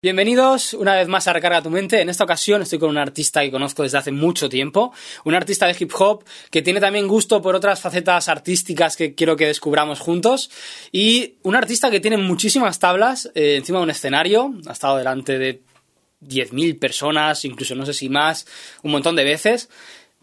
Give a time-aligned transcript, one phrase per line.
[0.00, 2.00] Bienvenidos una vez más a Recarga tu mente.
[2.00, 4.92] En esta ocasión estoy con un artista que conozco desde hace mucho tiempo,
[5.24, 9.34] un artista de hip hop que tiene también gusto por otras facetas artísticas que quiero
[9.34, 10.52] que descubramos juntos
[10.92, 15.36] y un artista que tiene muchísimas tablas eh, encima de un escenario, ha estado delante
[15.36, 15.62] de
[16.24, 18.46] 10.000 personas, incluso no sé si más,
[18.84, 19.68] un montón de veces,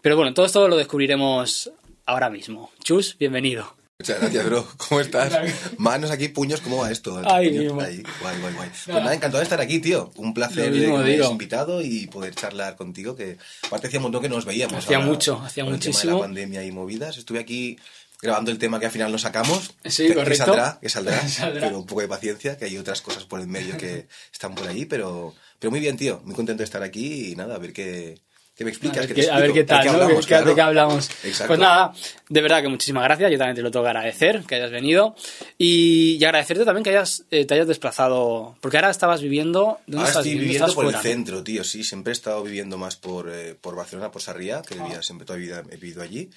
[0.00, 1.70] pero bueno, todo esto lo descubriremos
[2.06, 2.70] ahora mismo.
[2.82, 3.76] Chus, bienvenido.
[3.98, 4.68] Muchas gracias, bro.
[4.76, 5.32] ¿Cómo estás?
[5.78, 7.22] Manos aquí, puños, ¿cómo va esto?
[7.24, 8.02] Ay, Puños, ahí.
[8.20, 8.68] Guay, guay, guay.
[8.68, 10.12] Pues nada, encantado de estar aquí, tío.
[10.16, 11.30] Un placer que me hayas digo.
[11.30, 14.84] invitado y poder charlar contigo, que aparte hacía un montón que no nos veíamos.
[14.84, 16.12] Hacía ahora, mucho, hacía con el tema muchísimo.
[16.12, 17.16] de la pandemia y movidas.
[17.16, 17.78] Estuve aquí
[18.20, 19.74] grabando el tema que al final no sacamos.
[19.86, 20.30] Sí, que, correcto.
[20.30, 21.60] Que saldrá, que saldrá, Saldrá.
[21.62, 24.68] Pero un poco de paciencia, que hay otras cosas por el medio que están por
[24.68, 26.20] ahí, pero, pero muy bien, tío.
[26.24, 28.18] Muy contento de estar aquí y nada, a ver qué,
[28.56, 28.98] qué me A explicas.
[28.98, 29.92] ver, qué qué, te a ver qué tal, de ¿no?
[29.92, 30.68] hablamos, ¿Qué- ¿De qué claro.
[30.68, 31.10] hablamos?
[31.46, 31.92] Pues nada,
[32.28, 33.30] de verdad que muchísimas gracias.
[33.30, 35.14] Yo también te lo tengo que agradecer que hayas venido
[35.58, 38.56] y, y agradecerte también que hayas, eh, te hayas desplazado.
[38.60, 39.78] Porque ahora estabas viviendo.
[39.86, 40.42] ¿Dónde Ahora estás estoy viviendo?
[40.44, 41.02] viviendo Estás por el fuera, ¿no?
[41.02, 41.84] centro, tío, sí.
[41.84, 45.38] Siempre he estado viviendo más por, eh, por Barcelona, por Sarriá, que vivía siempre toda
[45.38, 46.30] mi vida he vivido allí.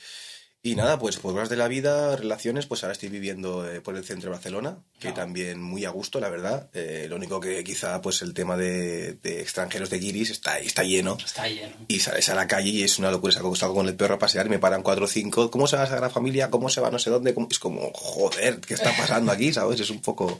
[0.62, 3.96] Y nada, pues por cosas de la vida, relaciones, pues ahora estoy viviendo eh, por
[3.96, 6.70] el centro de Barcelona, que también muy a gusto, la verdad.
[6.74, 10.84] Eh, lo único que quizá, pues el tema de, de extranjeros de guiris está, está
[10.84, 11.18] lleno.
[11.24, 11.74] Está lleno.
[11.88, 13.32] Y sales a la calle y es una locura.
[13.32, 15.50] Salgo, salgo con el perro a pasear y me paran cuatro o cinco.
[15.50, 16.50] ¿Cómo se va a Sagrada Familia?
[16.50, 17.34] ¿Cómo se va no sé dónde?
[17.34, 17.48] ¿Cómo?
[17.50, 19.54] Es como, joder, ¿qué está pasando aquí?
[19.54, 19.80] ¿Sabes?
[19.80, 20.40] Es un poco,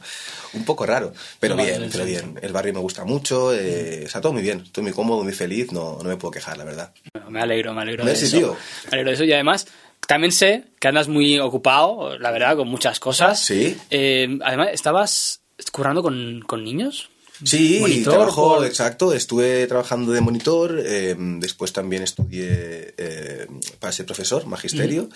[0.52, 1.14] un poco raro.
[1.38, 2.38] Pero bien, pero bien.
[2.42, 3.54] El barrio me gusta mucho.
[3.54, 4.60] Eh, Está todo muy bien.
[4.60, 5.72] Estoy muy cómodo, muy feliz.
[5.72, 6.92] No, no me puedo quejar, la verdad.
[7.14, 8.36] Bueno, me alegro, me alegro de eso.
[8.36, 8.56] tío.
[8.90, 9.66] Me alegro de eso y además
[10.10, 13.38] también sé que andas muy ocupado, la verdad, con muchas cosas.
[13.44, 13.76] Sí.
[13.90, 17.10] Eh, además, ¿estabas currando con, con niños?
[17.44, 19.12] Sí, Monitor, trabajo, por- exacto.
[19.14, 20.82] Estuve trabajando de monitor.
[20.84, 23.46] eh, después también estudié eh,
[23.78, 25.08] para ser profesor, magisterio.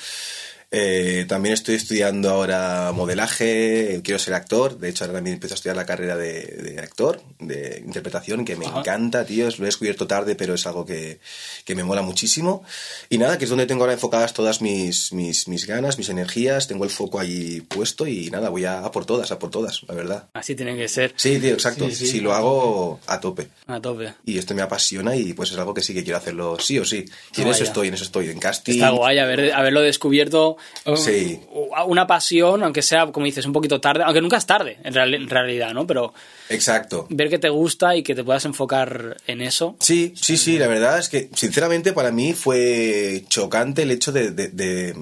[0.76, 5.56] Eh, también estoy estudiando ahora modelaje, quiero ser actor, de hecho ahora también empiezo a
[5.56, 8.80] estudiar la carrera de, de actor, de interpretación, que me Ajá.
[8.80, 11.20] encanta, tío, lo he descubierto tarde, pero es algo que,
[11.64, 12.64] que me mola muchísimo.
[13.08, 16.66] Y nada, que es donde tengo ahora enfocadas todas mis, mis, mis ganas, mis energías,
[16.66, 19.82] tengo el foco ahí puesto y nada, voy a, a por todas, a por todas,
[19.86, 20.28] la verdad.
[20.32, 21.12] Así tiene que ser.
[21.14, 21.88] Sí, tío, exacto.
[21.88, 22.06] Sí, sí.
[22.08, 23.46] si lo hago a tope.
[23.68, 24.12] A tope.
[24.26, 26.84] Y esto me apasiona y pues es algo que sí que quiero hacerlo sí o
[26.84, 27.04] sí.
[27.36, 28.72] Y en Ah, eso estoy, en eso estoy, en casting.
[28.74, 30.56] Está guay haber, haberlo descubierto.
[30.86, 31.40] Um, Sí.
[31.86, 35.14] Una pasión, aunque sea, como dices, un poquito tarde, aunque nunca es tarde, en, real-
[35.14, 35.86] en realidad, ¿no?
[35.86, 36.12] Pero
[36.48, 37.06] Exacto.
[37.10, 39.76] ver que te gusta y que te puedas enfocar en eso.
[39.80, 44.30] Sí, sí, sí, la verdad es que sinceramente para mí fue chocante el hecho de,
[44.30, 44.94] de, de-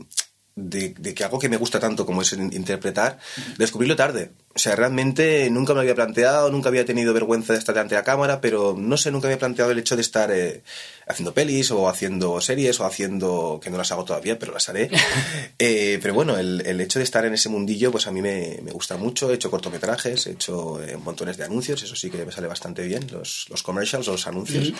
[0.54, 3.18] de- de que algo que me gusta tanto como es in- interpretar,
[3.58, 4.32] descubrirlo tarde.
[4.54, 7.94] O sea, realmente nunca me lo había planteado, nunca había tenido vergüenza de estar delante
[7.94, 10.62] de la cámara, pero no sé, nunca había planteado el hecho de estar eh,
[11.08, 14.90] haciendo pelis o haciendo series o haciendo, que no las hago todavía, pero las haré.
[15.58, 18.58] Eh, pero bueno, el, el hecho de estar en ese mundillo, pues a mí me,
[18.62, 19.30] me gusta mucho.
[19.30, 22.82] He hecho cortometrajes, he hecho eh, montones de anuncios, eso sí que me sale bastante
[22.84, 24.72] bien, los, los commercials, los anuncios.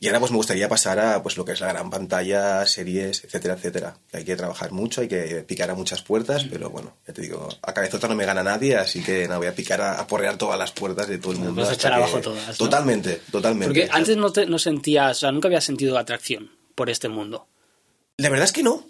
[0.00, 3.24] Y ahora pues me gustaría pasar a pues lo que es la gran pantalla, series,
[3.24, 3.96] etcétera, etcétera.
[4.12, 7.48] Hay que trabajar mucho, hay que picar a muchas puertas, pero bueno, ya te digo,
[7.62, 10.36] a cabezota no me gana nadie, así que nada, voy a picar a, a porrear
[10.36, 11.62] todas las puertas de todo el mundo.
[11.62, 12.54] Vas a echar que- abajo todas, ¿no?
[12.54, 13.66] Totalmente, totalmente.
[13.74, 17.46] Porque antes no, te, no sentías, o sea, nunca habías sentido atracción por este mundo.
[18.18, 18.86] La verdad es que no.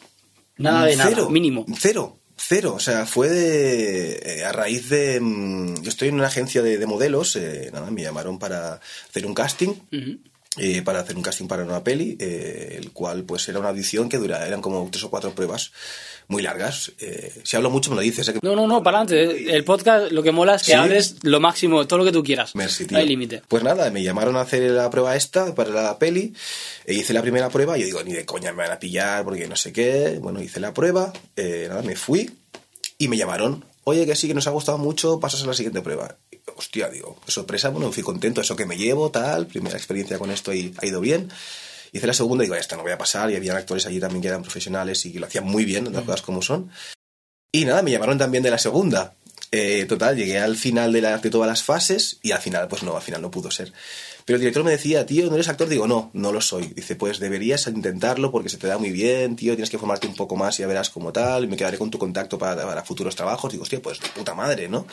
[0.59, 1.67] Nada de nada, mínimo.
[1.79, 2.75] Cero, cero.
[2.75, 5.21] O sea, fue de, eh, a raíz de...
[5.21, 9.27] mm, Yo estoy en una agencia de, de modelos, eh, nada, me llamaron para hacer
[9.27, 9.75] un casting.
[10.59, 14.09] Eh, para hacer un casting para una peli, eh, el cual pues era una audición
[14.09, 15.73] que dura, eran como tres o cuatro pruebas
[16.29, 16.93] muy largas.
[16.99, 18.27] Eh, si hablo mucho me lo dices.
[18.29, 18.33] ¿eh?
[18.33, 19.55] Que- No, no, no, para adelante.
[19.55, 20.77] El podcast lo que mola es que Sí.
[20.77, 22.55] hables lo máximo, todo lo que tú quieras.
[22.57, 23.43] Merci, no hay límite.
[23.49, 26.35] Pues nada, me llamaron a hacer la prueba esta para la peli.
[26.85, 29.25] E hice la primera prueba y yo digo, ni de coña me van a pillar
[29.25, 30.19] porque no sé qué.
[30.21, 32.31] Bueno, hice la prueba, eh, nada, me fui
[32.99, 33.65] y me llamaron.
[33.85, 36.17] Oye, que sí, que nos ha gustado mucho, pasas a la siguiente prueba.
[36.59, 39.47] Hostia, digo, sorpresa, bueno, fui contento, eso que me llevo, tal.
[39.47, 41.29] Primera experiencia con esto y ha ido bien.
[41.93, 43.31] Hice la segunda y digo, esta no voy a pasar.
[43.31, 46.23] Y había actores allí también que eran profesionales y lo hacían muy bien, las cosas
[46.23, 46.71] como son.
[47.53, 49.15] Y nada, me llamaron también de la segunda.
[49.53, 52.83] Eh, total, llegué al final de, la- de todas las fases y al final, pues
[52.83, 53.73] no, al final no pudo ser.
[54.25, 55.69] Pero el director me decía, tío, ¿no eres actor?
[55.69, 56.67] Digo, no, no lo soy.
[56.69, 60.17] Dice, pues deberías intentarlo porque se te da muy bien, tío, tienes que formarte un
[60.17, 62.83] poco más y ya verás como tal, y me quedaré con tu contacto para, para
[62.83, 63.53] futuros trabajos.
[63.53, 64.87] Digo, hostia, pues de puta madre, ¿no?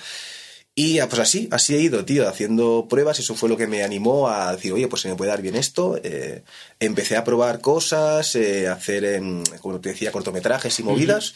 [0.75, 3.19] Y ah, pues así, así he ido, tío, haciendo pruebas.
[3.19, 5.55] Eso fue lo que me animó a decir, oye, pues se me puede dar bien
[5.55, 5.99] esto.
[6.03, 6.41] Eh,
[6.79, 9.21] empecé a probar cosas, eh, a hacer,
[9.61, 11.35] como te decía, cortometrajes y movidas.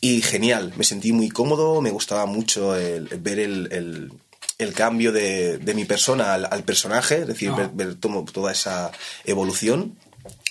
[0.00, 4.12] Y genial, me sentí muy cómodo, me gustaba mucho el, el ver el, el-
[4.58, 7.56] el cambio de, de mi persona al, al personaje, es decir, Ah.
[7.56, 8.90] ver, ver tomo- toda esa
[9.24, 9.96] evolución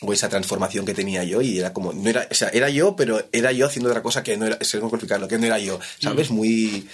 [0.01, 2.95] o esa transformación que tenía yo y era como no era o sea era yo
[2.97, 5.59] pero era yo haciendo otra cosa que no era es cómo explicarlo que no era
[5.59, 6.89] yo sabes muy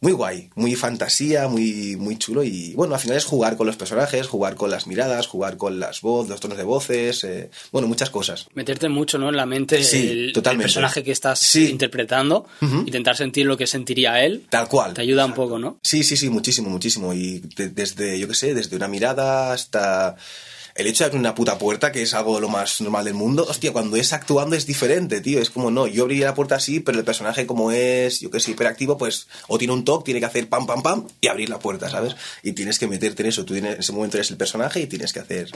[0.00, 3.76] muy guay, muy fantasía, muy, muy chulo y bueno, al final es jugar con los
[3.76, 7.88] personajes, jugar con las miradas, jugar con las voces, los tonos de voces, eh, bueno,
[7.88, 8.46] muchas cosas.
[8.54, 9.30] Meterte mucho, ¿no?
[9.30, 11.70] En la mente Sí, el, personaje que estás Sí.
[11.70, 14.92] interpretando, intentar sentir lo que sentiría él, Tal cual.
[14.92, 15.78] te ayuda un poco, ¿no?
[15.82, 17.14] Sí, sí, sí, muchísimo, muchísimo.
[17.14, 20.16] Y de- desde, yo qué sé, desde una mirada hasta
[20.74, 23.46] el hecho de abrir una puta puerta, que es algo lo más normal del mundo.
[23.48, 25.40] Hostia, cuando es actuando es diferente, tío.
[25.40, 28.40] Es como, no, yo abriría la puerta así, pero el personaje como es, yo qué
[28.40, 31.48] sé, hiperactivo, pues o tiene un toque, tiene que hacer pam, pam, pam y abrir
[31.48, 32.16] la puerta, ¿sabes?
[32.42, 33.44] Y tienes que meterte en eso.
[33.44, 35.48] Tú en ese momento eres el personaje y tienes que hacer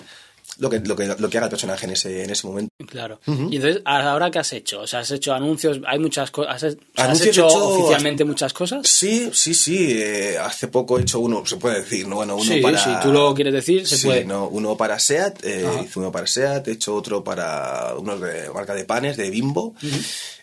[0.59, 2.71] lo que, lo que, lo que haga el personaje en ese, en ese momento.
[2.87, 3.21] Claro.
[3.26, 4.81] Y entonces, ¿ahora qué has hecho?
[4.81, 6.55] O sea, has hecho anuncios, hay muchas cosas.
[6.64, 8.88] ¿Has, ¿has hecho, he hecho- oficialmente muchas cosas?
[8.88, 10.00] Sí, sí, sí.
[10.03, 12.17] eh, hace poco he hecho uno, se puede decir, ¿no?
[12.17, 12.79] Bueno, uno Sí, para...
[12.79, 14.25] si tú lo quieres decir, se sí, puede.
[14.25, 18.15] no, uno para SEAT, eh, hice uno para SEAT, he hecho otro para una
[18.55, 19.75] marca de panes, de Bimbo,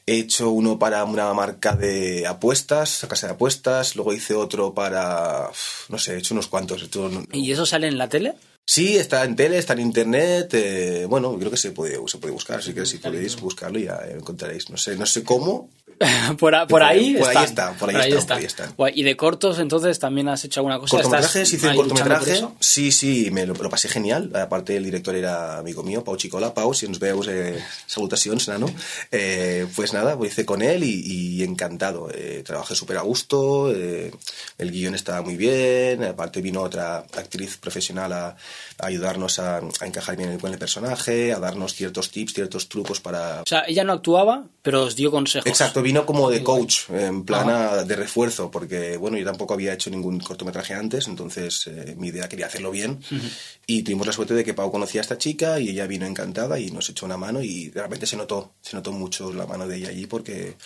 [0.08, 5.50] he hecho uno para una marca de apuestas, casa de apuestas, luego hice otro para,
[5.90, 6.82] no sé, he hecho unos cuantos.
[6.82, 8.34] he hecho un- ¿Y eso sale en la tele?
[8.68, 12.34] Sí, está en tele, está en internet, eh, bueno, creo que se puede, se puede
[12.34, 15.70] buscar, así que si podéis buscarlo ya encontraréis, no sé, no sé cómo,
[16.40, 18.74] por, a- por ahí Por ahí está, por ahí por ahí están.
[18.76, 20.98] Guay, ¿Y de cortos entonces también has hecho alguna cosa?
[20.98, 22.42] Cortometrajes, ¿Estás hice un ahí cortometraje.
[22.60, 24.32] Sí, sí, me lo, lo pasé genial.
[24.36, 26.54] Aparte, el director era amigo mío, Pau Chicola.
[26.54, 28.68] Pau, si nos veus, eh, salutacions, nano.
[29.12, 31.02] Eh, pues nada, lo hice con él y,
[31.40, 32.10] y encantado.
[32.14, 34.12] Eh, trabajé súper a gusto, eh,
[34.58, 36.04] el guion estaba muy bien.
[36.04, 41.32] Aparte, vino otra actriz profesional a, a ayudarnos a, a encajar bien con el personaje,
[41.34, 45.12] a darnos ciertos tips, ciertos trucos para, O sea, ella no actuaba, pero os dio
[45.12, 45.48] consejos.
[45.48, 49.74] Exacto, vino como de coach, en plan a- de refuerzo, porque bueno, yo tampoco había
[49.74, 53.00] hecho ningún cortometraje antes, entonces eh, mi idea quería hacerlo bien.
[53.68, 56.60] Y tuvimos la suerte de que Pau conocía a esta chica y ella vino encantada
[56.60, 59.78] y nos echó una mano y realmente se notó, se notó mucho la mano de
[59.78, 60.58] ella allí porque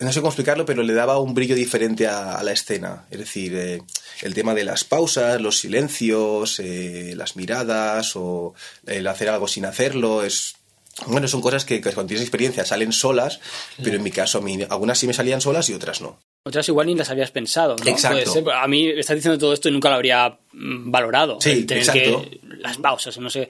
[0.00, 3.06] no sé cómo explicarlo, pero le daba un brillo diferente a, a la escena.
[3.12, 3.80] Es decir, eh,
[4.22, 8.54] el tema de las pausas, los silencios, eh, las miradas o
[8.86, 10.56] el hacer algo sin hacerlo es...
[11.06, 13.40] Bueno, son cosas que, que cuando tienes experiencia salen solas,
[13.82, 16.20] pero en mi caso a mí algunas sí me salían solas y otras no.
[16.44, 17.90] Otras igual ni las habías pensado, ¿no?
[17.90, 18.18] Exacto.
[18.32, 18.50] Puede ser.
[18.52, 21.38] A mí me estás diciendo todo esto y nunca lo habría mm, valorado.
[21.40, 22.22] Sí, tener exacto.
[22.22, 23.48] que- las pausas, no sé.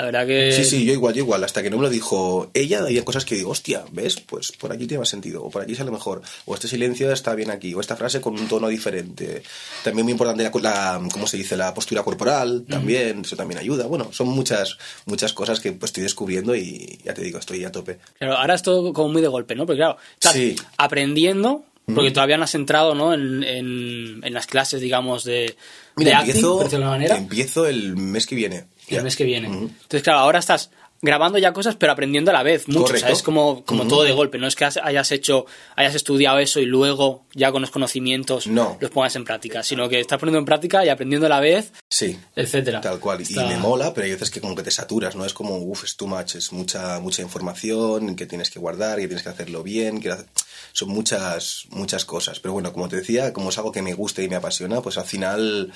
[0.00, 0.52] La verdad que...
[0.52, 1.44] Sí, sí, yo igual, yo igual.
[1.44, 4.16] Hasta que no me lo dijo ella, había cosas que digo, hostia, ¿ves?
[4.20, 7.34] Pues por aquí tiene más sentido, o por aquí sale mejor, o este silencio está
[7.34, 9.42] bien aquí, o esta frase con un tono diferente.
[9.84, 11.56] También muy importante la, la ¿cómo se dice?
[11.56, 13.86] La postura corporal, también, eso también ayuda.
[13.86, 17.72] Bueno, son muchas, muchas cosas que pues, estoy descubriendo y ya te digo, estoy a
[17.72, 17.98] tope.
[18.18, 19.66] Claro, ahora es todo como muy de golpe, ¿no?
[19.66, 20.56] Porque claro, estás Sí.
[20.78, 21.64] aprendiendo,
[21.94, 23.12] porque todavía no has entrado, ¿no?
[23.14, 25.56] En, en- en las clases, digamos, de,
[25.96, 28.64] Mira, de acting, empiezo, decirlo de manera, empiezo el mes que viene.
[28.94, 29.04] El Ya.
[29.04, 29.48] mes que viene.
[29.48, 29.64] Ujú.
[29.70, 30.70] Entonces, claro, ahora estás
[31.02, 32.80] grabando ya cosas, pero aprendiendo a la vez, mucho.
[32.82, 33.06] Correcto.
[33.06, 34.36] O sea, es como, como todo de golpe.
[34.36, 38.76] No es que hayas hecho, hayas estudiado eso y luego, ya con los conocimientos, No.
[38.78, 41.72] los pongas en práctica, sino que estás poniendo en práctica y aprendiendo a la vez,
[41.88, 42.18] Sí.
[42.36, 42.82] etcétera.
[42.82, 43.22] Tal cual.
[43.22, 45.24] Está- Y me mola, pero hay veces que como que te saturas, ¿no?
[45.24, 49.06] Es como, uff, es too much, es mucha, mucha información que tienes que guardar, que
[49.06, 50.26] tienes que hacerlo bien, que hacer-
[50.72, 52.40] son muchas, muchas cosas.
[52.40, 54.98] Pero bueno, como te decía, como es algo que me gusta y me apasiona, pues
[54.98, 55.72] al final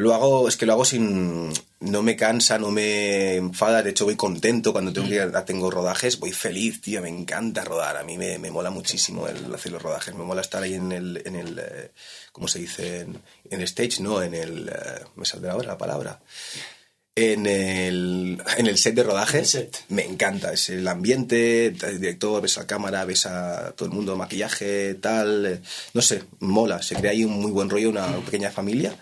[0.00, 4.04] lo hago, es que lo hago sin, no me cansa, no me enfada, de hecho
[4.04, 8.16] voy contento cuando tengo, que, tengo rodajes, voy feliz, tío, me encanta rodar, a mí
[8.16, 11.36] me, me mola muchísimo el hacer los rodajes, me mola estar ahí en el, en
[11.36, 11.90] el eh,
[12.32, 13.06] ¿cómo se dice?
[13.50, 16.20] En, stage, no, en el, eh, me saldrá ahora la palabra.
[17.14, 19.84] En el, en el set de rodaje set.
[19.88, 23.94] me encanta, es el ambiente, el director, ves a la cámara, ves a todo el
[23.94, 25.60] mundo, maquillaje, tal, eh,
[25.92, 28.96] no sé, mola, se crea ahí un muy buen rollo, una pequeña familia.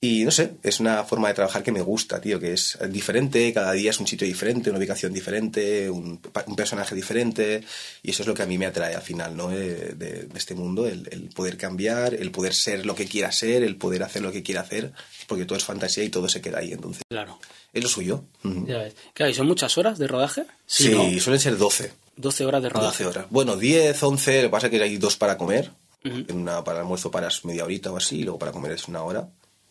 [0.00, 3.52] Y no sé, es una forma de trabajar que me gusta, tío, que es diferente,
[3.52, 7.64] cada día es un sitio diferente, una ubicación diferente, un, un personaje diferente,
[8.04, 9.48] y eso es lo que a mí me atrae al final, ¿no?
[9.48, 13.32] De, de- de este mundo, el, el poder cambiar, el poder ser lo que quiera
[13.32, 14.92] ser, el poder hacer lo que quiera hacer,
[15.26, 17.40] porque todo es fantasía y todo se queda ahí, entonces Claro.
[17.72, 18.22] es lo suyo.
[18.44, 18.94] Ya ves.
[19.14, 20.44] Claro, ¿y son muchas horas de rodaje?
[20.64, 21.18] Sí, ¿no?
[21.20, 23.02] suelen ser 12, 12 horas de rodaje.
[23.02, 23.26] 12 horas.
[23.30, 25.72] Bueno, 10, 11, lo que pasa es que hay dos para comer,
[26.04, 26.18] Ujú.
[26.28, 29.02] en una para almuerzo paras media horita o así, y luego para comer es una
[29.02, 29.28] hora.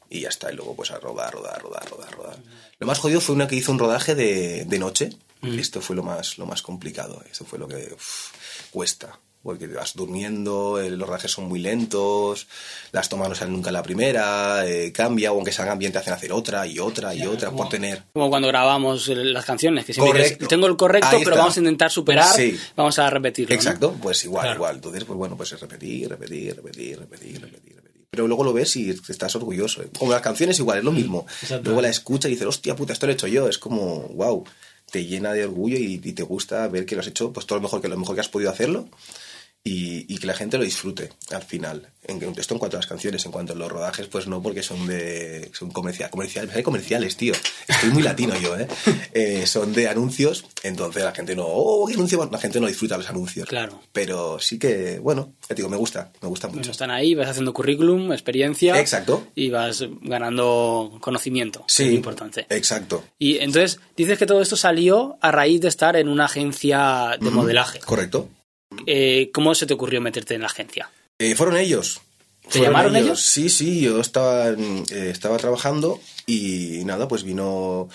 [0.09, 2.37] Y ya está, y luego pues a rodar, rodar, rodar, rodar, rodar.
[2.79, 5.09] Lo más jodido fue una que hizo un rodaje de, de noche.
[5.43, 7.23] Esto fue lo más, lo más complicado.
[7.31, 8.31] Esto fue lo que uf,
[8.71, 9.19] cuesta.
[9.43, 12.47] Porque vas durmiendo, eh, los rodajes son muy lentos,
[12.91, 16.11] las tomas no salen nunca la primera, eh, cambia, o aunque salgan bien te hacen
[16.11, 18.03] hacer otra y otra y otra por tener.
[18.13, 21.59] Como cuando grabamos el- las canciones, que siempre dices, tengo el correcto, pero vamos a
[21.59, 22.59] intentar superar, Sí.
[22.75, 23.53] vamos a repetirlo.
[23.53, 23.55] ¿no?
[23.55, 24.57] Exacto, pues igual, Claro.
[24.57, 24.75] igual.
[24.77, 27.86] Entonces, pues bueno, pues es repetir, repetir, repetir, repetir, repetir, repetir.
[28.09, 29.83] Pero luego lo ves y estás orgulloso.
[29.83, 29.89] ¿eh?
[29.97, 31.25] Como las canciones igual, es lo mismo.
[31.41, 31.65] exacto.
[31.65, 33.49] Luego la escuchas y dices, hostia puta, esto lo he hecho yo.
[33.49, 34.45] Es como, wow,
[34.91, 37.59] te llena de orgullo y, y te gusta ver que lo has hecho, pues todo
[37.59, 38.87] lo mejor que lo mejor que has podido hacerlo.
[39.63, 41.89] Y, y que la gente lo disfrute al final.
[42.03, 44.63] En, esto en cuanto a las canciones, en cuanto a los rodajes, pues no, porque
[44.63, 47.33] son de son comercial, comerciales, hay comerciales, tío.
[47.67, 48.67] Estoy muy latino yo, ¿eh?
[49.13, 52.97] Eh, Son de anuncios, entonces la gente no, oh, qué anuncio, la gente no disfruta
[52.97, 53.47] los anuncios.
[53.47, 53.81] Claro.
[53.91, 56.59] Pero sí que, bueno, te digo, me gusta, me gusta mucho.
[56.59, 58.79] Bueno, están ahí, vas haciendo currículum, experiencia.
[58.79, 59.27] Exacto.
[59.35, 61.65] Y vas ganando conocimiento.
[61.67, 62.45] Sí, es muy importante.
[62.49, 63.03] Exacto.
[63.17, 67.31] Y entonces dices que todo esto salió a raíz de estar en una agencia de
[67.31, 67.79] modelaje.
[67.79, 68.29] Correcto.
[68.85, 70.89] Eh, ¿Cómo se te ocurrió meterte en la agencia?
[71.19, 72.01] Eh, fueron ellos.
[72.43, 73.21] ¿Te Fueron llamaron ellos?
[73.21, 77.89] Sí, sí, yo estaba, eh, estaba trabajando y nada, pues vino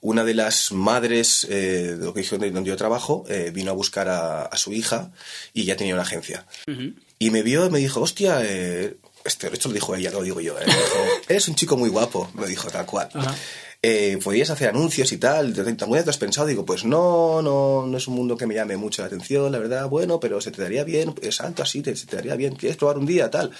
[0.00, 3.74] una de las madres eh, de lo que donde donde yo trabajo, eh, vino a
[3.74, 5.10] buscar a, a su hija
[5.52, 6.46] y ya tenía una agencia.
[6.66, 6.94] Ujú.
[7.18, 10.40] Y me vio y me dijo, hostia, eh, este, esto lo dijo ella, lo digo
[10.40, 13.08] yo, eh, me dijo, eres un chico muy guapo, me dijo tal cual.
[13.12, 13.34] Ajá.
[13.80, 15.54] Eh, ¿Podrías hacer anuncios y tal?
[15.54, 16.48] ¿Te- te- ¿Alguna vez te has pensado?
[16.48, 19.58] Digo, pues no, no, no es un mundo que me llame mucho la atención, la
[19.60, 22.76] verdad, bueno, pero se te daría bien, es alto así, se te daría bien, ¿quieres
[22.76, 23.52] probar un día, tal?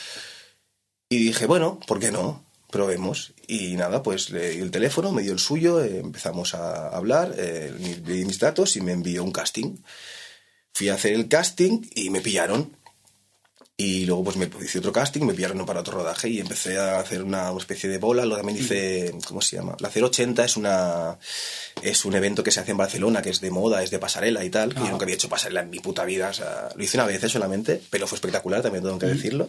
[1.09, 2.45] Y dije, bueno, ¿por qué no?
[2.71, 3.33] Probemos.
[3.47, 7.35] Y nada, pues le di el teléfono, me dio el suyo, eh, empezamos a hablar,
[7.39, 7.73] eh,
[8.05, 9.77] mis datos y me envió un casting.
[10.75, 12.77] Fui a hacer el casting y me pillaron.
[13.81, 16.99] Y luego pues me hice otro casting, me pillaron para otro rodaje y empecé a
[16.99, 18.25] hacer una, especie de bola.
[18.25, 19.77] Luego también hice, ¿cómo se llama?
[19.79, 21.17] La 080 es una
[21.81, 24.45] es un evento que se hace en Barcelona, que es de moda, es de pasarela
[24.45, 24.75] y tal.
[24.75, 24.85] que Ah.
[24.85, 26.31] Yo nunca había hecho pasarela en mi puta vida.
[26.31, 29.49] O sea, lo hice una vez solamente, pero fue espectacular, también tengo que decirlo.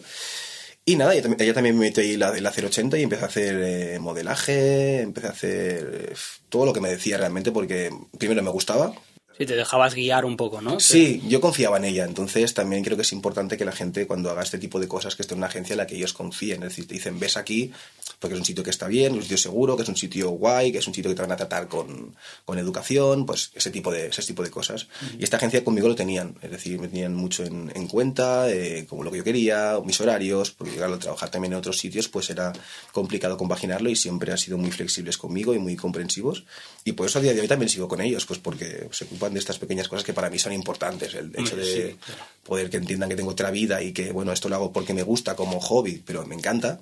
[0.86, 4.00] Y nada, ella también me metió ahí la, la 080 y empecé a hacer eh,
[4.00, 6.14] modelaje, empecé a hacer eh,
[6.50, 8.94] todo lo que me decía realmente porque primero me gustaba,
[9.40, 10.82] Sí, te dejabas guiar un poco, ¿no?
[10.82, 14.30] Sí, yo confiaba en ella, entonces también creo que es importante que la gente cuando
[14.30, 16.62] haga este tipo de cosas que esté en una agencia en la que ellos confíen,
[16.64, 17.72] es decir, te dicen ves aquí
[18.20, 20.74] porque es un sitio que está bien, un sitio seguro, que es un sitio guay,
[20.74, 23.92] que es un sitio que te van a tratar con, con educación, pues ese tipo
[23.92, 24.88] de, ese tipo de cosas.
[25.18, 28.86] Y esta agencia conmigo lo tenían, es decir, me tenían mucho en, en cuenta, eh,
[28.90, 32.10] como lo que yo quería, mis horarios, porque claro, al trabajar también en otros sitios
[32.10, 32.52] pues era
[32.92, 36.44] complicado compaginarlo y siempre han sido muy flexibles conmigo y muy comprensivos.
[36.90, 39.32] Y por eso a día de hoy también sigo con ellos, pues porque se ocupan
[39.32, 41.14] de estas pequeñas cosas que para mí son importantes.
[41.14, 42.24] El hecho de sí, claro.
[42.42, 45.04] poder que entiendan que tengo otra vida y que, bueno, esto lo hago porque me
[45.04, 46.80] gusta como hobby, pero me encanta.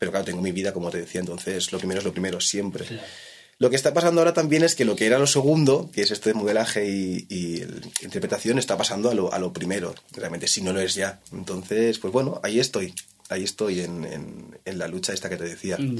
[0.00, 2.86] Pero claro, tengo mi vida, como te decía, entonces lo primero es lo primero, siempre.
[3.58, 6.10] Lo que está pasando ahora también es que lo que era lo segundo, que es
[6.10, 7.62] este de modelaje y, y
[8.02, 11.20] interpretación, está pasando a lo, a lo primero, realmente, si no lo es ya.
[11.30, 12.94] Entonces, pues bueno, ahí estoy.
[13.30, 15.78] Ahí estoy en, en- en la lucha esta que te decía.
[15.78, 15.98] Mm.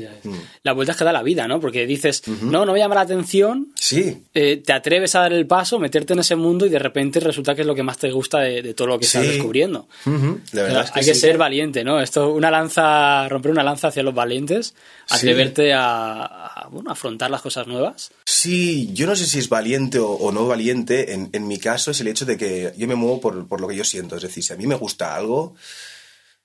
[0.64, 1.60] La vuelta es que da la vida, ¿no?
[1.60, 5.46] Porque dices, no, no me llama la atención, Sí, eh, te atreves a dar el
[5.46, 8.10] paso, meterte en ese mundo y de repente resulta que es lo que más te
[8.10, 9.28] gusta de, de todo lo que estás Sí.
[9.32, 9.88] descubriendo.
[10.04, 11.20] Ujú, la verdad es que hay que sí.
[11.20, 12.00] ser valiente, ¿no?
[12.00, 14.74] Esto, una lanza, romper una lanza hacia los valientes,
[15.06, 15.16] Sí.
[15.16, 18.10] atreverte a, a, bueno, afrontar las cosas nuevas.
[18.26, 21.14] Sí, yo no sé si es valiente o, o no valiente.
[21.14, 23.68] En, en mi caso es el hecho de que yo me muevo por, por lo
[23.68, 24.16] que yo siento.
[24.16, 25.54] Es decir, si a mí me gusta algo,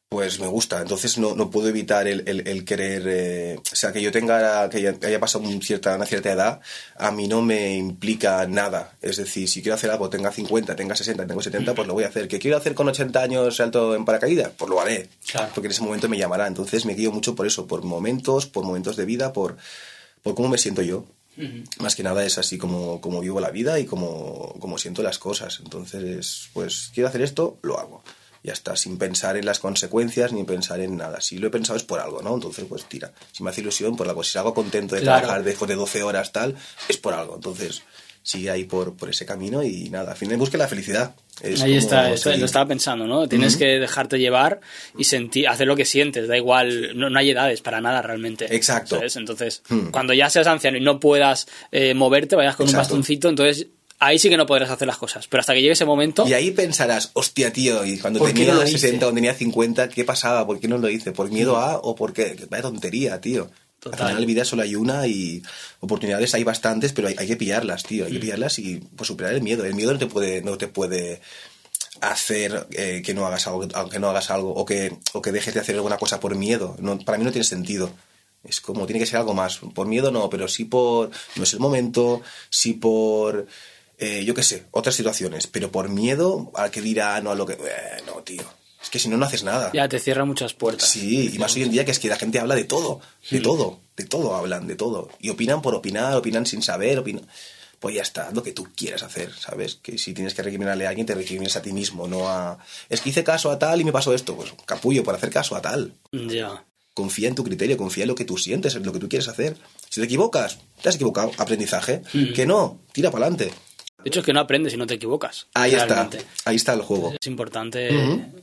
[0.09, 0.81] pues me gusta.
[0.81, 3.03] Entonces no, no puedo evitar el, el- el querer...
[3.07, 6.61] eh, o sea, que yo tenga, que haya, haya pasado un cierta, una cierta edad,
[6.97, 8.93] a mí no me implica nada.
[9.01, 12.03] Es decir, si quiero hacer algo, tenga 50, tenga 60, tengo 70, pues lo voy
[12.05, 12.27] a hacer.
[12.27, 14.51] ¿Que quiero hacer con 80 años salto en paracaídas?
[14.57, 15.09] Pues lo haré.
[15.29, 15.49] Claro.
[15.53, 16.47] Porque en ese momento me llamará.
[16.47, 19.57] Entonces me guío mucho por eso, por momentos, por momentos de vida, por,
[20.21, 21.05] por cómo me siento yo.
[21.79, 25.19] Más que nada es así como, como vivo la vida y como, como siento las
[25.19, 25.59] cosas.
[25.61, 28.01] Entonces, pues quiero hacer esto, lo hago.
[28.45, 31.19] Ya está, sin pensar en las consecuencias ni pensar en nada.
[31.19, 32.35] Si lo he pensado es por algo, ¿no?
[32.35, 33.11] Entonces, pues tira.
[33.31, 34.23] Si me hace ilusión, por algo.
[34.23, 35.19] Si salgo contento de Claro.
[35.21, 36.55] trabajar después de 12 horas, tal,
[36.87, 37.33] es por algo.
[37.35, 37.81] Entonces,
[38.21, 41.15] sigue ahí por, por ese camino y nada, al final busque la felicidad.
[41.41, 43.27] Es Ahí está, lo estaba pensando, ¿no?
[43.27, 44.61] Tienes que dejarte llevar
[44.97, 48.55] y sentir, hacer lo que sientes, da igual, no, no hay edades para nada realmente.
[48.55, 48.95] Exacto.
[48.97, 49.15] ¿sabes?
[49.15, 49.89] Entonces, Hmm.
[49.91, 53.67] cuando ya seas anciano y no puedas eh, moverte, vayas con un bastoncito, entonces
[54.05, 55.27] ahí sí que no podrás hacer las cosas.
[55.27, 58.33] Pero hasta que llegue ese momento, Y ahí pensarás, hostia, tío, y cuando ¿Por qué
[58.33, 58.77] tenía no lo hice?
[58.77, 60.45] 60 o tenía 50, ¿qué pasaba?
[60.45, 61.11] ¿Por qué no lo hice?
[61.11, 62.35] ¿Por miedo a o por qué?
[62.49, 63.49] Vaya tontería, tío.
[63.79, 64.01] Total.
[64.01, 65.43] Al final vida solo hay una y
[65.79, 68.05] oportunidades hay bastantes, pero hay, hay que pillarlas, tío.
[68.05, 69.65] Hay que pillarlas y pues, superar el miedo.
[69.65, 71.21] El miedo no te puede, no te puede
[72.01, 75.53] hacer eh, que no hagas algo, aunque no hagas algo, o que, o que dejes
[75.53, 76.75] de hacer alguna cosa por miedo.
[76.79, 77.91] No, para mí no tiene sentido.
[78.43, 79.57] Es como, tiene que ser algo más.
[79.57, 83.47] Por miedo no, pero sí por, no es el momento, sí por,
[83.97, 85.47] eh, yo qué sé, otras situaciones.
[85.47, 87.53] Pero por miedo al que dirán o a lo que...
[87.53, 88.43] eh, no, tío.
[88.81, 89.71] Es que si no, no haces nada.
[89.73, 90.87] ya te cierra muchas puertas.
[90.87, 93.41] Sí, y más hoy en día que es que la gente habla de todo, de
[93.41, 95.09] todo, de todo hablan, de todo.
[95.19, 97.25] Y opinan por opinar, opinan sin saber, opinan...
[97.79, 99.75] Pues ya está, lo que tú quieras hacer, ¿sabes?
[99.75, 102.57] Que si tienes que recriminarle a alguien, te recrimines a ti mismo, no a...
[102.89, 104.35] Es que hice caso a tal y me pasó esto.
[104.35, 105.93] Pues capullo por hacer caso a tal.
[106.11, 106.63] Ya.
[106.93, 109.27] Confía en tu criterio, confía en lo que tú sientes, en lo que tú quieres
[109.27, 109.57] hacer.
[109.89, 112.01] Si te equivocas, te has equivocado, aprendizaje.
[112.33, 113.51] Que no, tira para adelante.
[114.05, 115.47] De hecho, es que no aprendes si no te equivocas.
[115.55, 116.17] Ahí realmente.
[116.19, 117.13] está, ahí está el juego.
[117.19, 117.89] Es importante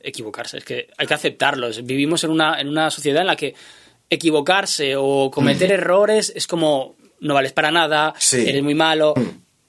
[0.03, 0.59] equivocarse.
[0.59, 1.71] Es que hay que aceptarlo.
[1.85, 3.55] Vivimos en una, en una sociedad en la que
[4.11, 8.45] equivocarse o cometer errores es como no vales para nada, Sí.
[8.47, 9.15] eres muy malo.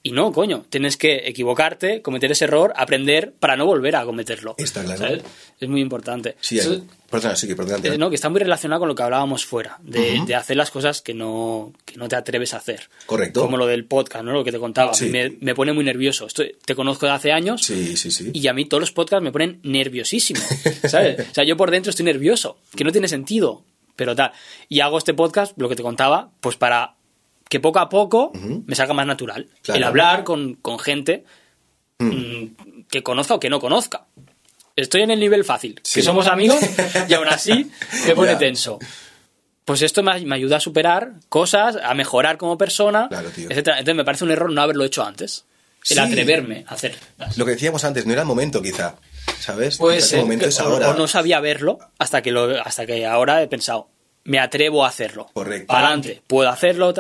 [0.05, 4.53] Y no, coño, tienes que equivocarte, cometer ese error, aprender para no volver a cometerlo.
[4.57, 4.97] Está claro.
[4.99, 5.23] ¿sabes?
[5.61, 6.35] Es muy importante.
[6.41, 7.87] Sí, Eso- eh, perdona, sí, que perdona.
[7.87, 10.71] eh, no, que está muy relacionado con lo que hablábamos fuera, de, de hacer las
[10.71, 12.89] cosas que no, que no te atreves a hacer.
[13.05, 13.39] Correcto.
[13.41, 14.33] Como lo del podcast, ¿no?
[14.33, 14.93] Lo que te contaba.
[14.93, 15.07] Sí.
[15.07, 16.25] Me, me pone muy nervioso.
[16.27, 18.29] Estoy- te conozco de hace años Sí, sí, sí.
[18.33, 20.41] y a mí todos los podcasts me ponen nerviosísimo.
[20.89, 21.29] ¿Sabes?
[21.31, 23.63] O sea, yo por dentro estoy nervioso, que no tiene sentido,
[23.95, 24.33] pero tal.
[24.67, 26.95] Y hago este podcast, lo que te contaba, pues para
[27.53, 28.31] que poco a poco
[28.65, 29.47] me salga más natural.
[29.61, 29.77] Claro.
[29.77, 31.23] El hablar con, con gente
[31.99, 32.45] mm,
[32.89, 34.05] que conozca o que no conozca.
[34.75, 35.99] Estoy en el nivel fácil, Sí.
[35.99, 36.57] que somos amigos
[37.07, 37.69] y aún así
[38.07, 38.79] me pone tenso.
[39.65, 43.77] Pues esto me, me ayuda a superar cosas, a mejorar como persona, Claro, etcétera.
[43.77, 45.45] Entonces me parece un error no haberlo hecho antes.
[45.91, 45.99] El Sí.
[45.99, 46.95] atreverme a hacer.
[47.37, 48.95] Lo que decíamos antes, no era el momento quizá,
[49.39, 49.77] ¿sabes?
[49.77, 50.89] Pues Quizá el momento es ahora.
[50.89, 53.89] o no sabía verlo hasta que lo, hasta que ahora he pensado,
[54.23, 55.29] me atrevo a hacerlo.
[55.33, 55.71] Correcto.
[55.71, 56.93] Adelante, puedo hacerlo.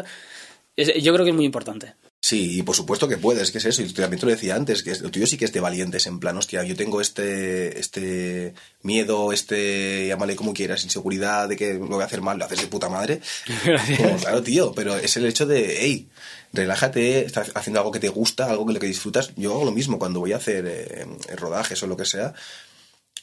[0.75, 1.93] Yo creo que es muy importante.
[2.19, 4.81] Sí, y por supuesto que puedes, que es eso, y también te lo decía antes,
[4.81, 8.53] que lo tuyo sí que es de valientes, en plan, hostia, yo tengo este, este
[8.81, 12.61] miedo, este, llámale como quieras, inseguridad de que lo voy a hacer mal, lo haces
[12.61, 13.19] de puta madre.
[13.97, 16.09] Como, claro, tío, pero es el hecho de, hey,
[16.53, 19.33] relájate, estás haciendo algo que te gusta, algo que lo que disfrutas.
[19.35, 22.33] Yo hago lo mismo cuando voy a hacer eh, rodajes o lo que sea,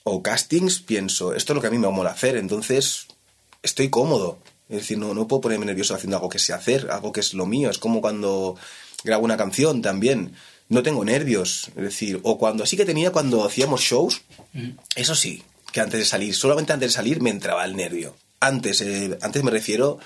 [0.05, 3.07] o castings, pienso, esto es lo que a mí me mola hacer, entonces
[3.63, 4.41] estoy cómodo.
[4.71, 7.35] Es decir, no, no puedo ponerme nervioso haciendo algo que sé hacer, algo que es
[7.35, 7.71] lo mío.
[7.71, 8.57] Es como cuando
[9.03, 10.33] grabo una canción también.
[10.69, 11.71] No tengo nervios.
[11.77, 14.23] Es decir, o cuando sí que tenía cuando hacíamos shows,
[14.95, 18.17] eso sí, que antes de salir, solamente antes de salir me entraba el nervio.
[18.39, 19.99] Antes, eh, antes me refiero,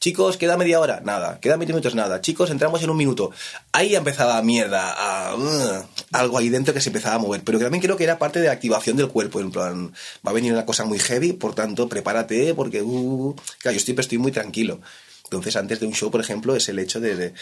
[0.00, 3.30] chicos, queda media hora, nada, queda 20 minutos, nada, chicos, entramos en un minuto.
[3.72, 7.64] Ahí empezaba mierda, a, uh, algo ahí dentro que se empezaba a mover, pero que
[7.64, 9.92] también creo que era parte de la activación del cuerpo, en plan,
[10.26, 14.00] va a venir una cosa muy heavy, por tanto, prepárate, porque, uh, claro, yo siempre
[14.00, 14.80] estoy muy tranquilo.
[15.24, 17.34] Entonces, antes de un show, por ejemplo, es el hecho de,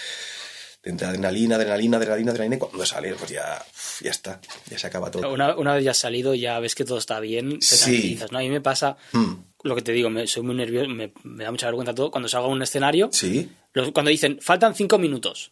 [0.83, 3.65] entrar adrenalina, adrenalina, adrenalina, adrenalina, y cuando sale, pues ya,
[4.03, 5.31] ya está, ya se acaba todo.
[5.33, 7.77] Una, una vez ya has salido, ya ves que todo está bien, te Sí.
[7.85, 8.39] tranquilizas, ¿no?
[8.39, 11.51] A mí me pasa Mm lo que te digo, me, soy muy nervioso, me, da
[11.51, 12.11] mucha vergüenza todo.
[12.11, 13.51] Cuando salgo a un escenario, ¿Sí?
[13.93, 15.51] cuando dicen, faltan cinco minutos,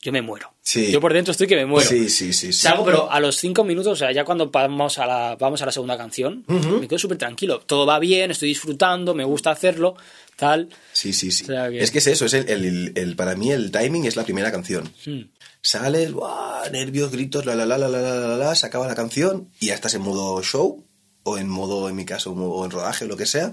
[0.00, 0.54] yo me muero.
[0.62, 0.90] Sí.
[0.90, 1.88] Yo por dentro estoy que me muero.
[1.88, 2.52] Sí, sí, sí.
[2.52, 5.66] Salgo, pero a los cinco minutos, o sea, ya cuando vamos a la, vamos a
[5.66, 7.60] la segunda canción, me quedo súper tranquilo.
[7.60, 9.96] Todo va bien, estoy disfrutando, me gusta hacerlo,
[10.36, 10.68] tal.
[10.92, 11.46] Sí, sí, sí.
[11.72, 14.92] Es que es eso, es el, para mí el timing es la primera canción.
[15.06, 15.22] Mm.
[15.60, 16.12] Sales,
[16.70, 19.74] nervios, gritos, la, la, la, la, la, la, la, se acaba la canción y ya
[19.74, 20.84] estás en modo show
[21.30, 23.52] o en modo, en mi caso, o en rodaje o lo que sea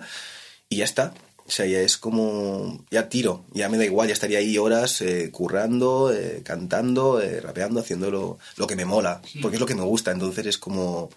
[0.70, 1.14] y ya está.
[1.48, 5.00] O sea, ya es como, ya tiro, ya me da igual, ya estaría ahí horas
[5.02, 9.68] eh, currando, eh, cantando, eh, rapeando, haciendo lo, lo que me mola, porque es lo
[9.68, 11.12] que me gusta, entonces es como,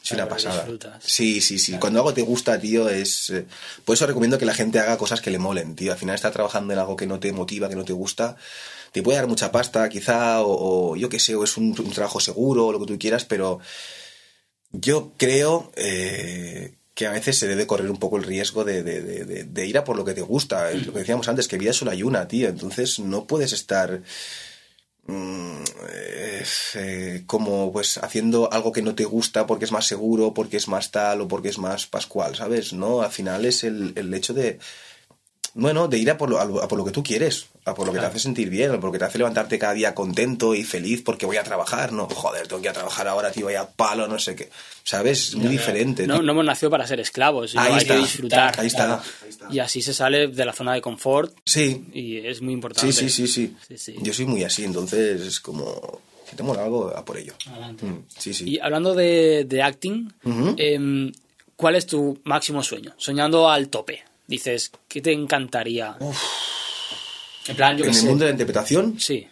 [0.00, 0.68] es una Claro, pasada.
[1.04, 1.76] Sí, sí, sí.
[1.80, 3.30] Cuando algo te gusta, tío, es...
[3.30, 3.46] eh,
[3.84, 5.90] Por eso recomiendo que la gente haga cosas que le molen, tío.
[5.90, 8.36] Al final estar trabajando en algo que no te motiva, que no te gusta,
[8.92, 11.90] te puede dar mucha pasta, quizá, o, o yo qué sé, o es un, un
[11.90, 13.58] trabajo seguro, o lo que tú quieras, pero
[14.80, 19.00] yo creo eh, que a veces se debe correr un poco el riesgo de, de-
[19.02, 20.70] de- de- ir a por lo que te gusta.
[20.72, 22.48] Lo que decíamos antes, que vida hay una, tío.
[22.48, 24.02] Entonces no puedes estar
[25.06, 26.44] mm, eh,
[26.76, 30.68] eh, como pues haciendo algo que no te gusta porque es más seguro, porque es
[30.68, 32.72] más tal o porque es más pascual, ¿sabes?
[32.72, 34.58] No, al final es el, el hecho de,
[35.54, 37.92] bueno, de ir a por lo- a por lo que tú quieres, a por lo
[37.94, 40.54] que te hace sentir bien, a por lo que te hace levantarte cada día contento
[40.54, 43.46] y feliz porque voy a trabajar, no, joder, tengo que ir a trabajar ahora, tío,
[43.46, 44.50] voy a palo, no sé qué,
[44.82, 45.28] ¿sabes?
[45.28, 46.06] Es muy diferente.
[46.06, 48.60] No, no hemos nacido para ser esclavos, sino Ahí hay está, que disfrutar.
[48.60, 49.48] ahí está, ahí está.
[49.50, 52.92] Y así se sale de la zona de confort Sí, y es muy importante.
[52.92, 53.94] sí, sí, sí, sí, Sí, sí.
[54.02, 57.32] Yo soy muy así, entonces es como, si te mola algo, a por ello.
[57.50, 57.86] Adelante.
[57.86, 58.44] Mm, sí, sí.
[58.50, 60.12] Y hablando de, de acting,
[60.58, 61.12] em,
[61.56, 62.92] ¿cuál es tu máximo sueño?
[62.98, 64.02] Soñando al tope.
[64.26, 65.96] Dices, ¿qué te encantaría?
[67.48, 68.08] En plan, yo en qué el sé.
[68.08, 69.28] mundo de la interpretación, Sí,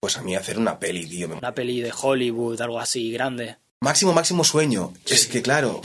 [0.00, 1.28] pues a mí hacer una peli, tío.
[1.28, 3.56] me- una peli de Hollywood, algo así grande.
[3.80, 4.92] Máximo, máximo sueño.
[5.06, 5.80] Es que, claro,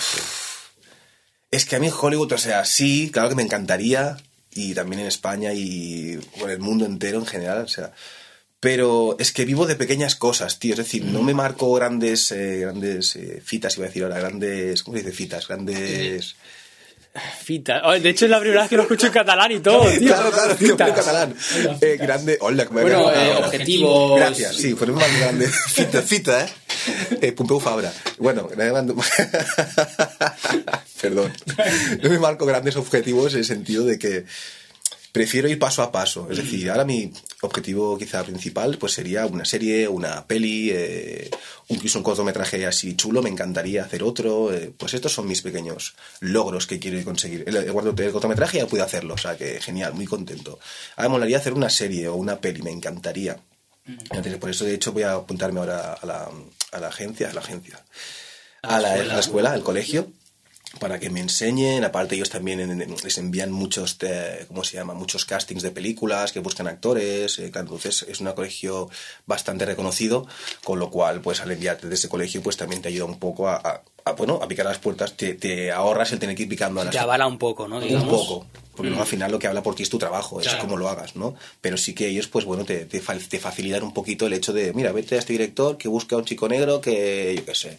[1.50, 4.18] es que a mí Hollywood, o sea, sí, claro que me encantaría,
[4.54, 7.92] y también en España y por el mundo entero en general, o sea,
[8.60, 12.60] pero es que vivo de pequeñas cosas, tío, es decir, no me marco grandes, eh,
[12.60, 15.48] grandes eh, fitas, iba a decir ahora, grandes, ¿cómo se dice fitas?
[15.48, 16.36] Grandes...
[17.14, 17.82] Fita.
[17.84, 20.08] Oh, de hecho, es la primera vez que lo escucho en catalán y todo, tío.
[20.08, 21.36] Claro, claro, tío, en catalán.
[21.82, 24.18] Eh, grande, hola, que me Bueno, había eh, objetivos.
[24.18, 25.48] Gracias, sí, fue más grande.
[25.48, 26.50] Fita, fita, ¿eh?
[27.22, 27.92] eh Pompeu Fabra.
[28.18, 28.96] Bueno, me mando-
[31.02, 31.34] Perdón.
[32.02, 34.24] No me marco grandes objetivos en el sentido de que
[35.12, 36.28] prefiero ir paso a paso.
[36.30, 41.30] Es decir, ahora mi objetivo quizá principal pues sería una serie, una peli, eh,
[41.68, 44.54] incluso un cortometraje así chulo, me encantaría hacer otro.
[44.54, 47.44] eh, pues estos son mis pequeños logros que quiero conseguir.
[47.48, 50.60] El, el, el cortometraje ya pude hacerlo, o sea que genial, muy contento.
[50.96, 53.38] Ahora me molaría hacer una serie o una peli, me encantaría.
[53.86, 56.30] Entonces, por eso, de hecho, voy a apuntarme ahora a la,
[56.72, 57.84] a la agencia, a la agencia,
[58.62, 60.12] a la, a la escuela, al colegio,
[60.80, 61.84] para que me enseñen.
[61.84, 64.94] Aparte, ellos también les envían muchos, eh, ¿cómo se llama?
[64.94, 67.40] Muchos castings de películas que buscan actores.
[67.40, 68.90] eh, entonces, es un colegio
[69.26, 70.26] bastante reconocido,
[70.64, 73.48] con lo cual, pues al enviarte de ese colegio, pues también te ayuda un poco
[73.50, 75.16] a, a- a, bueno, a picar las puertas.
[75.16, 77.78] Te, te ahorras el tener que ir picando a las Te avala un poco, ¿no?
[77.78, 78.10] un Digamos.
[78.10, 78.48] poco.
[78.76, 80.62] Porque luego al final lo que habla por ti es tu trabajo, es Claro.
[80.62, 81.36] como lo hagas, ¿no?
[81.60, 84.74] Pero sí que ellos, pues bueno, te, te, te facilitan un poquito el hecho de,
[84.74, 87.78] mira, vete a este director que busca a un chico negro que, yo qué sé,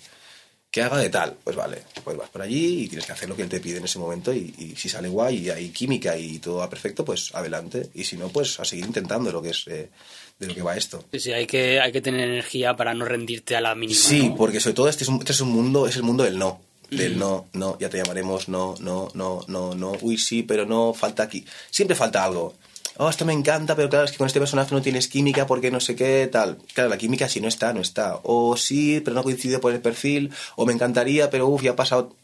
[0.72, 1.36] que haga de tal.
[1.44, 3.76] Pues vale, pues vas por allí y tienes que hacer lo que él te pide
[3.76, 7.04] en ese momento y, y si sale guay y hay química y todo va perfecto,
[7.04, 7.90] pues adelante.
[7.94, 9.90] Y si no, pues a seguir intentando lo que es, eh,
[10.38, 11.04] de lo que va esto.
[11.12, 14.00] Sí, sí, hay que, hay que tener energía para no rendirte a la mínima.
[14.00, 14.34] Sí, ¿no?
[14.34, 16.60] porque sobre todo este es un, este es un mundo, es el mundo del no.
[16.90, 20.92] Del no, no, ya te llamaremos, no, no, no, no, no, uy, sí, pero no,
[20.92, 21.42] falta aquí.
[21.70, 22.54] Siempre falta algo.
[22.98, 25.70] Oh, esto me encanta, pero claro, es que con este personaje no tienes química porque
[25.70, 26.58] no sé qué, tal.
[26.74, 28.20] Claro, la química si no está, no está.
[28.22, 30.30] O sí, pero no coincide por el perfil.
[30.56, 32.14] O me encantaría, pero uff, ya ha pasado.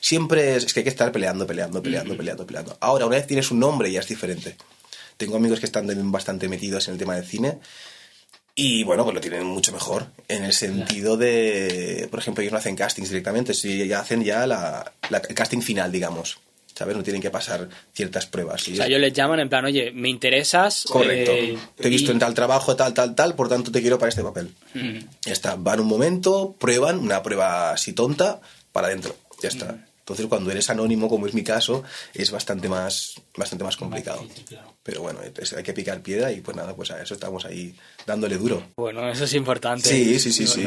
[0.00, 2.76] Siempre es, es que hay que estar peleando, peleando, peleando, peleando, peleando.
[2.80, 4.56] Ahora, una vez tienes un nombre, ya es diferente.
[5.16, 7.58] Tengo amigos que están bastante metidos en el tema del cine
[8.56, 10.06] y bueno, pues lo tienen mucho mejor.
[10.28, 14.46] En el sentido de, por ejemplo, ellos no hacen castings directamente, si ya hacen ya
[14.46, 16.38] la, la- el casting final, digamos.
[16.76, 16.96] ¿Sabes?
[16.96, 18.66] No tienen que pasar ciertas pruebas.
[18.66, 20.84] O sea, ellos les llaman en plan, oye, me interesas.
[20.90, 21.30] Correcto.
[21.32, 23.96] eh, Te he visto y- en tal trabajo, tal, tal, tal, por tanto te quiero
[23.98, 24.50] para este papel.
[25.24, 25.54] Ya está.
[25.56, 28.40] Van un momento, prueban, una prueba así tonta,
[28.72, 29.14] para adentro.
[29.40, 29.86] Ya está.
[30.04, 34.20] Entonces, cuando eres anónimo, como es mi caso, es bastante más, bastante más complicado.
[34.20, 34.74] difícil, claro.
[34.82, 37.74] Pero bueno, es- hay que picar piedra y pues nada, pues a eso estamos ahí
[38.06, 38.62] dándole duro.
[38.76, 39.88] Bueno, eso es importante.
[39.88, 40.62] Sí, sí, sí, sí.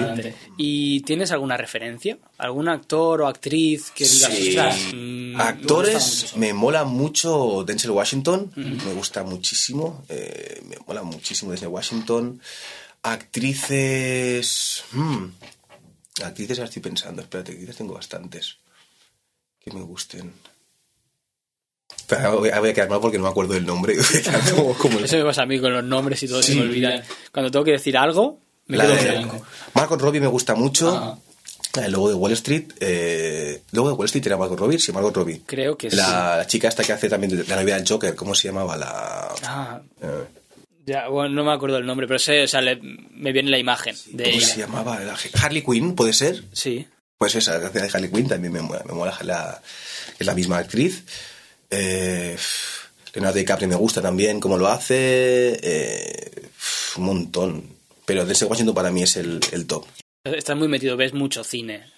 [0.58, 2.18] ¿Y tienes alguna referencia?
[2.40, 4.48] ¿Algún actor o actriz que digas, Sí.
[4.48, 11.52] ostras, mm, Actores, me mola mucho Denzel Washington, me gusta muchísimo, eh, me mola muchísimo
[11.52, 12.42] Denzel Washington.
[13.04, 14.84] Actrices...
[14.94, 15.26] hmm,
[16.24, 18.58] actrices ahora estoy pensando, espérate, actrices tengo bastantes
[19.68, 20.34] que me gusten.
[22.08, 23.96] Pero voy, a quedar mal porque no me acuerdo del nombre.
[24.56, 26.58] Como- como el- Eso me pasa a mí con los nombres y todo, se Sí.
[26.60, 27.04] me olvida.
[27.34, 29.42] Cuando tengo que decir algo, me la quedo de- blanco.
[29.74, 30.96] Margot Robbie me gusta mucho.
[30.96, 31.18] Ah.
[31.84, 32.72] El logo de Wall Street.
[32.80, 35.42] Eh, luego de Wall Street era Margot Robbie, sí, Margot Robbie.
[35.46, 35.96] Creo que sí.
[35.98, 38.78] La, la chica esta que hace también de- la novia del Joker, ¿cómo se llamaba?
[38.78, 39.36] La.
[39.44, 40.24] Ah, eh,
[40.86, 43.60] ya, bueno, no me acuerdo el nombre, pero sé, o sea, le- me viene la
[43.60, 44.48] imagen de ¿Cómo ella.
[44.48, 45.00] se llamaba?
[45.02, 46.46] La- Harley Quinn, ¿puede ser?
[46.54, 46.88] Sí.
[47.18, 49.62] Pues esa, la de Harley Quinn también me mola, me la,
[50.20, 51.04] es la misma actriz.
[51.70, 52.38] Eh,
[53.14, 55.60] Leonardo DiCaprio me gusta también cómo lo hace.
[55.62, 56.50] eh,
[56.98, 57.78] un montón.
[58.06, 59.86] Pero Denzel Washington para mí es el top.
[60.24, 61.97] Estás muy metido, ves mucho cine.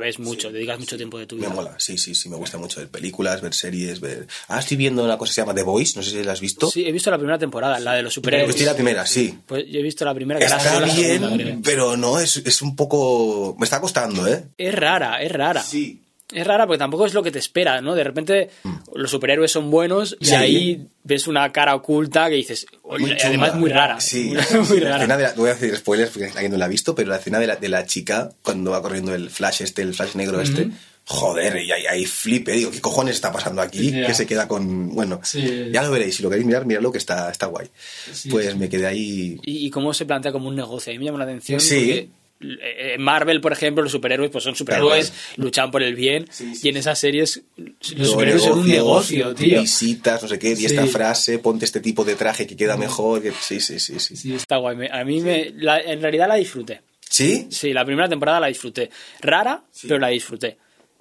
[0.00, 1.54] Ves mucho, dedicas mucho tiempo de tu Me vida.
[1.54, 4.26] mola, sí, sí, sí, me gusta mucho ver películas, ver series, ver...
[4.48, 6.40] Ah, estoy viendo una cosa que se llama The Voice, no sé si la has
[6.40, 6.70] visto.
[6.70, 8.50] Sí, he visto la primera temporada, la de los superhéroes.
[8.50, 9.38] Estoy la primera, sí.
[9.46, 12.62] Pues yo he visto la primera, que Está la segunda, bien, pero no, es, es
[12.62, 13.56] un poco...
[13.58, 14.44] Me está costando, ¿eh?
[14.56, 15.62] Es rara, es rara.
[15.62, 16.02] Sí.
[16.32, 17.94] Es rara porque tampoco es lo que te espera, ¿no?
[17.94, 18.50] De repente
[18.94, 20.28] los superhéroes son buenos y Mm.
[20.28, 20.34] Sí.
[20.34, 23.98] ahí ves una cara oculta que dices, "Oye", Muy además muy rara.
[24.00, 24.34] Sí.
[24.68, 24.96] muy La rara.
[24.98, 27.16] escena de la- voy a hacer spoilers porque alguien no la ha visto, pero la
[27.16, 30.40] escena de la, de la chica cuando va corriendo el flash este, el flash negro
[30.42, 30.68] este,
[31.06, 33.90] joder, y ahí, ahí flipe, digo, ¿qué cojones está pasando aquí?
[33.92, 34.06] Ya.
[34.06, 35.70] Que se queda con, bueno, Sí.
[35.72, 37.68] ya lo veréis, si lo queréis mirar, miradlo que está, está guay.
[38.12, 38.58] Sí, pues sí.
[38.58, 39.40] me quedé ahí...
[39.46, 40.90] Y, y cómo se plantea como un negocio.
[40.90, 41.58] A mí me llama la atención.
[41.60, 42.10] Sí.
[42.38, 46.26] Porque, eh, En Marvel, por ejemplo, los superhéroes pues son superhéroes, luchan por el bien.
[46.30, 46.66] Sí, sí.
[46.68, 49.60] Y en esas series, los superhéroes son un negocio, tío.
[49.60, 50.66] Visitas, no sé qué, Sí.
[50.66, 53.22] esta frase, ponte este tipo de traje que queda mejor.
[53.22, 54.16] que- Sí, sí, sí, sí.
[54.16, 54.88] Sí, Está guay.
[54.90, 56.80] A mí, me, la- en realidad, la disfruté.
[57.00, 57.46] ¿Sí?
[57.50, 58.90] Sí, la primera temporada la disfruté.
[59.20, 60.58] Rara, pero la disfruté.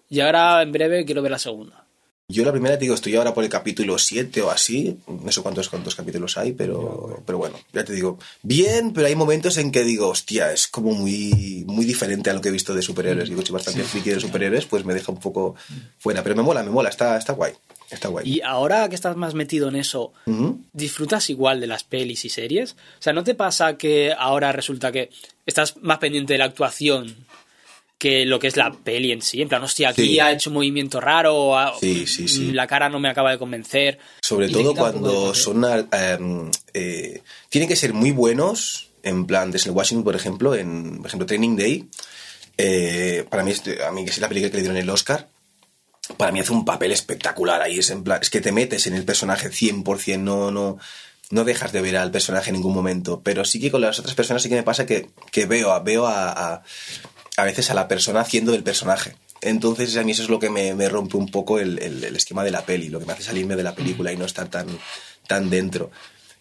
[0.09, 1.83] Y ahora, en breve, quiero ver la segunda.
[2.29, 4.97] Yo la primera, te digo, estoy ahora por el capítulo 7 o así.
[5.07, 8.19] No sé cuántos, cuántos capítulos hay, pero, pero bueno, ya te digo.
[8.43, 12.41] Bien, pero hay momentos en que digo, hostia, es como muy, muy diferente a lo
[12.41, 13.29] que he visto de superhéroes.
[13.29, 15.55] Digo, soy bastante friki de superhéroes, pues me deja un poco
[15.99, 16.21] fuera.
[16.21, 17.53] Pero me mola, me mola, está, está guay.
[17.89, 18.29] Está guay.
[18.29, 20.11] Y ahora que estás más metido en eso.
[20.73, 22.73] ¿disfrutas igual de las pelis y series?
[22.73, 25.11] O sea, ¿no te pasa que ahora resulta que
[25.45, 27.15] estás más pendiente de la actuación
[27.97, 29.41] que lo que es la peli en sí?
[29.41, 30.19] En plan, hostia, aquí Sí.
[30.19, 32.51] ha hecho un movimiento raro, Sí, sí, sí.
[32.51, 33.97] la cara no me acaba de convencer.
[34.21, 35.63] Sobre todo cuando son.
[35.65, 36.17] eh,
[36.73, 38.89] eh, tienen que ser muy buenos.
[39.03, 41.87] En plan, desde Washington, por ejemplo, en por ejemplo, Training Day.
[42.57, 45.29] eh, para mí, es- a mí que es la película que le dieron el Oscar.
[46.17, 47.79] para mí hace un papel espectacular ahí.
[47.79, 50.77] Es, en plan, es que te metes en el personaje 100%, no, no,
[51.31, 53.21] no dejas de ver al personaje en ningún momento.
[53.23, 55.79] Pero sí que con las otras personas sí que me pasa que, que veo, a-
[55.81, 56.63] veo a, a,
[57.37, 59.15] a veces a la persona haciendo del personaje.
[59.41, 62.15] Entonces a mí eso es lo que me, me rompe un poco el, el- el
[62.15, 64.49] esquema de la peli, lo que me hace salirme de la película y no estar
[64.49, 64.67] tan,
[65.27, 65.91] tan dentro.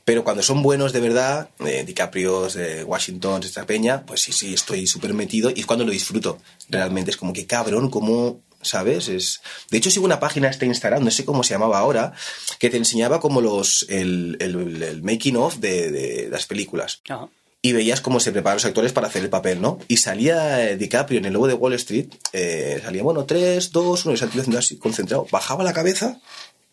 [0.07, 4.55] Pero cuando son buenos de verdad, eh, DiCaprio, eh, Washington, esta peña, pues sí, sí,
[4.55, 6.39] estoy súper metido y es cuando lo disfruto.
[6.71, 9.09] Realmente es como que cabrón, como, ¿sabes?
[9.09, 9.41] Es...
[9.71, 12.13] De hecho, sigo una página este Instagram, no sé cómo se llamaba ahora,
[12.61, 17.29] que te enseñaba como los, el, el- making of de, de las películas Ajá.
[17.69, 19.79] Y veías cómo se preparan los actores para hacer el papel, ¿no?
[19.89, 24.05] Y salía eh, DiCaprio en el lobo de Wall Street, eh, salía, bueno, 3, 2,
[24.07, 26.21] 1, y salía así, concentrado, bajaba la cabeza,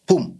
[0.06, 0.38] ¡pum!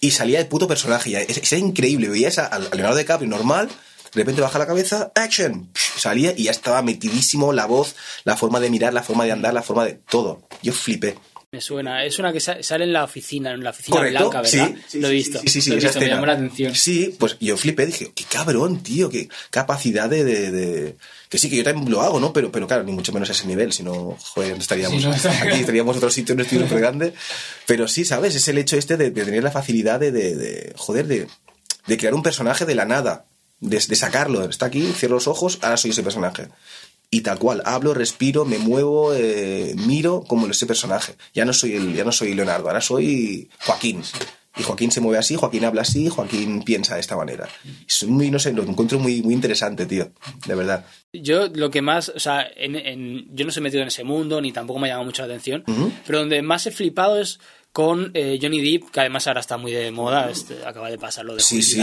[0.00, 4.20] Y salía el puto personaje, ya, es- era increíble, veías a- Leonardo DiCaprio normal, de
[4.22, 5.70] repente baja la cabeza, ¡action!
[5.96, 9.54] Salía y ya estaba metidísimo la voz, la forma de mirar, la forma de andar,
[9.54, 10.42] la forma de todo.
[10.62, 11.16] Yo flipé.
[11.50, 12.04] Me suena.
[12.04, 14.74] Es una que sa- sale en la oficina, en la oficina Correcto, blanca, sí, ¿verdad?
[14.86, 15.38] sí, lo he sí, visto.
[15.40, 16.74] Sí, sí, sí, lo he visto, me llamó la atención.
[16.74, 20.96] Sí, pues yo flipé, dije, qué cabrón, tío, qué capacidad de, de- de-
[21.30, 22.34] Que sí, que yo también lo hago, ¿no?
[22.34, 25.08] Pero, pero claro, ni mucho menos a ese nivel, si no, joder, no estaríamos Sí,
[25.08, 27.14] no, está- aquí, estaríamos en otro sitio, en un estudio súper grande.
[27.64, 28.34] Pero sí, ¿sabes?
[28.34, 31.28] Es el hecho este de, de tener la facilidad de, de- de- joder, de,
[31.86, 33.24] de crear un personaje de la nada,
[33.60, 34.44] de, de sacarlo.
[34.44, 36.48] Está aquí, cierro los ojos, ahora soy ese personaje.
[37.10, 41.14] Y tal cual, hablo, respiro, me muevo, eh, miro como ese personaje.
[41.34, 44.02] Ya no soy el, ya no soy Leonardo, ahora soy Joaquín.
[44.58, 47.48] Y Joaquín se mueve así, Joaquín habla así, Joaquín piensa de esta manera.
[47.88, 50.10] Es muy, no sé, lo encuentro muy, muy interesante, tío.
[50.46, 50.84] De verdad.
[51.12, 54.40] Yo lo que más, o sea, en, en- yo no soy metido en ese mundo,
[54.40, 55.64] ni tampoco me ha llamado mucho la atención,
[56.06, 57.38] pero donde más he flipado es
[57.72, 61.24] con eh, Johnny Depp, que además ahora está muy de moda, este, acaba de pasar
[61.24, 61.78] lo de Sí, sí.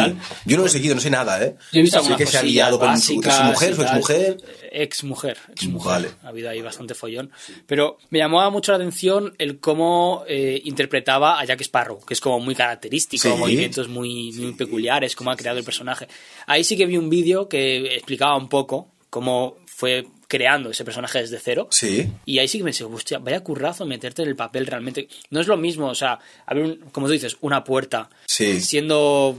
[0.46, 1.56] Yo no lo he seguido, no sé nada, ¿eh?
[1.72, 4.38] Yo he visto Sé que se ha liado con su, mujer, su exmujer.
[4.72, 5.92] Ex mujer, ex mujer.
[5.92, 6.10] Vale.
[6.24, 7.32] Ha habido ahí bastante follón.
[7.66, 12.20] Pero me llamaba mucho la atención el cómo eh, interpretaba a Jack Sparrow, que es
[12.20, 13.40] como muy característico, Sí.
[13.40, 16.08] movimientos muy, muy peculiares, cómo ha creado el personaje.
[16.48, 21.20] Ahí sí que vi un vídeo que explicaba un poco cómo fue creando ese personaje
[21.20, 21.68] desde cero.
[21.72, 22.12] Sí.
[22.26, 25.08] Y ahí sí que me decía, hostia, vaya currazo meterte en el papel realmente.
[25.30, 28.60] No es lo mismo, o sea, abrir, un- como tú dices, una puerta Sí.
[28.62, 29.38] siendo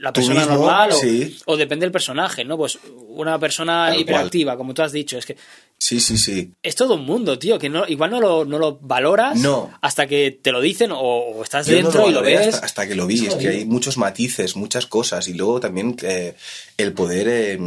[0.00, 1.36] la persona mismo, normal o, sí.
[1.44, 2.56] o depende del personaje, ¿no?
[2.56, 2.78] Pues
[3.08, 5.36] una persona Tal hiperactiva, como tú has dicho, es que
[5.78, 6.52] Sí, sí, sí.
[6.62, 9.70] es todo un mundo, tío, que no, igual no lo, no lo valoras No.
[9.82, 12.54] hasta que te lo dicen o, o estás Yo no dentro y lo ves.
[12.54, 13.26] Hasta, hasta que lo vi.
[13.26, 15.28] Es que hay muchos matices, muchas cosas.
[15.28, 16.34] Y luego también eh,
[16.78, 17.26] el poder.
[17.28, 17.58] eh,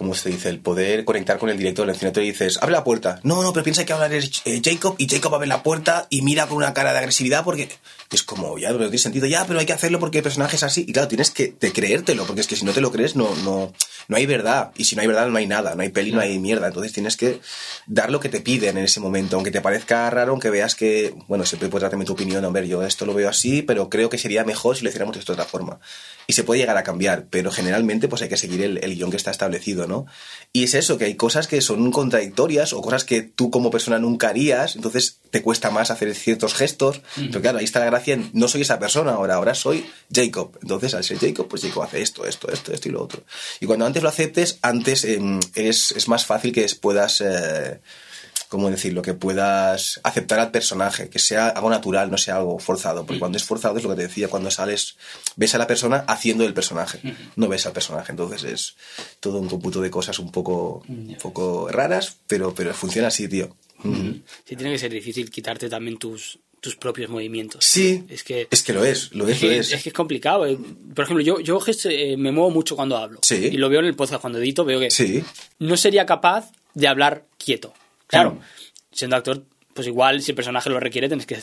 [0.00, 0.48] ¿Cómo se dice?
[0.48, 1.84] El poder conectar con el director.
[1.84, 3.20] En el cine te dices, abre la puerta.
[3.22, 6.22] No, no, pero piensa que hablar es eh, Jacob y Jacob abre la puerta y
[6.22, 7.68] mira con una cara de agresividad porque
[8.16, 9.26] es como, ya, pero no tiene sentido.
[9.26, 10.84] Ya, pero hay que hacerlo porque el personaje es así.
[10.86, 13.34] Y claro, tienes que de creértelo porque es que si no te lo crees, no,
[13.44, 13.72] no,
[14.08, 14.72] no hay verdad.
[14.76, 15.74] Y si no hay verdad, no hay nada.
[15.76, 16.66] No hay peli, no hay mierda.
[16.66, 17.40] Entonces tienes que
[17.86, 19.36] dar lo que te piden en ese momento.
[19.36, 22.44] Aunque te parezca raro, aunque veas que, bueno, siempre puedes dar también tu opinión.
[22.44, 25.20] Hombre, yo esto lo veo así, pero creo que sería mejor si lo hiciéramos de
[25.20, 25.78] esta otra forma.
[26.26, 29.10] Y se puede llegar a cambiar, pero generalmente pues hay que seguir el, el guion
[29.10, 30.06] que está establecido, ¿no?
[30.52, 33.98] Y es eso, que hay cosas que son contradictorias o cosas que tú como persona
[33.98, 37.02] nunca harías, entonces te cuesta más hacer ciertos gestos.
[37.16, 37.99] Pero claro, ahí está la gracia,
[38.32, 40.58] no soy esa persona ahora, ahora soy Jacob.
[40.62, 43.24] Entonces al ser Jacob, pues Jacob hace esto, esto, esto, esto y lo otro.
[43.60, 47.20] Y cuando antes lo aceptes, antes em, es, es más fácil que puedas...
[47.20, 47.80] eh,
[48.50, 49.00] ¿cómo decirlo?
[49.00, 53.06] Que puedas aceptar al personaje, que sea algo natural, no sea algo forzado.
[53.06, 54.96] Porque cuando es forzado es lo que te decía, cuando sales,
[55.36, 57.00] ves a la persona haciendo el personaje,
[57.36, 58.10] no ves al personaje.
[58.10, 58.76] Entonces es
[59.20, 63.56] todo un cómputo de cosas un poco, un poco raras, pero, pero funciona así, tío.
[63.84, 64.20] Ujú.
[64.44, 67.64] Sí, tiene que ser difícil quitarte también tus, tus propios movimientos.
[67.64, 69.72] Sí, Es que, es que lo es, lo es, es lo es.
[69.72, 70.46] es que es complicado.
[70.46, 70.58] eh.
[70.94, 73.18] Por ejemplo, yo, yo eh, me muevo mucho cuando hablo.
[73.22, 73.36] Sí.
[73.52, 75.22] Y lo veo en el podcast cuando edito, veo que Sí,
[75.58, 77.72] no sería capaz de hablar quieto.
[78.06, 78.40] Claro, Mm.
[78.92, 79.42] siendo actor,
[79.74, 81.38] pues igual si el personaje lo requiere, tienes que...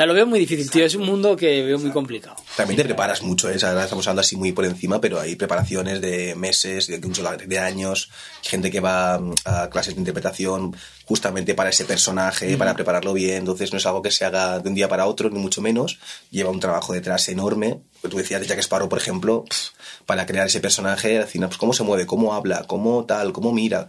[0.00, 0.86] Sea, lo veo muy difícil, tío.
[0.86, 2.34] Es un mundo que veo muy complicado.
[2.56, 3.58] También te preparas mucho, ¿eh?
[3.62, 8.08] ahora estamos hablando así muy por encima, pero hay preparaciones de meses, de, de años,
[8.40, 13.40] gente que va mm, a clases de interpretación justamente para ese personaje, para prepararlo bien,
[13.40, 15.98] entonces no es algo que se haga de un día para otro, ni mucho menos,
[16.30, 17.82] lleva un trabajo detrás enorme.
[18.00, 19.44] Tú decías de Jack Sparrow, por ejemplo,
[20.06, 23.52] para crear ese personaje, al final, pues, cómo se mueve, cómo habla, cómo tal, cómo
[23.52, 23.88] mira,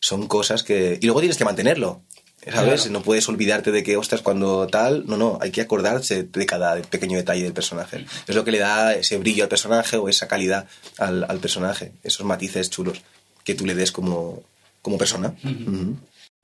[0.00, 0.98] son cosas que...
[1.00, 2.02] Y luego tienes que mantenerlo,
[2.50, 2.82] ¿Sabes?
[2.82, 2.92] Claro.
[2.92, 5.04] No puedes olvidarte de que, ostras, cuando tal.
[5.06, 8.06] No, no, hay que acordarse de cada pequeño detalle del personaje.
[8.26, 11.92] Es lo que le da ese brillo al personaje o esa calidad al, al personaje.
[12.04, 13.02] Esos matices chulos
[13.42, 14.42] que tú le des como,
[14.80, 15.34] como persona.
[15.42, 15.96] Ujú.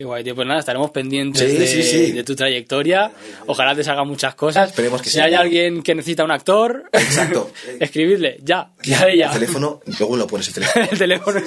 [0.03, 0.35] Qué guay, tío.
[0.35, 2.11] Pues nada, estaremos pendientes Sí, de, sí, sí.
[2.11, 3.13] de tu trayectoria.
[3.47, 4.71] Ojalá te salgan muchas cosas.
[4.71, 7.53] Esperemos que si hay alguien que necesita un actor, Exacto.
[7.79, 9.31] escribirle, ya, ya de El ya.
[9.31, 10.89] teléfono, luego lo pones el teléfono.
[10.91, 11.41] el teléfono.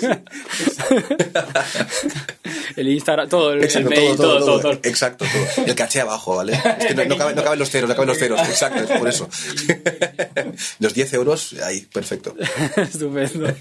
[2.78, 4.72] el Instagram, todo, el, Exacto, mail, todo, todo, todo.
[4.72, 5.66] Exacto, todo.
[5.66, 6.54] El caché abajo, ¿vale?
[6.80, 8.40] Es que no, no caben, no caben los ceros, no caben los ceros.
[8.40, 9.30] Exacto, es por eso.
[10.80, 12.34] los 10 euros, ahí, perfecto.
[12.78, 13.54] Estupendo.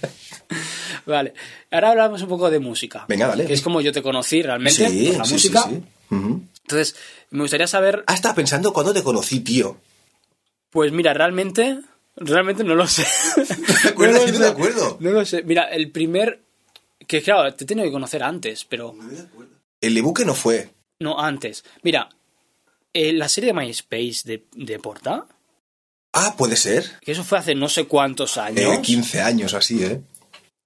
[1.06, 1.34] Vale,
[1.74, 3.04] ahora hablamos un poco de música.
[3.08, 3.46] Venga, dale.
[3.46, 5.62] Que es como yo te conocí realmente, Sí, por la sí, música.
[5.62, 6.14] sí, sí.
[6.14, 6.42] Ujú.
[6.62, 6.96] Entonces,
[7.30, 9.76] me gustaría saber, Ah, estaba pensando cuando te conocí, tío.
[10.70, 11.80] pues mira, realmente,
[12.16, 13.04] realmente no lo sé.
[13.82, 14.20] ¿Te acuerdas?
[14.20, 14.96] No lo no me acuerdo.
[15.00, 15.42] No lo sé.
[15.42, 16.40] Mira, el primer,
[17.06, 18.94] que claro, te he tenido que conocer antes, pero
[19.80, 20.70] El ebuque no fue.
[21.00, 21.64] no antes.
[21.82, 22.08] Mira,
[22.92, 25.26] eh, la serie de MySpace de, de Porta,
[26.16, 26.98] Ah, puede ser.
[27.00, 28.60] que eso fue hace no sé cuántos años.
[28.60, 30.00] Eh, 15 años así, ¿eh?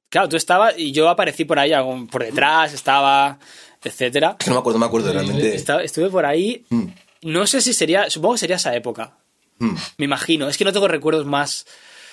[0.08, 1.72] Claro, tú estabas y yo aparecí por ahí,
[2.10, 3.38] por detrás, estaba,
[3.84, 4.36] etcétera.
[4.38, 5.54] Es que no me acuerdo, no me acuerdo realmente.
[5.54, 6.64] Estaba- estuve por ahí.
[6.70, 6.86] Mm,
[7.22, 9.18] No sé si sería, supongo que sería esa época.
[9.58, 9.74] mm.
[9.98, 10.48] Me imagino.
[10.48, 11.66] Es que no tengo recuerdos más.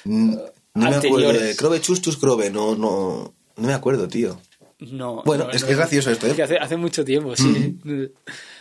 [0.03, 0.35] Mm,
[0.73, 4.41] No me acuerdo Crove Chustus Crove, no, no, no me acuerdo, tío.
[4.79, 5.23] No.
[5.25, 5.67] Bueno, no, es no.
[5.67, 6.43] que es gracioso esto, Es que ¿eh?
[6.43, 7.77] hace, hace mucho tiempo, sí.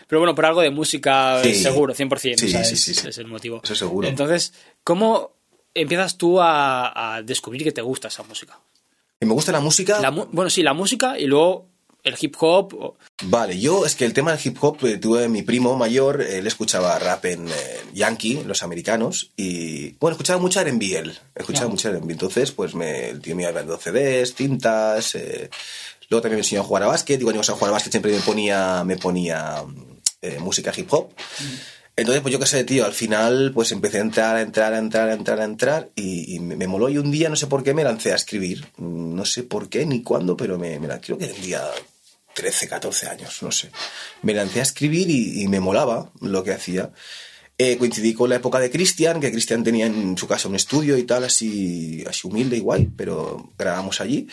[0.06, 1.54] Pero bueno, por algo de música, Sí.
[1.56, 2.38] seguro, 100%.
[2.38, 3.08] Sí, o sea, sí, es, sí, sí.
[3.08, 3.60] es el motivo.
[3.64, 4.06] Eso seguro.
[4.06, 4.52] Entonces,
[4.84, 5.32] ¿cómo
[5.74, 8.60] empiezas tú a, a descubrir que te gusta esa música?
[9.24, 10.00] Me gusta la música.
[10.00, 11.66] La mu- bueno, sí, la música y luego
[12.02, 12.74] el hip hop.
[12.74, 16.20] o- Vale, yo es que el tema del hip hop eh, tuve mi primo mayor,
[16.20, 17.52] él escuchaba rap en eh,
[17.94, 23.08] Yankee, los americanos, y bueno, escuchaba mucho R&B él, escuchaba mucho R&B, entonces pues me,
[23.08, 25.48] el tío me iba dando CDs, tintas, eh,
[26.10, 27.92] luego también me enseñó a jugar a básquet, y cuando íbamos a jugar a básquet
[27.92, 29.64] siempre me ponía, me ponía
[30.20, 31.10] eh, música hip hop.
[31.96, 34.78] Entonces, pues yo qué sé, tío, al final pues empecé a entrar, a entrar, a
[34.78, 37.46] entrar, a entrar, a entrar y, y me, me moló y un día, no sé
[37.46, 38.66] por qué, me lancé a escribir.
[38.78, 41.62] No sé por qué ni cuándo, pero me, me creo que tendría
[42.35, 43.70] 13, 14 años, no sé.
[44.22, 46.90] Me lancé a escribir y, y me molaba lo que hacía.
[47.57, 50.98] Eh, coincidí con la época de Cristian, que Cristian tenía en su casa un estudio
[50.98, 54.26] y tal, así, así humilde y guay, pero grabamos allí.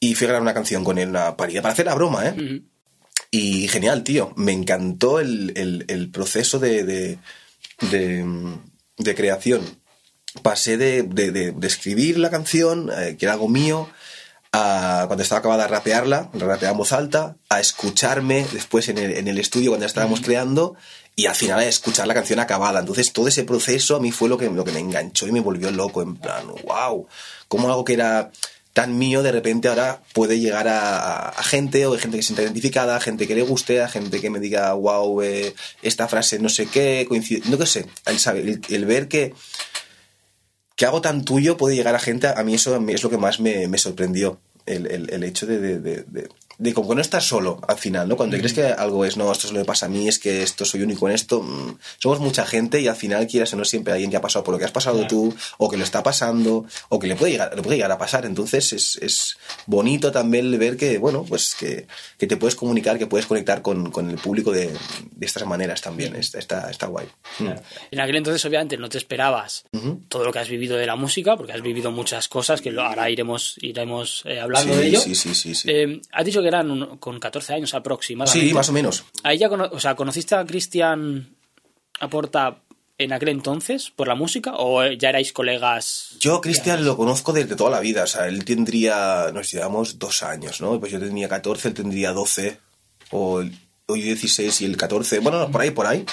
[0.00, 2.32] Y fui a grabar una canción con él, una parida, para hacer la broma, ¿eh?
[2.32, 2.64] Ujú.
[3.36, 4.32] Y genial, tío.
[4.36, 7.18] Me encantó el, el- el proceso de, de,
[7.90, 8.24] de,
[8.98, 9.60] de creación.
[10.42, 13.88] Pasé de, escribir la canción, eh, que era algo mío,
[14.52, 19.12] a cuando estaba acabada de rapearla, rapeaba en voz alta, a escucharme después en el,
[19.16, 20.76] en el estudio cuando ya estábamos creando
[21.16, 22.78] y al final a escuchar la canción acabada.
[22.80, 25.40] Entonces todo ese proceso a mí fue lo que, lo que me enganchó y me
[25.40, 27.08] volvió loco, en plan, wow,
[27.48, 28.30] como algo que era
[28.74, 32.22] tan mío de repente ahora puede llegar a, a- a gente o hay gente que
[32.22, 35.54] se sienta identificada, a gente que le guste, a gente que me diga, wow, eh,
[35.82, 37.86] esta frase no sé qué, coincide, no que sé,
[38.34, 39.32] el, ver que,
[40.76, 43.38] que algo tan tuyo puede llegar a gente, a mí eso es lo que más
[43.40, 45.46] me, me sorprendió, el, el- hecho
[45.78, 48.16] de- de- como que no estás solo al final, ¿no?
[48.16, 50.64] Cuando crees que algo es, no, esto solo me pasa a mí, es que esto
[50.64, 53.92] soy único en esto, mm, somos mucha gente y al final quieras o no siempre
[53.92, 55.08] hay alguien que ha pasado por lo que has pasado Claro.
[55.08, 57.98] tú, o que lo está pasando, o que le puede llegar, le puede llegar a
[57.98, 59.36] pasar, entonces es, es
[59.66, 61.86] bonito también ver que, bueno, pues que,
[62.18, 64.68] que te puedes comunicar, que puedes conectar con, con el público de,
[65.12, 67.06] de estas maneras también, está, está, está guay.
[67.38, 67.48] Mm.
[67.90, 69.64] En aquel entonces, obviamente, no te esperabas
[70.08, 73.10] todo lo que has vivido de la música, porque has vivido muchas cosas que ahora
[73.10, 75.00] iremos, iremos eh, hablando Sí, de ello.
[75.00, 75.68] sí, sí, sí, sí.
[75.70, 78.48] Eh, has dicho que eran un- con 14 años aproximadamente.
[78.48, 79.04] Sí, más o menos.
[79.24, 81.34] Ahí ya o sea, ¿conociste a Cristian
[82.00, 82.58] Aporta
[82.96, 86.16] en aquel entonces por la música o eh, ya erais colegas?
[86.20, 88.04] Yo, Cristian, lo conozco desde toda la vida.
[88.04, 90.78] O sea, él tendría, nos llevamos dos años, ¿no?
[90.78, 92.58] Pues yo tenía 14, él tendría 12,
[93.10, 93.42] o,
[93.86, 95.18] o yo 16 y él 14.
[95.20, 96.04] Bueno, no, por ahí, por ahí.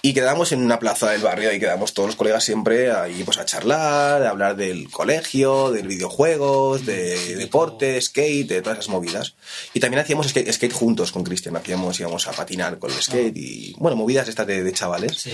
[0.00, 3.38] Y quedamos en una plaza del barrio, ahí quedamos todos los colegas siempre ahí pues
[3.38, 9.34] a charlar, a hablar del colegio, de videojuegos, de deporte, skate, de todas esas movidas.
[9.74, 13.36] Y también hacíamos skate, skate juntos con Cristian, hacíamos, íbamos a patinar con el skate
[13.36, 15.16] y, bueno, movidas estas de, de chavales.
[15.16, 15.32] Sí.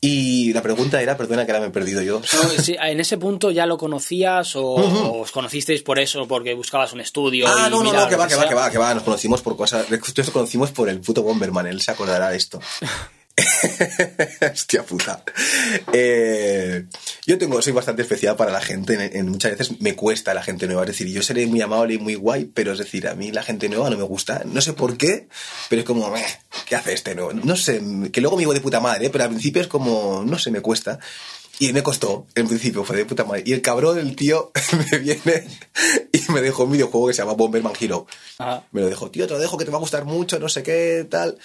[0.00, 2.20] Y la pregunta era, perdona que ahora me he perdido yo.
[2.20, 6.54] No, sí, ¿En ese punto ya lo conocías o, o os conocisteis por eso, porque
[6.54, 7.46] buscabas un estudio?
[7.48, 8.94] Ah, y no, no, no, que va, que va, que va, que va.
[8.94, 9.86] Nos conocimos por cosas.
[10.16, 12.60] Nos conocimos por el puto Bomberman, él se acordará de esto.
[14.52, 15.22] Hostia puta.
[15.92, 16.84] Eh,
[17.26, 18.94] yo tengo, soy bastante especial para la gente.
[18.94, 20.82] En, en muchas veces me cuesta la gente nueva.
[20.82, 23.42] Es decir, yo seré muy amable y muy guay, pero es decir, a mí la
[23.42, 24.42] gente nueva no me gusta.
[24.44, 25.28] No sé por qué,
[25.68, 26.24] pero es como, "Meh,
[26.66, 27.32] ¿qué hace este nuevo?
[27.32, 27.80] No sé,
[28.12, 30.60] que luego me digo de puta madre, pero al principio es como, no sé, me
[30.60, 30.98] cuesta.
[31.60, 33.42] Y me costó, en principio, fue de puta madre.
[33.44, 34.52] Y el cabrón, el tío,
[34.92, 35.44] me viene
[36.12, 38.06] y me dejó un videojuego que se llama Bomberman Hero.
[38.38, 38.62] Ajá.
[38.70, 40.62] Me lo dejó, tío, te lo dejo que te va a gustar mucho, no sé
[40.62, 41.36] qué, tal.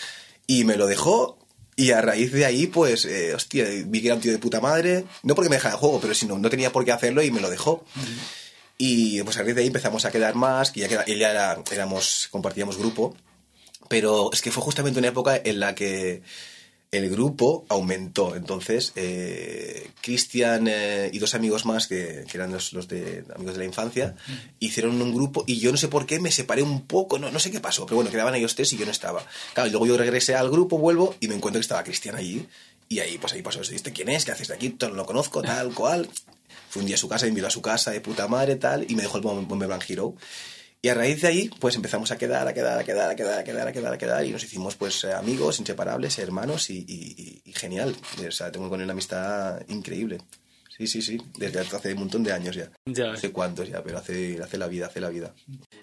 [0.45, 1.39] Y me lo dejó.
[1.75, 4.59] Y a raíz de ahí, pues, eh, hostia, vi que era un tío de puta
[4.59, 5.05] madre.
[5.23, 7.41] No porque me dejara el juego, pero sino no tenía por qué hacerlo y me
[7.41, 7.83] lo dejó.
[8.77, 11.63] Y pues a raíz de ahí empezamos a quedar más, que ya queda, ya era,
[11.71, 13.15] éramos, compartíamos grupo.
[13.89, 16.23] Pero es que fue justamente una época en la que
[16.93, 18.35] el grupo aumentó.
[18.35, 23.55] Entonces, eh, Cristian eh, y dos amigos más, que, que eran los, los de amigos
[23.55, 24.15] de la infancia,
[24.59, 27.39] hicieron un grupo y yo no sé por qué me separé un poco, no, no
[27.39, 29.25] sé qué pasó, pero bueno, quedaban ellos tres y yo no estaba.
[29.53, 32.47] Claro, y luego yo regresé al grupo, vuelvo y me encuentro que estaba Cristian allí.
[32.89, 33.61] Y ahí, pues ahí pasó.
[33.61, 34.23] ¿Este quién es?
[34.23, 34.75] ¿Qué haces de aquí?
[34.79, 36.07] No lo conozco, tal, cual.
[36.69, 38.85] Fui un día a su casa, me invitó a su casa de puta madre, tal,
[38.87, 40.13] y me dejó el Bomber Blanc Hero.
[40.85, 43.39] Y a raíz de ahí, pues empezamos a quedar, a quedar, a quedar, a quedar,
[43.39, 47.41] a quedar, a quedar, a quedar, y nos hicimos, pues, eh, amigos, inseparables, hermanos, y,
[47.55, 47.95] genial.
[48.27, 50.17] O sea, tengo con él una amistad increíble.
[50.75, 52.69] Sí, sí, sí, desde hace un montón de años ya.
[52.85, 55.33] Ya No sé cuántos ya, pero hace, hace la vida, hace la vida.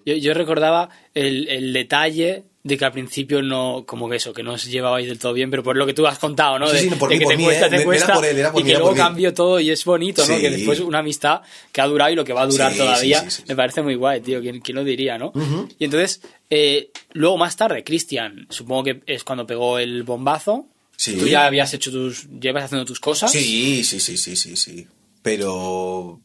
[0.04, 4.42] Yo, yo recordaba el, el detalle de que al principio no, como que eso, que
[4.42, 6.66] no os llevabais del todo bien, pero por lo que tú has contado, ¿no?
[6.68, 7.70] Sí, sí, por de mí, que por te mí, cuesta, ¿eh?
[7.70, 10.34] te cuesta, por él, por y mí, que luego cambió todo y es bonito, ¿no?
[10.34, 10.40] Sí.
[10.42, 11.40] Que después una amistad
[11.72, 14.40] que ha durado y lo que va a durar todavía, me parece muy guay, tío,
[14.40, 15.32] ¿quién, quién lo diría, no?
[15.78, 16.20] Y entonces,
[16.50, 20.66] eh, luego más tarde, Cristian, supongo que es cuando pegó el bombazo,
[21.02, 21.16] Sí.
[21.16, 23.32] tú ya habías hecho tus, llevas haciendo tus cosas.
[23.32, 24.86] Sí, sí, sí, sí, sí, sí.
[25.22, 26.20] Pero,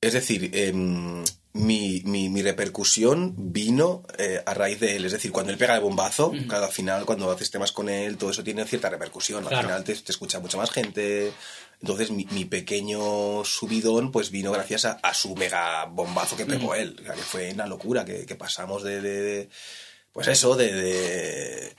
[0.00, 1.22] es decir, em,
[1.52, 5.04] mi, mi, mi repercusión vino eh, a raíz de él.
[5.04, 8.16] Es decir, cuando él pega el bombazo, claro, al final, cuando haces temas con él,
[8.16, 9.44] todo eso tiene cierta repercusión.
[9.44, 9.68] Al Claro.
[9.68, 11.32] final te, te escucha mucha más gente.
[11.80, 16.74] Entonces, mi, mi pequeño subidón, pues vino gracias a, a su mega bombazo que pegó
[16.74, 16.96] él.
[17.00, 19.48] O sea, que fue una locura, que, que pasamos de, de- de-
[20.12, 21.76] pues eso, de- de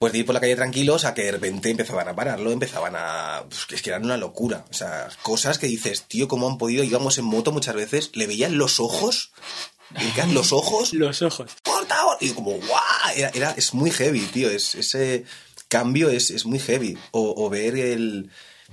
[0.00, 2.94] pues de ir por la calle tranquilos a que de repente empezaban a pararlo, empezaban
[2.96, 3.44] a...
[3.46, 4.64] Pues es que eran una locura.
[4.70, 6.82] O sea, cosas que dices, tío, ¿cómo han podido?
[6.82, 9.30] Íbamos en moto muchas veces, le veían los ojos,
[9.94, 11.52] le veían los ojos, Los ojos.
[11.62, 12.00] ¡corta!
[12.00, 12.16] ahora!
[12.22, 12.80] Y como, ¡guau!
[13.14, 14.48] Era, era- es muy heavy, tío.
[14.48, 15.24] Es, ese
[15.68, 16.96] cambio es, es muy heavy.
[17.10, 18.30] O, o ver el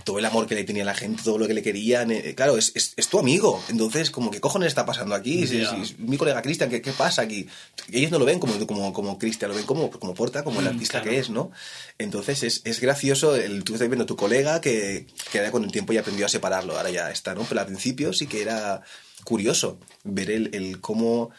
[0.07, 2.11] todo el amor que le tenía la gente, todo lo que le querían.
[2.11, 3.61] eh, claro, es, es, es tu amigo.
[3.67, 5.45] Entonces, como, ¿qué cojones está pasando aquí?
[5.45, 5.69] Si- Ya.
[5.69, 7.45] si- si- mi colega Cristian, ¿qué, ¿qué pasa aquí?
[7.91, 10.65] Ellos no lo ven como, como, como Cristian, lo ven como, como Porta, como el
[10.65, 11.09] Mm, artista claro.
[11.11, 11.51] que es, ¿no?
[11.97, 13.35] Entonces, es, es gracioso.
[13.35, 16.25] El, tú estás viendo a tu colega que, que ahora con el tiempo ya aprendió
[16.25, 17.43] a separarlo, ahora ya está, ¿no?
[17.43, 18.81] Pero al principio sí que era
[19.25, 21.31] curioso ver el, el cómo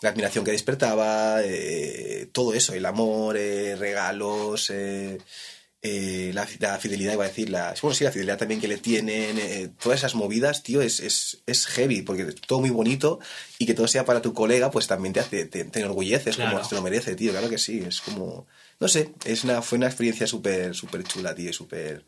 [0.00, 5.18] la admiración que despertaba, eh, todo eso, el amor, eh, regalos, eh,
[5.82, 8.78] eh, la, la fidelidad, iba a decir, la, bueno, sí, la fidelidad también que le
[8.78, 13.18] tienen, eh, todas esas movidas, tío, es, es, es heavy, porque es todo muy bonito
[13.58, 16.56] y que todo sea para tu colega, pues también te hace, te, te enorgulleces, Claro.
[16.58, 18.46] como te lo merece, tío, claro que sí, es como,
[18.78, 22.04] no sé, es una, fue una experiencia súper, súper chula, tío, súper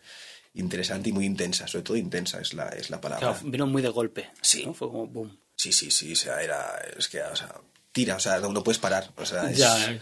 [0.55, 3.33] interesante y muy intensa, sobre todo intensa es la, es la palabra.
[3.33, 4.31] Claro, vino muy de golpe.
[4.41, 4.65] Sí.
[4.65, 4.73] ¿no?
[4.75, 5.37] Fue como boom.
[5.57, 7.53] Sí, sí, sí, o sea, era, es que, o sea,
[7.95, 9.99] tira, o sea, no, no puedes parar, o sea, es- Ya.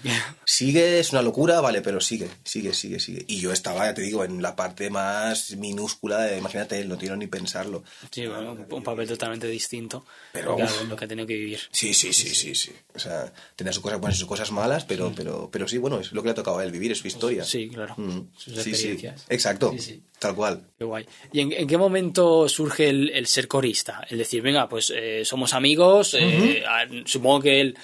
[0.47, 3.25] sigue, es una locura, vale, pero sigue, sigue, sigue, sigue.
[3.29, 7.17] Y yo estaba, ya te digo, en la parte más minúscula, de, imagínate, no quiero
[7.17, 7.85] ni pensarlo.
[8.11, 10.05] Sí, bueno, un- papel totalmente distinto.
[10.33, 10.89] Pero, Claro, uf.
[10.89, 11.61] lo que ha tenido que vivir.
[11.71, 12.73] Sí, sí, sí, sí, sí.
[12.95, 16.01] O sea, tenía sus cosas buenas y sus cosas malas, pero, pero, pero sí, bueno,
[16.01, 17.45] es lo que le ha tocado a él vivir, es su historia.
[17.45, 17.95] Sí, claro.
[17.99, 18.29] Mm.
[18.37, 19.25] Sus Sí, sí, experiencias.
[19.29, 20.03] exacto, Sí, sí.
[20.19, 20.65] tal cual.
[20.79, 21.07] Qué guay.
[21.33, 24.05] ¿Y en, en qué momento surge el, el ser corista?
[24.09, 27.77] El decir, venga, pues eh, somos amigos, eh, a- supongo que él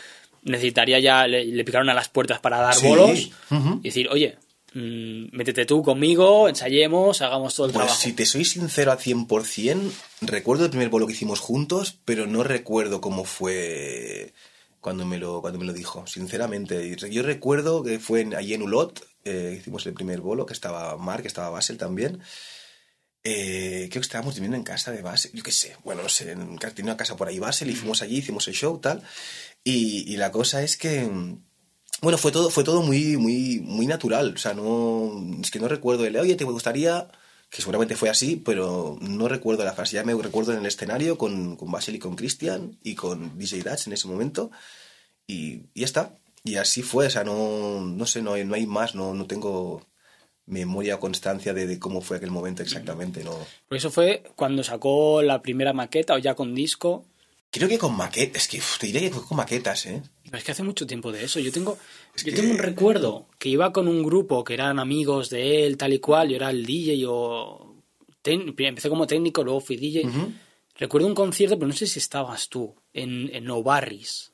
[0.42, 2.86] necesitaría ya, le, le picaron a las puertas para dar Sí.
[2.86, 4.36] bolos y decir, oye,
[4.74, 8.00] mm, métete tú conmigo, ensayemos, hagamos todo el Pues trabajo.
[8.02, 12.42] si te soy sincero al 100%, recuerdo el primer bolo que hicimos juntos, pero no
[12.44, 14.32] recuerdo cómo fue
[14.80, 16.94] cuando me lo, cuando me lo dijo, sinceramente.
[17.10, 20.96] Yo recuerdo que fue en- allí en Ulot, eh, hicimos el primer bolo, que estaba
[20.96, 22.20] Mark, que estaba Basel también.
[23.24, 26.30] Eh, creo que estábamos viviendo en casa de Basel, yo qué sé, bueno, no sé,
[26.30, 29.02] en, tenía una casa por ahí Basel y fuimos allí, hicimos el show, tal.
[29.68, 31.06] Y, y la cosa es que,
[32.00, 34.32] bueno, fue todo, fue todo muy, muy, muy natural.
[34.34, 35.12] O sea, no.
[35.42, 37.08] Es que no recuerdo el, oye, te gustaría.
[37.50, 39.96] Que seguramente fue así, pero no recuerdo la frase.
[39.96, 43.62] Ya me recuerdo en el escenario con, con Basil y con Christian y con DJ
[43.62, 44.50] Dutch en ese momento.
[45.26, 46.18] Y, y ya está.
[46.44, 47.06] Y así fue.
[47.06, 48.94] O sea, no, no sé, no no hay más.
[48.94, 49.86] No, no tengo
[50.46, 53.22] memoria o constancia de, de cómo fue aquel momento exactamente.
[53.22, 53.32] No.
[53.68, 57.04] Porque eso fue cuando sacó la primera maqueta o ya con disco.
[57.50, 58.42] Creo que con maquetas.
[58.42, 60.02] Es que uf, te diría que con maquetas, ¿eh?
[60.32, 61.40] Es que hace mucho tiempo de eso.
[61.40, 61.78] Yo tengo,
[62.14, 65.64] Es yo que- tengo un recuerdo que iba con un grupo que eran amigos de
[65.66, 66.28] él, tal y cual.
[66.28, 67.82] Yo era el DJ o...
[68.22, 70.10] ten- empecé como técnico, luego fui DJ.
[70.76, 74.30] Recuerdo un concierto, pero no sé si estabas tú, en, en Novarris.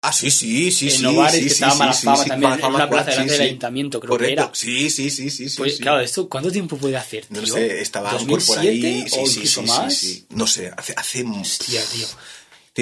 [0.00, 1.02] Ah, sí, sí, sí, En sí.
[1.02, 4.50] Que sí, estaba sí, Malafama también, en una plaza delante del ayuntamiento, creo que era.
[4.54, 5.48] Sí, sí, sí, sí.
[5.56, 7.54] Pues claro, esto ¿cuánto tiempo puede hacer, No tío?
[7.54, 8.20] sé, estaba por
[8.60, 9.02] ahí.
[9.04, 9.94] ¿2007 Sí, o sí, sí, más?
[9.94, 10.26] sí.
[10.30, 12.06] No sé, hace, hace Hostia, tío.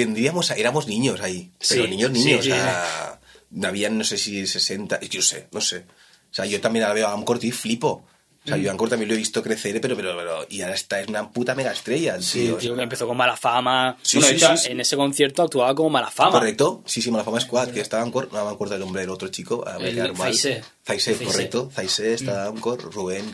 [0.05, 3.19] Tendríamos, éramos niños ahí, pero Sí, niños, sí, niños, sí, o sea,
[3.63, 5.85] habían, no sé si 60, yo sé, no sé.
[6.29, 8.05] O sea, yo también ahora veo a Amcort y flipo.
[8.45, 11.01] O sea, Joan Cor también lo he visto crecer, pero, pero, pero, y ahora está,
[11.01, 12.75] es una puta mega estrella, el Sí, tío.
[12.77, 13.97] que empezó con mala fama.
[14.03, 14.71] Sí, Bueno, sí, hecho, sí, sí.
[14.71, 16.31] en ese concierto actuaba como mala fama.
[16.31, 19.27] Correcto, sí, sí, Malafama Squad, que estaba Ancor, no me acuerdo el nombre del otro
[19.29, 20.13] chico, a ver.
[20.15, 20.63] Zaise.
[20.85, 23.25] Zaise, correcto, Zaise está Ancor, Rubén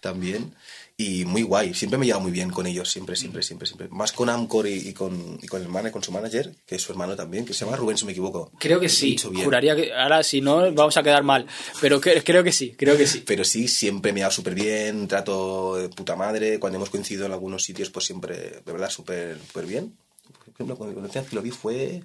[0.00, 0.54] también,
[0.96, 3.88] y muy guay, siempre me he llevado muy bien con ellos, siempre, siempre, siempre, siempre.
[3.90, 6.82] Más con Amcor y, y con, y con el manager, con su manager, que es
[6.82, 8.52] su hermano también, que se llama Rubén, si me equivoco.
[8.60, 9.16] Creo que he sí.
[9.44, 11.46] Juraría que ahora si no vamos a quedar mal.
[11.80, 13.24] Pero que- creo que sí, creo que sí.
[13.26, 16.60] Pero sí, siempre me ha dado súper bien, trato de puta madre.
[16.60, 19.96] Cuando hemos coincidido en algunos sitios, pues siempre, de verdad, súper súper bien.
[20.44, 22.04] Por ejemplo, cuando que lo vi fue.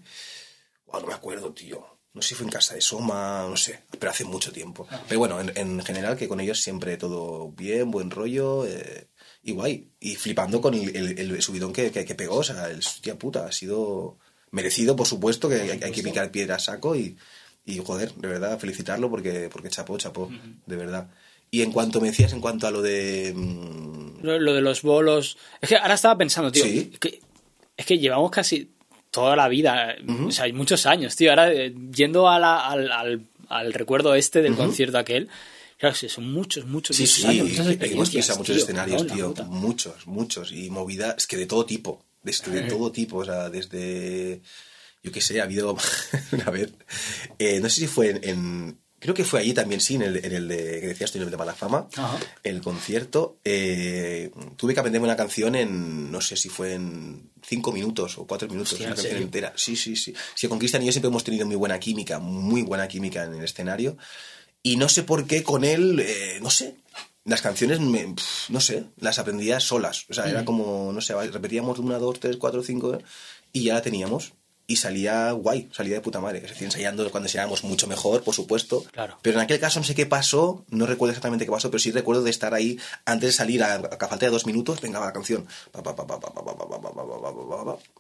[0.88, 1.99] Buah, no me acuerdo, tío.
[2.20, 4.86] No sé si fue en casa de Soma, no sé, pero hace mucho tiempo.
[5.08, 9.08] Pero bueno, en, en general, que con ellos siempre todo bien, buen rollo eh,
[9.42, 9.88] y guay.
[10.02, 13.18] Y flipando con el, el- el subidón que, que, que pegó, o sea, el tía
[13.18, 14.18] puta, ha sido
[14.52, 17.16] merecido, por supuesto, que hay, hay que picar piedra a saco y,
[17.64, 20.30] y, joder, de verdad, felicitarlo porque, porque chapó, chapó,
[20.66, 21.10] de verdad.
[21.52, 23.32] Y en cuanto me decías, en cuanto a lo de...
[23.36, 25.38] mm, Lo, lo de los bolos.
[25.62, 26.64] Es que ahora estaba pensando, tío.
[26.66, 26.92] Sí.
[27.00, 27.22] que-
[27.78, 28.74] es que llevamos casi
[29.12, 29.96] toda la vida,
[30.28, 31.30] o sea, hay muchos años, tío.
[31.32, 35.28] Ahora, eh, yendo a la- al, al- al recuerdo este del concierto aquel,
[35.78, 37.50] claro, sí, son muchos, muchos, Sí, muchos sí, años.
[37.50, 38.64] muchas hemos pisado muchos tío.
[38.64, 39.34] escenarios, tío.
[39.48, 40.52] Muchos, muchos.
[40.52, 42.04] Y movida, es que de todo tipo.
[42.22, 42.64] Desde, de Eh.
[42.70, 44.42] todo tipo, o sea, desde.
[45.02, 45.76] Yo qué sé, ha habido.
[46.34, 46.74] una vez.
[47.40, 48.20] eh, no sé si fue en.
[48.30, 50.58] en- creo que fue allí también, sí, en el, en el de.
[50.82, 51.88] que decías tú, en el de Malafama.
[51.96, 52.18] Ajá.
[52.44, 53.38] El concierto.
[53.44, 56.12] eh, tuve que aprenderme una canción en.
[56.12, 58.74] No sé si fue en cinco minutos o cuatro minutos.
[58.74, 59.26] Hostia, una ¿en canción serio?
[59.26, 59.54] entera.
[59.56, 60.14] Sí, sí, sí.
[60.36, 63.36] Sí, con Cristian y yo siempre hemos tenido muy buena química, muy buena química en
[63.36, 63.98] el escenario.
[64.62, 66.76] Y no sé por qué con él, eh, no sé.
[67.26, 70.06] Las canciones, me- pf, no sé, las aprendía solas.
[70.10, 70.30] O sea, Mm.
[70.30, 72.98] era como, no sé, repetíamos una, dos, tres, cuatro, cinco,
[73.54, 74.34] y ya la teníamos
[74.70, 76.38] y salía guay, salía de puta madre.
[76.38, 78.86] Es decir, ensayando cuando ensayábamos mucho mejor, por supuesto.
[78.92, 79.18] Claro.
[79.24, 81.90] Pero en aquel caso no sé qué pasó, no recuerdo exactamente qué pasó, pero sí
[81.90, 85.12] recuerdo de estar ahí antes de salir, a, a falta de dos minutos, venga, la
[85.12, 85.48] canción.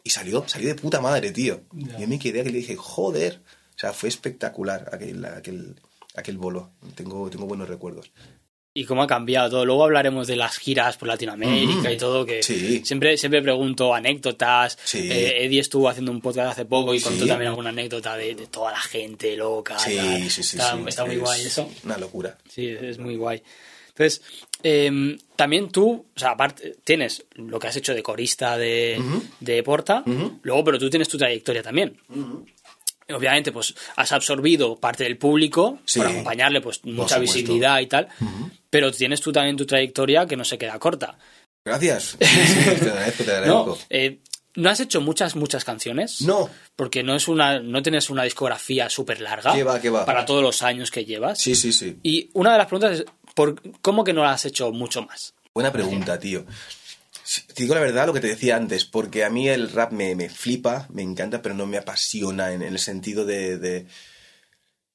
[0.04, 1.62] Y salió, salió de puta madre, tío.
[1.74, 1.98] Yeah.
[1.98, 3.42] Yo me quedé que le dije, joder.
[3.76, 5.76] O sea, fue espectacular aquel, aquel,
[6.16, 6.70] aquel bolo.
[6.94, 8.12] Tengo, tengo buenos recuerdos
[8.74, 9.66] y cómo ha cambiado todo.
[9.66, 11.94] Luego hablaremos de las giras por Latinoamérica Mm.
[11.94, 12.82] y todo, que Sí.
[12.86, 14.78] siempre, siempre pregunto anécdotas.
[14.84, 15.10] Sí.
[15.12, 17.28] Eh, Eddie estuvo haciendo un podcast hace poco y contó Sí.
[17.30, 19.78] también alguna anécdota de, de toda la gente loca.
[19.80, 20.22] Sí, tal.
[20.30, 20.58] sí, sí.
[20.58, 20.84] Está, sí.
[20.88, 21.70] está muy Es guay eso.
[21.84, 22.38] Una locura.
[22.48, 23.42] Sí, es muy guay.
[23.90, 24.22] Entonces,
[24.64, 28.98] eh, también tú, o sea, aparte, tienes lo que has hecho de corista de,
[29.42, 30.04] de Porta,
[30.42, 31.98] luego, pero tú tienes tu trayectoria también.
[33.14, 36.00] Obviamente, pues has absorbido parte del público Sí.
[36.00, 37.20] para acompañarle, pues mucha supuesto.
[37.38, 38.08] visibilidad y tal,
[38.70, 41.18] pero tienes tú también tu trayectoria que no se queda corta.
[41.66, 42.18] Gracias.
[42.20, 43.78] Sí, sí, te agradezco, te ¿No?
[43.90, 44.20] Eh,
[44.56, 46.22] ¿No has hecho muchas, muchas canciones?
[46.24, 46.50] No.
[46.76, 49.54] Porque no es una, no tienes una discografía súper larga.
[49.54, 50.06] ¿Qué va, qué va?
[50.06, 51.40] Para todos los años que llevas.
[51.40, 51.98] Sí, sí, sí.
[52.04, 53.06] Y una de las preguntas es,
[53.36, 55.34] ¿por, ¿cómo que no la has hecho mucho más?
[55.54, 56.46] Buena pregunta, tío.
[57.54, 60.16] Te digo la verdad lo que te decía antes, porque a mí el rap me,
[60.16, 63.88] me flipa, me encanta, pero no me apasiona en, el sentido de, de-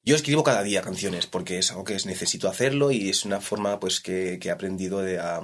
[0.07, 3.41] Yo escribo cada día canciones, porque es algo que es- necesito hacerlo y es una
[3.41, 5.41] forma pues que, que he aprendido de, a,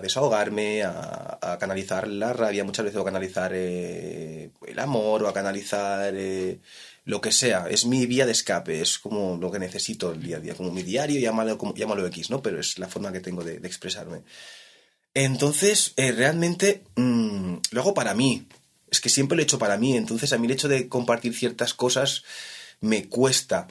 [0.00, 5.34] desahogarme, a, canalizar la rabia, muchas veces o a canalizar eh, el amor o a
[5.34, 6.60] canalizar eh,
[7.04, 7.66] lo que sea.
[7.68, 10.70] Es mi vía de escape, es como lo que necesito el día a día, como
[10.70, 12.40] mi diario, llámalo, como, llámalo X, ¿no?
[12.42, 14.22] Pero es la forma que tengo de expresarme.
[15.14, 18.46] Entonces, eh, realmente mm, lo hago para mí.
[18.90, 19.96] Es que siempre lo he hecho para mí.
[19.96, 22.24] Entonces, a mí el hecho de compartir ciertas cosas
[22.80, 23.68] me cuesta.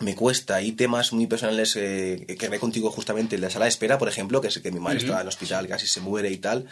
[0.00, 0.56] Me cuesta.
[0.56, 4.08] Hay temas muy personales eh, que hablé contigo justamente en la sala de espera, por
[4.08, 5.06] ejemplo, que es que mi madre Ujú.
[5.06, 6.66] estaba en el hospital, casi se muere y tal.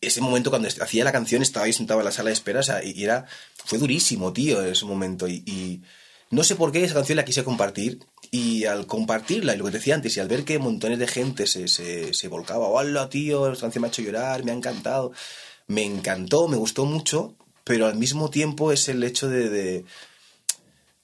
[0.00, 2.62] Ese momento cuando hacía la canción estaba ahí sentado en la sala de espera, o
[2.62, 3.26] sea, y y era,
[3.66, 5.28] fue durísimo, tío, ese momento.
[5.28, 5.82] Y, y
[6.30, 7.98] no sé por qué esa canción la quise compartir.
[8.32, 11.08] Y al compartirla, y lo que te decía antes, y al ver que montones de
[11.08, 14.54] gente se, se, se volcaba, hola, tío, esta canción me ha hecho llorar, me ha
[14.54, 15.12] encantado.
[15.66, 19.84] Me encantó, me gustó mucho, pero al mismo tiempo es el hecho de, de,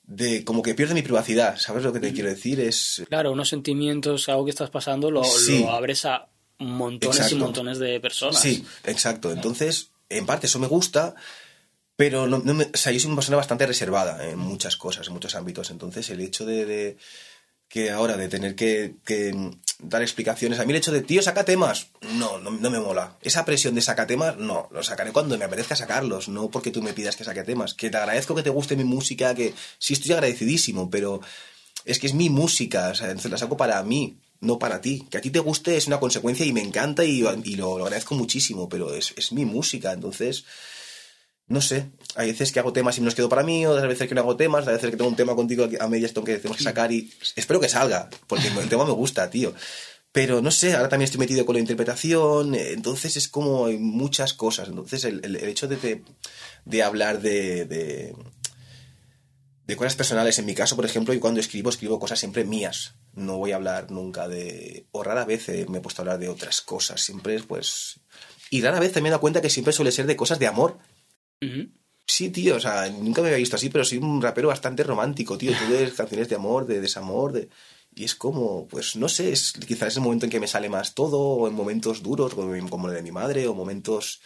[0.06, 2.60] de como que pierde mi privacidad, ¿sabes lo que te quiero decir?
[2.60, 5.60] Es, Claro, unos sentimientos, algo que estás pasando, lo, Sí.
[5.60, 8.40] lo abres a montones y montones de personas.
[8.40, 9.32] Sí, exacto.
[9.32, 11.14] Entonces, en parte eso me gusta,
[11.96, 15.06] pero no, no me- o sea, yo soy una persona bastante reservada en muchas cosas,
[15.06, 15.70] en muchos ámbitos.
[15.70, 16.96] Entonces, el hecho de, de
[17.68, 19.34] que ahora de tener que, que
[19.80, 23.16] dar explicaciones, a mí el hecho de, tío, saca temas, no, no, no me mola.
[23.22, 26.80] Esa presión de saca temas, no, los sacaré cuando me apetezca sacarlos, no porque tú
[26.82, 27.74] me pidas que saque temas.
[27.74, 31.20] Que te agradezco que te guste mi música, que sí estoy agradecidísimo, pero
[31.84, 35.06] es que es mi música, o sea, la saco para mí, no para ti.
[35.10, 37.84] Que a ti te guste es una consecuencia y me encanta y, y lo, lo
[37.84, 40.44] agradezco muchísimo, pero es, es mi música, entonces,
[41.48, 44.08] no sé, hay veces que hago temas y me los quedo para mí, otras veces
[44.08, 46.36] que no hago temas, otras veces que tengo un tema contigo a medias tengo que,
[46.38, 49.54] tenemos que sacar y espero que salga, porque el tema me gusta, tío.
[50.12, 53.76] Pero no sé, ahora también estoy metido con la interpretación, eh, entonces es como hay
[53.78, 54.68] muchas cosas.
[54.68, 56.02] Entonces el, el- el hecho de, de,
[56.64, 58.14] de hablar de, de,
[59.66, 62.94] de cosas personales, en mi caso, por ejemplo, yo cuando escribo, escribo cosas siempre mías.
[63.14, 64.86] No voy a hablar nunca de...
[64.90, 68.00] O rara vez eh, me he puesto a hablar de otras cosas, siempre es pues...
[68.50, 70.46] Y rara vez también me he dado cuenta que siempre suele ser de cosas de
[70.46, 70.78] amor.
[72.06, 75.36] Sí, tío, o sea, nunca me había visto así, pero soy un rapero bastante romántico,
[75.36, 75.52] tío.
[75.52, 77.48] Tú ves canciones de amor, de desamor, de...
[77.94, 80.68] Y es como, pues no sé, es, quizás es el momento en que me sale
[80.68, 84.20] más todo, o en momentos duros, como, el de mi madre, o momentos...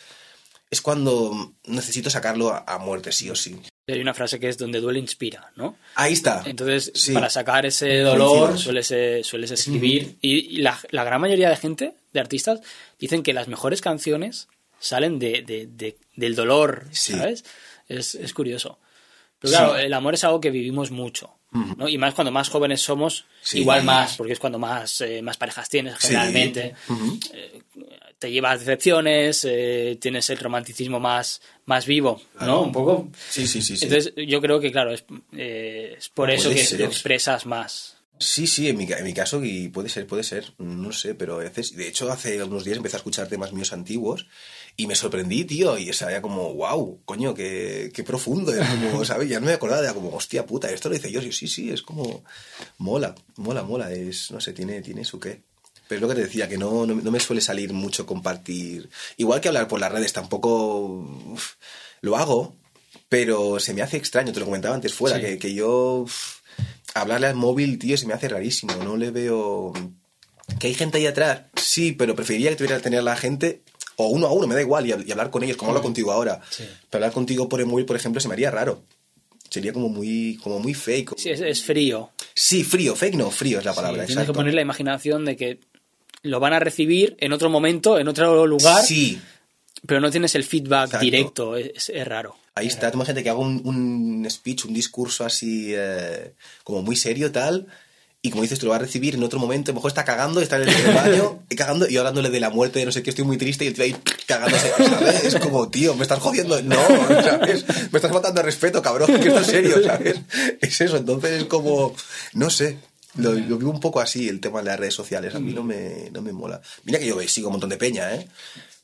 [0.70, 3.58] Es cuando necesito sacarlo a, a muerte, sí o sí.
[3.88, 5.76] Hay una frase que es donde duele inspira, ¿no?
[5.96, 6.42] Ahí está.
[6.46, 7.12] Entonces, Sí.
[7.12, 8.92] para sacar ese dolor sueles,
[9.26, 10.16] sueles escribir.
[10.20, 12.60] Y, y la, la gran mayoría de gente, de artistas,
[13.00, 14.46] dicen que las mejores canciones
[14.80, 17.12] salen de, de- de- del dolor, Sí.
[17.12, 17.44] ¿sabes?
[17.88, 18.78] Es, es curioso.
[19.38, 19.56] Pero Sí.
[19.56, 21.36] claro, el amor es algo que vivimos mucho.
[21.52, 21.88] ¿no?
[21.88, 23.58] Y más cuando más jóvenes somos, Sí.
[23.60, 26.06] igual más, porque es cuando más, eh, más parejas tienes Sí.
[26.08, 26.74] generalmente.
[26.88, 27.18] Ujú.
[28.20, 32.38] Te llevas decepciones, eh, tienes el romanticismo más, más vivo, ¿no?
[32.38, 32.60] Claro.
[32.62, 33.08] Un poco.
[33.30, 33.76] Sí, sí, sí.
[33.76, 33.86] sí.
[33.86, 36.82] Entonces, yo creo que, claro, es, eh, es por eso que ser.
[36.82, 37.96] expresas más.
[38.18, 41.36] Sí, sí, en mi, en mi caso, y puede ser, puede ser, no sé, pero
[41.36, 44.26] a veces, de hecho, hace unos días empecé a escuchar temas míos antiguos
[44.76, 48.66] y me sorprendí, tío, y o sea, era como, wow, coño, qué, qué profundo, era
[48.68, 49.28] como, ¿sabes?
[49.28, 51.70] Ya no me acordaba, era como, hostia puta, esto lo hice yo, sí, sí, sí,
[51.70, 52.24] es como,
[52.78, 55.42] mola, mola, mola, es, no sé, tiene, tiene su qué.
[55.88, 58.88] Pero es lo que te decía, que no, no, no me suele salir mucho compartir,
[59.16, 60.86] igual que hablar por las redes, tampoco
[61.32, 61.54] uf,
[62.00, 62.56] lo hago,
[63.08, 65.22] pero se me hace extraño, te lo comentaba antes fuera, Sí.
[65.22, 66.36] que, que yo uf,
[66.94, 69.72] hablarle al móvil, tío, se me hace rarísimo, no le veo...
[70.58, 71.42] ¿Que hay gente ahí atrás?
[71.56, 73.62] Sí, pero preferiría que tuviera que tener a la gente,
[74.02, 75.82] o uno a uno, me da igual, y, hab- y hablar con ellos, como hablo
[75.82, 76.40] contigo ahora.
[76.50, 76.64] Sí.
[76.88, 78.82] Pero hablar contigo por el móvil, por ejemplo, se me haría raro.
[79.48, 81.14] Sería como muy, como muy fake.
[81.18, 82.10] Sí, es, es frío.
[82.34, 85.36] Sí, frío, fake no, frío es la palabra, Sí, tienes que poner la imaginación de
[85.36, 85.58] que
[86.22, 89.20] lo van a recibir en otro momento, en otro lugar, Sí,
[89.86, 91.04] pero no tienes el feedback Exacto.
[91.04, 91.56] directo.
[91.56, 92.36] Es, es raro.
[92.54, 96.94] Ahí está, tú imagínate que hago un, un speech, un discurso así eh, como muy
[96.94, 97.66] serio tal,
[98.22, 100.04] y como dices, tú lo vas a recibir en otro momento, a lo mejor está
[100.04, 103.02] cagando, está en el, baño, y cagando, y hablándole de la muerte, de no sé
[103.02, 103.96] qué, estoy muy triste, y el tío ahí
[104.26, 105.24] cagándose, ¿sabes?
[105.24, 106.76] Es como, tío, me estás jodiendo, no,
[107.22, 107.64] ¿sabes?
[107.90, 110.20] Me estás faltando al respeto, cabrón, que esto es serio, ¿sabes?
[110.60, 111.94] Es eso, entonces es como,
[112.34, 112.78] no sé,
[113.16, 115.62] lo, lo vivo un poco así, el tema de las redes sociales, a mí no
[115.62, 116.60] me, no me mola.
[116.84, 118.28] Mira que yo sigo un montón de peña, ¿eh?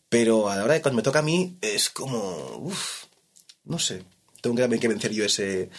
[0.08, 3.04] Pero a la hora de cuando me toca a mí, es como, uff,
[3.64, 4.02] no sé.
[4.40, 5.70] Tengo que que vencer yo ese,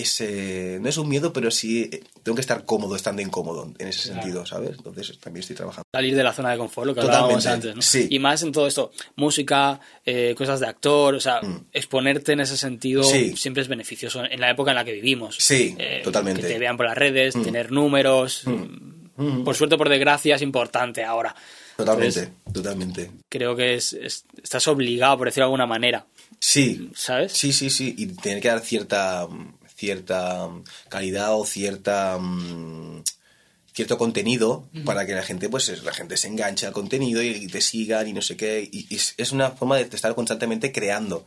[0.00, 0.78] ese.
[0.80, 4.08] No es un miedo, pero sí eh, tengo que estar cómodo estando incómodo en ese
[4.08, 4.22] Claro.
[4.22, 4.70] sentido, ¿sabes?
[4.76, 5.84] Entonces también estoy trabajando.
[5.92, 7.76] Salir de la zona de confort, lo que hablábamos Totalmente, antes.
[7.76, 7.82] ¿no?
[7.82, 8.06] sí.
[8.10, 11.40] Y más en todo esto, música, eh, cosas de actor, o sea,
[11.72, 13.04] exponerte en ese sentido Mm.
[13.12, 13.36] Sí.
[13.36, 15.36] siempre es beneficioso en la época en la que vivimos.
[15.38, 16.40] Sí, Eh, totalmente.
[16.40, 16.44] Mm.
[16.46, 18.44] Que te vean por las redes, tener números.
[19.44, 21.34] Por suerte o por desgracia es importante ahora.
[21.76, 23.10] Totalmente, Entonces, totalmente.
[23.30, 26.06] creo que es, es- estás obligado, por decirlo de alguna manera.
[26.38, 27.32] Sí, ¿Sabes?
[27.32, 27.94] sí, sí, sí.
[27.96, 29.26] Y tener que dar cierta,
[29.76, 30.48] cierta
[30.88, 32.18] calidad o cierta.
[32.18, 33.02] mm,
[33.72, 37.28] cierto contenido para que la gente pues es- la gente se enganche al contenido y,
[37.28, 38.66] y te sigan y no sé qué.
[38.72, 41.26] Y, y es, una forma de estar constantemente creando.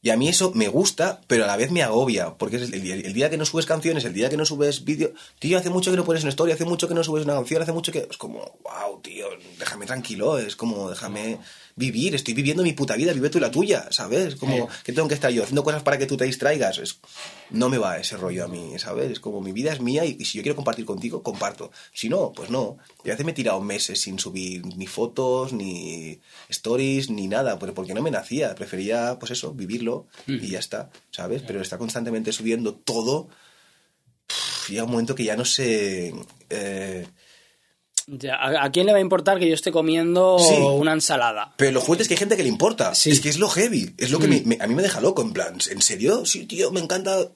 [0.00, 2.74] Y a mí eso me gusta pero a la vez me agobia porque es el,
[2.90, 5.68] el- el día que no subes canciones el día que no subes vídeo tío hace
[5.70, 7.90] mucho que no pones una historia hace mucho que no subes una canción hace mucho
[7.92, 9.26] que es como wow tío
[9.58, 11.38] déjame tranquilo es como déjame
[11.76, 15.14] vivir estoy viviendo mi puta vida vive tú la tuya sabes como que tengo que
[15.14, 17.00] estar yo haciendo cosas para que tú te distraigas es,
[17.50, 19.10] no me va ese rollo a mí, ¿sabes?
[19.12, 21.70] Es como mi vida es mía y, y si yo quiero compartir contigo, comparto.
[21.92, 22.78] Si no, pues no.
[23.04, 27.58] Y a veces me he tirado meses sin subir ni fotos, ni stories, ni nada,
[27.58, 28.54] porque no me nacía.
[28.54, 31.42] Prefería, pues eso, vivirlo y ya está, ¿sabes?
[31.46, 33.28] Pero estar constantemente subiendo todo,
[34.26, 36.14] pff, llega un momento que ya no sé...
[36.50, 37.06] eh,
[38.06, 40.54] Ya, ¿A, a quién le va a importar que yo esté comiendo Sí.
[40.54, 41.54] una ensalada?
[41.56, 42.94] Pero lo fuerte es que hay gente que le importa.
[42.94, 43.10] Sí.
[43.10, 43.94] Es que es lo heavy.
[43.96, 45.22] Es lo que me- me- a mí me deja loco.
[45.22, 46.26] En plan, ¿en serio?
[46.26, 47.30] Sí, tío, me encanta.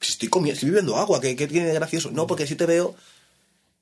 [0.00, 2.10] Si Estoy comiendo, estoy bebiendo agua, ¿qué, qué tiene de gracioso?
[2.10, 2.94] No, porque si te veo.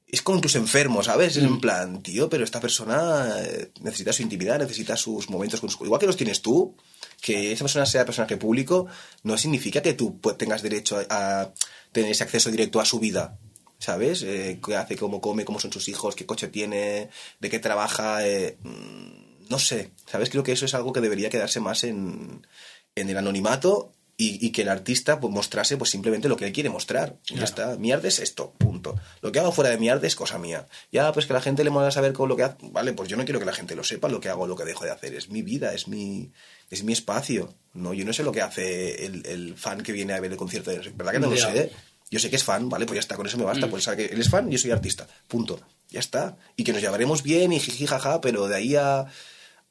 [0.06, 1.38] Es como incluso enfermo, ¿sabes?
[1.38, 5.70] Es en plan, tío, pero esta persona eh, necesita su intimidad, necesita sus momentos con
[5.70, 5.82] su...
[5.86, 6.76] Igual que los tienes tú,
[7.22, 8.86] que esa persona sea personaje público,
[9.22, 11.50] no significa que tú pues, tengas derecho a
[11.92, 13.38] tener ese acceso directo a su vida.
[13.82, 14.22] ¿Sabes?
[14.22, 17.10] Eh, qué hace, cómo come, cómo son sus hijos, qué coche tiene,
[17.40, 18.24] de qué trabaja.
[18.24, 19.90] eh, mm, no sé.
[20.06, 20.30] ¿Sabes?
[20.30, 22.46] Creo que eso es algo que debería quedarse más en,
[22.94, 26.52] en el anonimato y, y que el artista pues, mostrase pues, simplemente lo que él
[26.52, 27.16] quiere mostrar.
[27.34, 27.76] Ya está.
[27.76, 28.94] Mi arte es esto, punto.
[29.20, 30.68] Lo que hago fuera de mi arte es cosa mía.
[30.92, 32.56] Ya, pues que la gente le mola saber con lo que hace.
[32.70, 34.64] Vale, pues yo no quiero que la gente lo sepa, lo que hago, lo que
[34.64, 35.12] dejo de hacer.
[35.14, 36.30] Es mi vida, es mi,
[36.70, 37.52] es mi espacio.
[37.74, 40.36] No, yo no sé lo que hace el, el fan que viene a ver el
[40.38, 40.70] concierto.
[40.70, 41.72] de- ¿Verdad que no lo sé?
[42.12, 42.84] Yo sé que es fan, ¿vale?
[42.86, 43.68] Pues ya está, con eso me basta.
[43.70, 45.08] Pues sabe que él es fan, yo soy artista.
[45.26, 45.58] Punto.
[45.88, 46.36] Ya está.
[46.56, 49.06] Y que nos llevaremos bien y jiji jaja, pero de ahí a,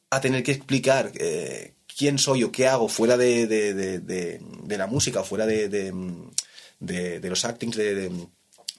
[0.09, 4.41] a tener que explicar eh, quién soy o qué hago fuera de, de, de, de-
[4.63, 8.11] de la música, o fuera de, de, los actings de,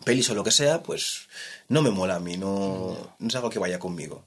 [0.05, 1.29] pelis o lo que sea, pues
[1.69, 4.27] no me mola a mí, no, no es algo que vaya conmigo.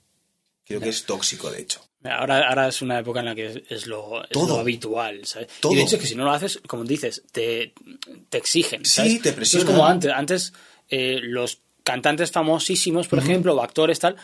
[0.65, 1.81] Creo que es tóxico, de hecho.
[2.11, 4.55] Ahora, ahora es una época en la que es, es lo, es Todo.
[4.55, 5.47] lo habitual, ¿sabes?
[5.59, 5.73] Todo.
[5.73, 7.73] Y de hecho es que si no lo haces, como dices, te,
[8.29, 9.67] te exigen, Sí, te presionan.
[9.67, 10.11] Es como antes.
[10.11, 10.53] Antes
[10.89, 14.15] eh, los cantantes famosísimos, por ejemplo, o actores tal,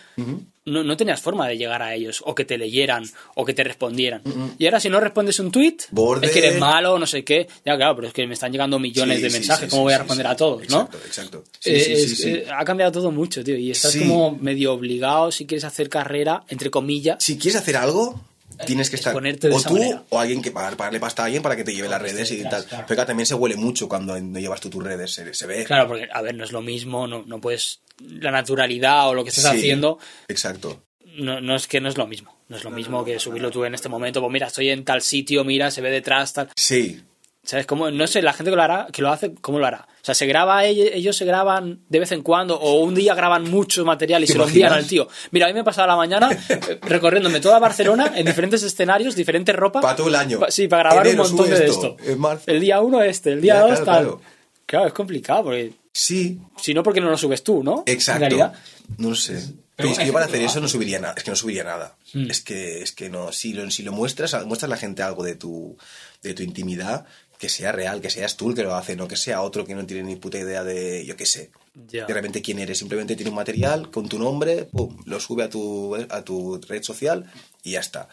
[0.66, 3.04] no, no tenías forma de llegar a ellos, o que te leyeran,
[3.36, 4.22] o que te respondieran.
[4.58, 6.26] Y ahora si no respondes un tweet, Borde.
[6.28, 7.48] es que eres malo, no sé qué.
[7.66, 9.84] Ya, claro, pero es que me están llegando millones Sí, de mensajes, sí, ¿cómo sí,
[9.86, 10.82] voy a responder a todos, no?
[10.82, 11.44] Exacto, exacto.
[11.60, 15.46] Sí, Eh, es- eh, ha cambiado todo mucho, tío, y estás como medio obligado si
[15.46, 17.24] quieres hacer carrera, entre comillas.
[17.24, 18.20] Si quieres hacer algo,
[18.66, 19.16] tienes que estar.
[19.16, 19.20] o
[19.62, 20.04] tú manera.
[20.10, 22.44] o alguien que pagar, pagarle pasta a alguien para que te lleve las redes y
[22.44, 22.66] tal.
[22.66, 22.86] claro.
[22.88, 25.64] Pero claro, también se huele mucho cuando no llevas tú tus redes, se, se ve.
[25.66, 27.82] Claro, porque, a ver, no es lo mismo, no, no puedes.
[28.00, 30.84] La naturalidad o lo que estés Sí, haciendo, Exacto.
[31.18, 32.36] no, no es que no es lo mismo.
[32.50, 34.20] No es lo mismo que subirlo tú en este momento.
[34.20, 36.50] Pues mira, estoy en tal sitio, mira, se ve detrás, tal.
[36.56, 37.02] Sí,
[37.44, 37.90] ¿Sabes cómo?
[37.90, 39.88] No sé, la gente que lo hará, que lo hace, ¿cómo lo hará?
[40.02, 43.50] O sea, se graba, ellos, se graban de vez en cuando, o un día graban
[43.50, 45.08] mucho material y ¿Te se lo envían al tío.
[45.32, 49.16] Mira, a mí me he pasado la mañana eh, recorriéndome toda Barcelona en diferentes escenarios,
[49.16, 49.82] diferente ropa.
[49.82, 50.40] Para todo el año.
[50.40, 51.98] Pa- sí, para grabar Enero un montón de esto.
[52.46, 54.04] El día uno este, el día Ya, dos claro, tal.
[54.04, 54.22] claro.
[54.68, 57.84] Claro, es complicado, porque sí, si no, porque no lo subes tú, ¿no?
[57.88, 58.24] exacto.
[58.24, 58.54] En realidad.
[58.98, 59.34] No sé.
[59.34, 61.16] Pero Pero es que yo para hacer eso no subiría nada.
[61.18, 61.96] Es que no subiría nada.
[62.14, 62.30] Mm.
[62.30, 63.32] Es que es que no.
[63.32, 65.76] Si lo, si lo muestras, muestras a la gente algo de tu,
[66.22, 67.06] de tu intimidad,
[67.42, 69.74] que sea real, que seas tú el que lo hace, no que sea otro que
[69.74, 71.50] no tiene ni puta idea de, yo qué sé,
[71.88, 72.06] Ya.
[72.06, 72.78] de repente quién eres.
[72.78, 76.84] Simplemente tiene un material con tu nombre, pum, lo sube a tu, a tu red
[76.84, 77.26] social
[77.64, 78.08] y ya está.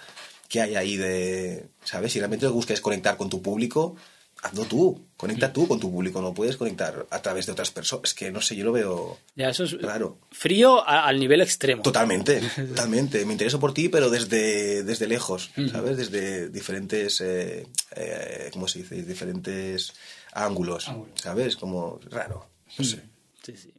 [0.49, 2.11] ¿Qué hay ahí de, sabes?
[2.15, 3.97] Si realmente buscas conectar con tu público,
[4.43, 5.05] hazlo tú.
[5.17, 6.21] Conecta tú con tu público.
[6.23, 8.11] No puedes conectar a través de otras personas.
[8.11, 10.19] Es que no sé, yo lo veo Ya, eso es raro.
[10.31, 11.83] frío a- al nivel extremo.
[11.83, 13.25] Totalmente, totalmente.
[13.27, 15.97] Me intereso por ti, pero desde, desde lejos, ¿sabes?
[15.97, 17.67] Desde diferentes, eh,
[17.97, 19.03] eh, ¿cómo se dice?
[19.03, 19.93] Diferentes
[20.33, 20.91] ángulos.
[21.15, 21.57] ¿sabes?
[21.57, 23.03] Como raro, no sé.
[23.43, 23.75] Sí, sí.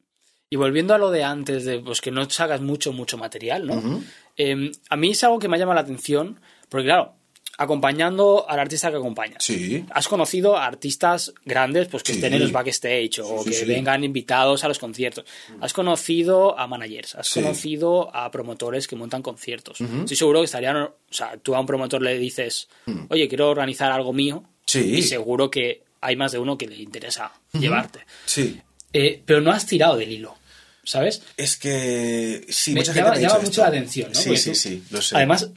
[0.50, 4.02] Y volviendo a lo de antes, de pues que no sacas mucho, mucho material, ¿no?
[4.36, 6.40] Eh, a mí es algo que me ha llamado la atención,
[6.70, 7.14] porque claro,
[7.60, 9.44] acompañando al artista que acompañas.
[9.44, 9.86] Sí.
[9.92, 12.18] Has conocido a artistas grandes pues que Sí.
[12.18, 13.66] estén en los backstage o Sí, que sí.
[13.66, 15.26] vengan invitados a los conciertos.
[15.62, 19.82] Has conocido a managers, has conocido a promotores que montan conciertos.
[19.82, 22.70] Estoy seguro que estarían, o sea, tú a un promotor le dices,
[23.10, 24.80] oye, quiero organizar algo mío, Sí.
[24.96, 28.00] y seguro que hay más de uno que le interesa llevarte.
[28.26, 28.60] Sí.
[28.94, 30.36] Eh, pero no has tirado del hilo,
[30.84, 31.22] ¿sabes?
[31.38, 34.20] Es que sí, Me mucha gente llama, me llama mucho la atención, ¿no?
[34.20, 35.16] Sí, Porque sí, tú- sí, lo sé.
[35.18, 35.52] Además,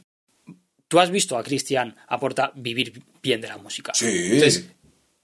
[0.93, 3.93] tú has visto a Cristian aporta vivir bien de la música.
[3.95, 4.05] Sí.
[4.25, 4.67] Entonces,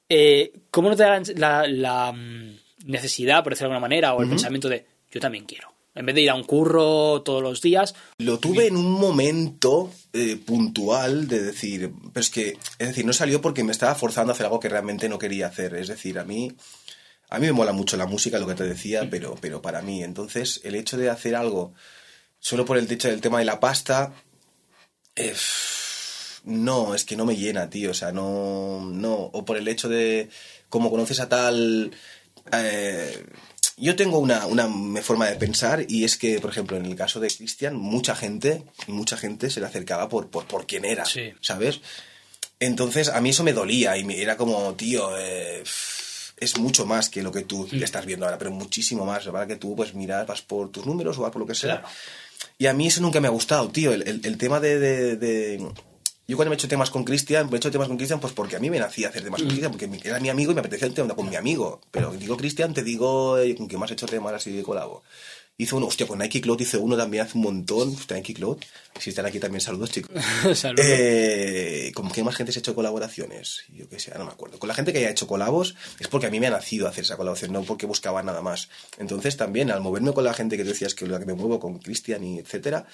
[0.10, 4.24] eh, ¿cómo no te da la, la, mm, necesidad, por decirlo de alguna manera, o
[4.24, 5.72] el pensamiento de yo también quiero?
[5.94, 9.92] En vez de ir a un curro todos los días, Lo tuve en un momento
[10.12, 14.32] eh, puntual de decir, pero es que, es decir, no salió porque me estaba forzando
[14.32, 15.76] a hacer algo que realmente no quería hacer.
[15.76, 16.52] Es decir, a mí,
[17.30, 20.02] a mí me mola mucho la música, lo que te decía, pero, pero para mí.
[20.02, 21.76] Entonces, el hecho de hacer algo
[22.40, 24.14] solo por el hecho del tema de la pasta,
[25.20, 25.36] eh,
[26.46, 27.92] no, es que no me llena, tío.
[27.92, 29.14] O sea, no, no.
[29.34, 30.30] O por el hecho de,
[30.70, 31.92] como conoces a tal...
[32.54, 33.26] eh,
[33.78, 34.68] yo tengo una, una
[35.02, 38.64] forma de pensar y es que, por ejemplo, en el caso de Cristian, mucha gente,
[38.88, 41.34] mucha gente se le acercaba por, por, por quién era, Sí.
[41.40, 41.80] ¿sabes?
[42.60, 45.64] Entonces a mí eso me dolía y me, era como, tío, eh,
[46.38, 49.26] es mucho más que lo que tú estás viendo ahora, pero muchísimo más.
[49.26, 51.80] Para que tú, pues, miras, vas por tus números o vas por lo que sea.
[51.80, 51.96] Claro.
[52.58, 53.94] Y a mí eso nunca me ha gustado, tío.
[53.94, 55.58] El, el- el tema de, de- de-
[56.28, 58.34] Yo cuando me he hecho temas con Cristian, me he hecho temas con Cristian pues
[58.34, 60.60] porque a mí me nacía hacer temas con Cristian, porque era mi amigo y me
[60.62, 61.82] apetecía el tema con mi amigo.
[61.92, 65.04] Pero digo Cristian, te digo eh, con que me has hecho temas así de colabo.
[65.62, 67.90] Hizo uno, hostia, con Nike Cloud hice uno también hace un montón.
[67.90, 68.60] Hostia, Nike Cloud.
[68.98, 70.10] Si están aquí también, saludos, chicos.
[70.58, 70.86] Saludos.
[70.88, 73.66] Eh, ¿Con qué más gente se ha hecho colaboraciones?
[73.68, 74.58] Yo qué sé, no me acuerdo.
[74.58, 77.04] Con la gente que haya hecho colabos es porque a mí me ha nacido hacer
[77.04, 78.70] esa colaboración, no porque buscaba nada más.
[79.00, 81.60] Entonces también, al moverme con la gente que tú decías que la que me muevo,
[81.60, 82.88] con Cristian y etcétera,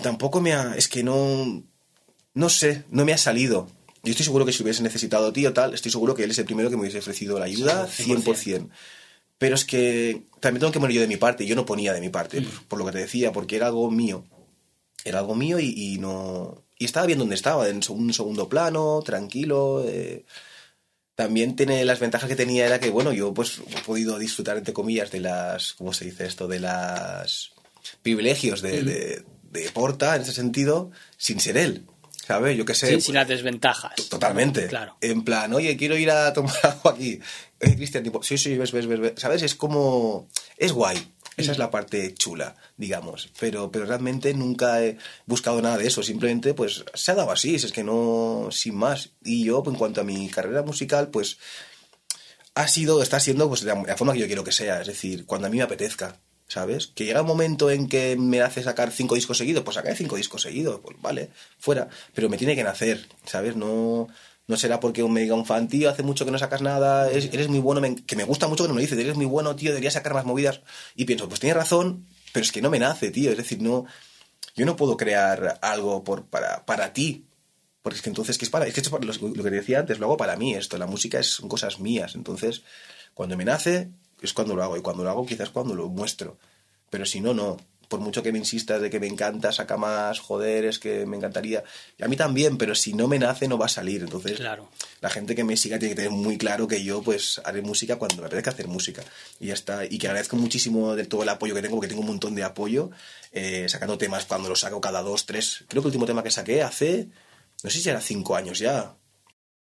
[0.00, 0.76] tampoco me ha...
[0.76, 1.64] Es que no...
[2.32, 3.68] No sé, no me ha salido.
[4.04, 6.44] Yo estoy seguro que si hubiese necesitado tío tal, estoy seguro que él es el
[6.44, 8.22] primero que me hubiese ofrecido la ayuda, Sí, 100%.
[8.22, 8.70] 100%.
[9.38, 11.46] Pero es que también tengo que poner yo de mi parte.
[11.46, 13.90] Yo no ponía de mi parte, por, por lo que te decía, porque era algo
[13.90, 14.24] mío.
[15.04, 16.64] Era algo mío y, y no.
[16.78, 19.84] Y estaba bien donde estaba, en un segundo plano, tranquilo.
[19.86, 20.24] eh.
[21.14, 24.72] También tiene las ventajas que tenía era que, bueno, yo pues he podido disfrutar, entre
[24.74, 25.74] comillas, de las.
[25.74, 26.46] ¿Cómo se dice esto?
[26.46, 27.50] De las
[28.02, 31.84] privilegios de, de, de Porta, en ese sentido, sin ser él.
[32.26, 32.56] ¿sabes?
[32.58, 32.88] Yo qué sé.
[32.94, 33.94] Sí, sin las desventajas.
[34.10, 34.66] Totalmente.
[34.66, 34.96] Claro.
[35.00, 37.18] En plan, oye, quiero ir a tomar agua aquí.
[37.60, 39.12] Eh, Cristian, tipo, sí, sí, ves, ves, ves, ves.
[39.16, 39.42] ¿Sabes?
[39.42, 40.28] Es como.
[40.56, 41.14] Es guay.
[41.36, 43.30] Esa es la parte chula, digamos.
[43.38, 46.02] Pero, pero realmente nunca he buscado nada de eso.
[46.02, 47.54] Simplemente, pues, se ha dado así.
[47.54, 48.48] Es que no.
[48.50, 49.10] Sin más.
[49.24, 51.38] Y yo, en cuanto a mi carrera musical, pues.
[52.54, 54.80] Ha sido, está siendo, pues, de la forma que yo quiero que sea.
[54.80, 56.20] Es decir, cuando a mí me apetezca.
[56.48, 56.86] ¿Sabes?
[56.86, 60.16] Que llega un momento en que me hace sacar cinco discos seguidos, pues sacaré cinco
[60.16, 61.28] discos seguidos, pues vale,
[61.58, 61.90] fuera.
[62.14, 63.54] Pero me tiene que nacer, ¿sabes?
[63.54, 64.08] No,
[64.48, 67.48] no será porque me diga un fan, tío, hace mucho que no sacas nada, eres,
[67.48, 69.70] muy bueno, me- que me gusta mucho que me lo dices, eres muy bueno, tío,
[69.70, 70.62] deberías sacar más movidas.
[70.96, 73.30] Y pienso, pues tienes razón, pero es que no me nace, tío.
[73.30, 73.84] Es decir, no,
[74.56, 77.26] yo no puedo crear algo por, para, para ti.
[77.82, 78.66] Porque es que entonces, ¿qué es para?
[78.66, 80.78] Es que esto lo, lo que decía antes, lo hago para mí esto.
[80.78, 82.14] La música es, son cosas mías.
[82.16, 82.62] Entonces,
[83.14, 83.90] cuando me nace,
[84.20, 84.76] es cuando lo hago.
[84.76, 86.38] Y cuando lo hago, quizás cuando lo muestro.
[86.90, 87.56] Pero si no, no.
[87.88, 91.16] Por mucho que me insistas de que me encanta, saca más, joder, es que me
[91.16, 91.64] encantaría.
[91.98, 94.02] Y a mí también, pero si no me nace, no va a salir.
[94.02, 94.68] Entonces, Claro.
[95.00, 97.96] la gente que me siga tiene que tener muy claro que yo, pues, haré música
[97.96, 99.02] cuando me apetezca hacer música.
[99.40, 99.86] Y ya está.
[99.86, 102.44] Y que agradezco muchísimo de todo el apoyo que tengo, porque tengo un montón de
[102.44, 102.90] apoyo,
[103.32, 105.64] eh, sacando temas cuando los saco cada dos, tres.
[105.68, 107.08] Creo que el último tema que saqué hace,
[107.64, 108.94] no sé si era cinco años ya.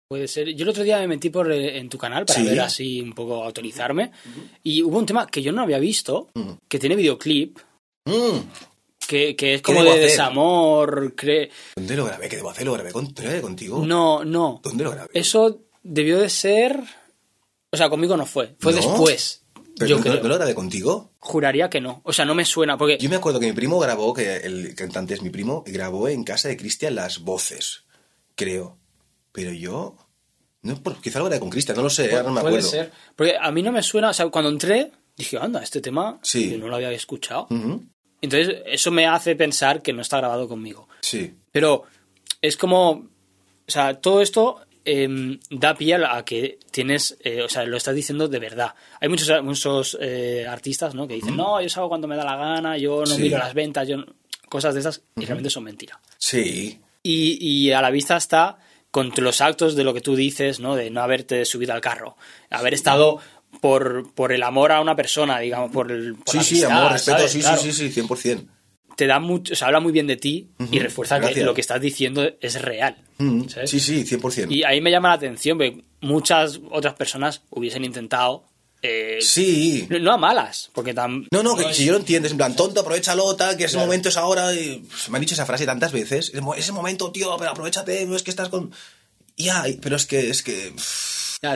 [0.08, 0.54] Puede ser.
[0.54, 2.46] Yo el otro día me metí por eh, en tu canal para Sí.
[2.46, 4.12] ver así un poco autorizarme.
[4.64, 6.60] Y hubo un tema que yo no había visto, Ujú.
[6.70, 7.58] que tiene videoclip,
[8.06, 8.40] Mm,
[9.08, 10.02] que, que es ¿Qué como de hacer?
[10.04, 11.16] desamor.
[11.16, 12.30] cre- ¿Dónde lo grabé?
[12.30, 12.66] ¿Qué debo hacer?
[12.66, 13.86] ¿Lo grabé, con- ¿lo grabé contigo?
[13.86, 14.62] No, no.
[14.64, 15.10] ¿Dónde lo grabé?
[15.14, 16.80] Eso debió de ser.
[17.72, 18.56] O sea, conmigo no fue.
[18.60, 18.78] Fue ¿No?
[18.78, 19.42] después.
[19.78, 20.24] ¿Pero yo no, creo.
[20.24, 21.12] ¿no lo grabé contigo?
[21.20, 22.02] Juraría que no.
[22.06, 22.78] O sea, no me suena.
[22.78, 22.98] Porque.
[22.98, 26.24] Yo me acuerdo que mi primo grabó, que el cantante es mi primo, grabó en
[26.24, 27.84] casa de Cristian las voces,
[28.36, 28.78] creo.
[29.34, 29.98] Pero yo...
[30.62, 32.70] No, quizá lo grabé con Cristian, no lo sé, no me puede acuerdo.
[32.70, 32.92] ser.
[33.16, 34.10] Porque a mí no me suena.
[34.10, 36.20] O sea, cuando entré, dije, anda, este tema.
[36.24, 36.50] Sí.
[36.52, 37.48] Yo no lo había escuchado.
[37.52, 37.84] Ujú,
[38.22, 40.88] Entonces, eso me hace pensar que no está grabado conmigo.
[41.02, 41.34] Sí.
[41.52, 41.84] Pero
[42.42, 42.90] es como.
[43.68, 47.18] O sea, todo esto em, da pie a que tienes.
[47.24, 48.74] eh, o sea, lo estás diciendo de verdad.
[49.02, 51.08] Hay muchos, muchos eh, artistas, ¿no?
[51.08, 53.22] Que dicen, no, yo salgo cuando me da la gana, yo no Sí.
[53.22, 53.98] miro las ventas, yo.
[53.98, 54.06] no-".
[54.50, 55.98] Cosas de esas, y realmente son mentiras.
[56.18, 56.80] Sí.
[57.02, 58.58] Y, y a la vista está
[58.92, 60.76] con los actos de lo que tú dices, ¿no?
[60.76, 62.16] De no haberte subido al carro,
[62.50, 63.20] haber estado
[63.66, 66.14] por, por el amor a una persona, digamos, por el.
[66.16, 67.32] por Sí, la sí, amistad, amor, respeto, ¿sabes?
[67.32, 67.62] sí, Claro.
[67.62, 68.46] sí, sí, sí, 100%.
[68.96, 71.46] Te da mucho, o sea, habla muy bien de ti y Ujú, refuerza que gracias.
[71.46, 72.96] lo que estás diciendo es real.
[73.18, 73.72] Mm, ¿sabes?
[73.72, 74.52] Sí, sí, 100%.
[74.52, 78.46] Y ahí me llama la atención, porque muchas otras personas hubiesen intentado.
[78.88, 79.88] eh, Sí.
[79.90, 81.26] no, no a malas, porque tan.
[81.32, 83.78] No, no, que es- si yo lo entiendes, en plan, tonto, aprovechalo, tal, que ese
[83.78, 84.54] momento es ahora.
[84.54, 86.30] y, pff, me han dicho esa frase tantas veces.
[86.30, 88.72] Ese mo- Ese momento, tío, pero aprovechate, no es que estás con.
[89.38, 90.72] Ya, y- pero es que, es que.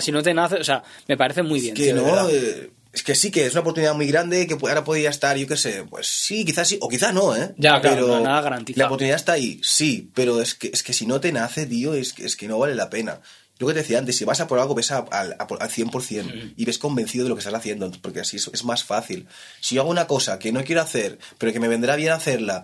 [0.01, 1.73] Si no te nace, o sea, me parece muy bien.
[1.75, 2.29] que tío, de no.
[2.29, 5.47] eh, es que sí, que es una oportunidad muy grande, que ahora podría estar, yo
[5.47, 7.53] qué sé, pues sí, quizás sí, o quizás no, ¿eh?
[7.57, 8.79] Ya, pero nada garantizado.
[8.83, 11.93] La oportunidad está ahí, sí, pero es que, es que si no te nace, tío,
[11.93, 13.21] es que, es que no vale la pena.
[13.59, 15.69] Lo que te decía antes, si vas a por algo, ves a- al, a al
[15.69, 19.27] 100% y ves convencido de lo que estás haciendo, porque así es, es más fácil.
[19.59, 22.63] Si yo hago una cosa que no quiero hacer, pero que me vendrá bien hacerla,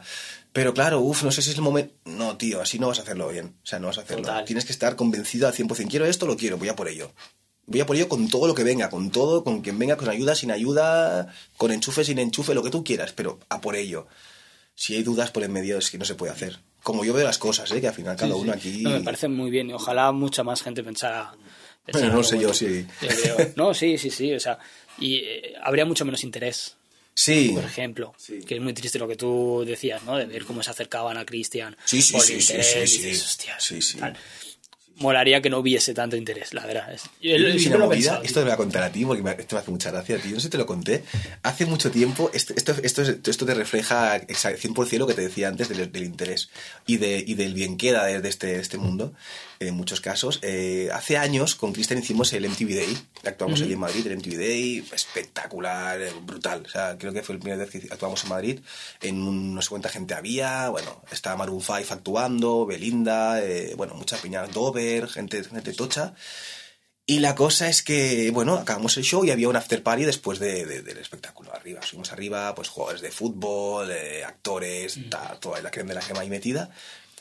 [0.56, 1.94] pero claro, uff, no sé si es el momento...
[2.06, 3.58] No, tío, así no vas a hacerlo bien.
[3.62, 4.24] O sea, no vas a hacerlo.
[4.24, 4.46] Total.
[4.46, 5.90] Tienes que estar convencido al 100%.
[5.90, 7.12] Quiero esto, lo quiero, voy a por ello.
[7.66, 10.08] Voy a por ello con todo lo que venga, con todo, con quien venga, con
[10.08, 11.28] ayuda, sin ayuda,
[11.58, 14.08] con enchufe, sin enchufe, lo que tú quieras, pero a por ello.
[14.76, 16.60] Si hay dudas por en medio es que no se puede hacer.
[16.84, 17.82] Como yo veo las cosas, ¿eh?
[17.82, 18.60] que al final cada Sí, uno sí.
[18.60, 18.82] aquí...
[18.84, 19.70] No, me parece muy bien.
[19.70, 21.34] y Ojalá mucha más gente pensara.
[21.86, 23.38] pensara Bueno, no sé yo si- creo.
[23.58, 24.34] No, sí, sí, sí.
[24.34, 24.58] O sea,
[25.00, 26.78] y eh, habría mucho menos interés,
[27.18, 28.14] Sí, por ejemplo.
[28.18, 28.42] Sí.
[28.46, 30.18] Que es muy triste lo que tú decías, ¿no?
[30.18, 31.76] De ver cómo se acercaban a Cristian.
[31.86, 33.04] Sí, sí, por sí, interés, sí, y sí.
[33.08, 33.98] dices, "Hostia", Sí, sí.
[33.98, 34.18] tal.
[34.98, 36.94] Molaría que no hubiese tanto interés, la verdad.
[36.94, 39.32] Es- yo- lo movida, pensado, esto te lo voy a contar a ti porque me,
[39.32, 40.32] esto me hace mucha gracia, tío.
[40.32, 41.04] No sé si te lo conté.
[41.44, 45.22] Hace mucho tiempo, esto, esto, esto, es- esto te refleja exa- 100% lo que te
[45.24, 46.50] decía antes del, del interés
[46.88, 49.14] y, de, y del bien queda de, de este, de este mundo,
[49.60, 50.40] en muchos casos.
[50.42, 54.38] Eh, hace años con Cristian hicimos el MTV Day, actuamos allí en Madrid, el MTV
[54.38, 56.64] Day, espectacular, brutal.
[56.66, 58.60] O sea, creo que fue la primera vez que actuamos en Madrid.
[59.02, 63.94] En un- no sé cuánta gente había, bueno, estaba Maroon 5 actuando, Belinda, eh, bueno,
[63.96, 66.14] mucha piña, Dover, gente, gente tocha.
[67.08, 70.40] Y la cosa es que, bueno, acabamos el show y había un after party después
[70.40, 71.54] de- de- del espectáculo.
[71.54, 76.02] Arriba, subimos arriba, pues jugadores de fútbol, eh, actores, ta- toda la crema de la
[76.02, 76.72] gema ahí metida.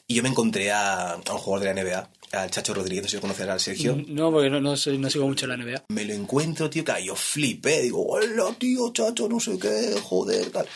[0.06, 3.08] Y yo me encontré a, a un jugador de la NBA, al Chacho Rodríguez, no
[3.08, 3.96] sé si conocerás, al Sergio.
[4.08, 4.76] No, porque no, no, no
[5.10, 5.84] sigo mucho la NBA.
[5.88, 7.80] Me lo encuentro, tío, que yo flipé.
[7.82, 10.66] Digo, hola, tío, chacho, no sé qué, joder, tal.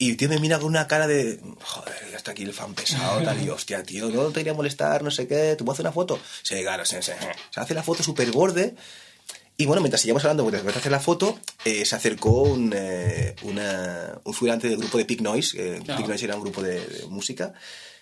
[0.00, 3.20] Y tío me mira con una cara de, joder, ya está aquí el fan pesado,
[3.24, 3.42] tal.
[3.44, 5.56] Y hostia, tío, no te quería molestar, no sé qué.
[5.56, 6.20] ¿Te puedo hacer una foto?
[6.48, 7.10] Claro, sí, sí.
[7.50, 8.76] Se hace la foto súper borde.
[9.56, 14.20] Y bueno, mientras seguíamos hablando, de hacer la foto, eh, se acercó un, eh, una-
[14.22, 15.56] un figurante del grupo de Pig Noise.
[15.58, 15.80] eh.
[15.84, 17.52] Pig Noise era un grupo de, de música.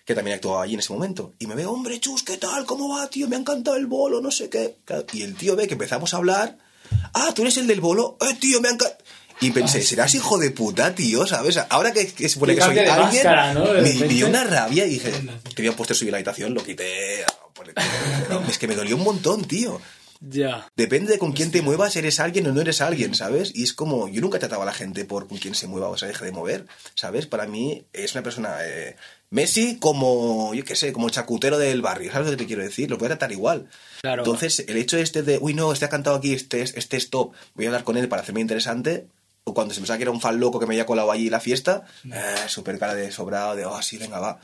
[0.06, 1.34] Que también actuaba allí en ese momento.
[1.40, 2.64] Y me ve, hombre, chus, ¿qué tal?
[2.64, 3.28] ¿Cómo va, tío?
[3.28, 4.76] Me ha encantado el bolo, no sé qué.
[5.12, 6.56] Y el tío ve que empezamos a hablar.
[7.12, 8.16] Ah, tú eres el del bolo.
[8.20, 9.02] Eh, tío, me ha encantado.
[9.40, 11.58] Y pensé, serás hijo de puta, tío, ¿sabes?
[11.68, 13.64] Ahora que, se supone que soy alguien, máscara, ¿no?
[13.74, 17.24] Me, dio una rabia y dije, te había puesto subir la habitación, lo quité.
[18.28, 19.80] pero Es que me dolió un montón, tío.
[20.20, 20.70] Ya.
[20.76, 23.50] Depende de con quién te muevas, eres alguien o no eres alguien, ¿sabes?
[23.54, 25.88] Y es como, yo nunca he tratado a la gente por con quién se mueva
[25.88, 27.26] o se deje de mover, ¿sabes?
[27.26, 28.56] Para mí es una persona...
[28.64, 28.96] eh,
[29.30, 32.62] Messi como, yo qué sé, como el chacutero del barrio, ¿sabes lo que te quiero
[32.62, 32.88] decir?
[32.90, 33.68] Lo puede tratar igual.
[34.00, 34.22] Claro.
[34.22, 37.10] Entonces, el hecho este de, uy, no, este ha cantado aquí, este, es- este es
[37.10, 39.08] top, voy a hablar con él para hacerme interesante,
[39.44, 41.40] o cuando se pensaba que era un fan loco que me había colado allí la
[41.40, 44.40] fiesta, eh, súper cara de sobrado, de, oh, sí, venga, va.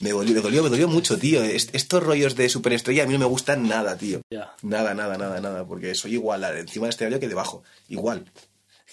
[0.00, 1.42] Me dolió, me dolió, me dolió mucho, tío.
[1.42, 4.20] Est- Estos rollos de superestrella a mí no me gustan nada, tío.
[4.30, 4.52] Ya.
[4.62, 7.62] Nada, nada, nada, nada, porque soy igual encima del escenario que debajo.
[7.88, 8.24] Igual.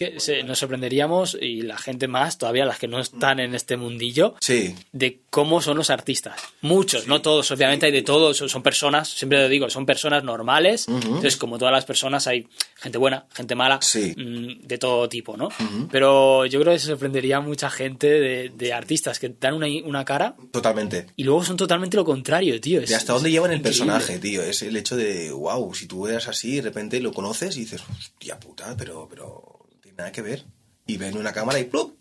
[0.02, 3.78] Que se- nos sorprenderíamos, y la gente más, todavía las que no están en este
[3.78, 6.41] mundillo, Sí, de cómo son los artistas.
[6.62, 10.24] Muchos, no todos, obviamente hay de todos, son, son personas, siempre lo digo, son personas
[10.24, 10.88] normales.
[10.88, 14.14] Entonces, como todas las personas, hay gente buena, gente mala, Sí.
[14.18, 15.49] mm, de todo tipo, ¿no?
[15.91, 19.68] Pero yo creo que se sorprendería a mucha gente de, de artistas que dan una,
[19.86, 21.08] una cara totalmente.
[21.16, 22.82] y luego son totalmente lo contrario, tío.
[22.82, 24.41] Es- De hasta dónde llevan el personaje, tío.
[24.41, 27.82] Es el hecho de, wow, si tú eras así, de repente lo conoces y dices,
[27.89, 29.51] hostia puta, pero, pero
[29.91, 30.43] tiene nada que ver.
[30.87, 31.97] Y ven una cámara y ¡plup!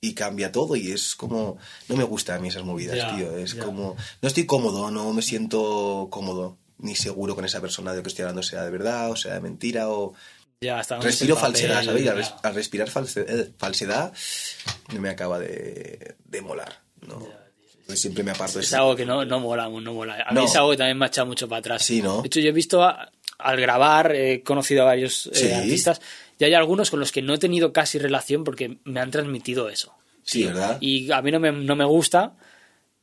[0.00, 1.58] Y cambia todo y es como...
[1.88, 3.36] No me gustan a mí esas movidas, tío.
[3.36, 3.96] Es como...
[4.20, 8.10] No estoy cómodo, no me siento cómodo ni seguro con esa persona de lo que
[8.10, 10.12] estoy hablando, sea de verdad o sea de mentira o...
[10.60, 12.02] Dónde Respiro papel, falsedad, ¿sabes?
[12.02, 14.12] Y al, res- al respirar eh, falsedad
[14.92, 17.26] no me acaba de, de molar, ¿no?
[17.94, 20.14] Siempre me aparto de Es algo que no, no mola, no mola.
[20.26, 20.44] A mí No.
[20.46, 21.84] es algo que también me ha echado mucho para atrás.
[21.84, 22.22] Sí, ¿no?
[22.22, 25.52] De hecho, yo he visto, a- al grabar, he conocido a varios eh, Sí.
[25.52, 26.00] artistas,
[26.38, 29.68] y hay algunos con los que no he tenido casi relación porque me han transmitido
[29.68, 29.94] eso.
[30.22, 30.78] Sí, ¿verdad?
[30.80, 32.34] Y a mí no me, no me gusta,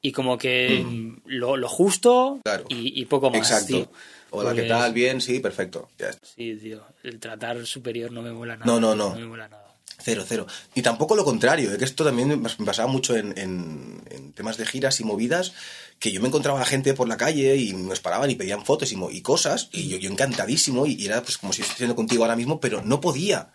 [0.01, 0.85] y como que
[1.25, 2.41] lo, lo justo Mm.
[2.43, 2.65] Claro.
[2.69, 3.67] y, y poco más, Exacto.
[3.67, 3.91] tío.
[4.31, 4.93] Hola, Porque- ¿qué tal?
[4.93, 5.89] Bien, sí, perfecto.
[5.97, 6.25] Ya está.
[6.27, 6.83] Sí, tío.
[7.03, 8.65] El tratar superior no me mola nada.
[8.65, 9.09] No, no, no.
[9.13, 9.62] No me mola nada.
[10.01, 10.47] Cero, cero.
[10.75, 14.01] Y tampoco lo contrario, es que esto también me pasaba mucho en,
[14.35, 15.53] temas de giras y movidas,
[15.99, 18.65] que yo me encontraba a la gente por la calle y nos paraban y pedían
[18.65, 22.35] fotos y, cosas, y yo, encantadísimo, y, y era pues como si estuviera contigo ahora
[22.35, 23.51] mismo, pero no podía.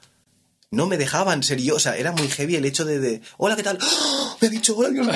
[0.71, 3.57] No me dejaban ser yo, o sea, era muy heavy el hecho de, de hola,
[3.57, 3.79] ¿qué tal?
[3.81, 4.37] ¡Ah!
[4.39, 5.15] Me ha dicho, hola, Dios mío.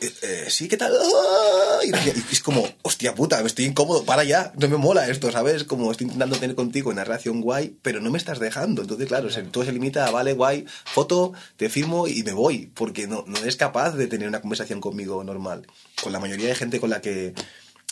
[0.00, 0.92] Eh, sí, ¿qué tal?
[0.92, 1.84] ¡Ah!
[1.84, 5.30] Y, y es como, hostia puta, me estoy incómodo, para ya, no me mola esto,
[5.30, 5.62] ¿sabes?
[5.62, 8.82] Como estoy intentando tener contigo una relación guay, pero no me estás dejando.
[8.82, 12.66] Entonces, claro, se- todo se limita a, vale, guay, foto, te firmo y me voy,
[12.74, 15.64] porque no, no eres capaz de tener una conversación conmigo normal.
[16.02, 17.34] Con la mayoría de gente con la que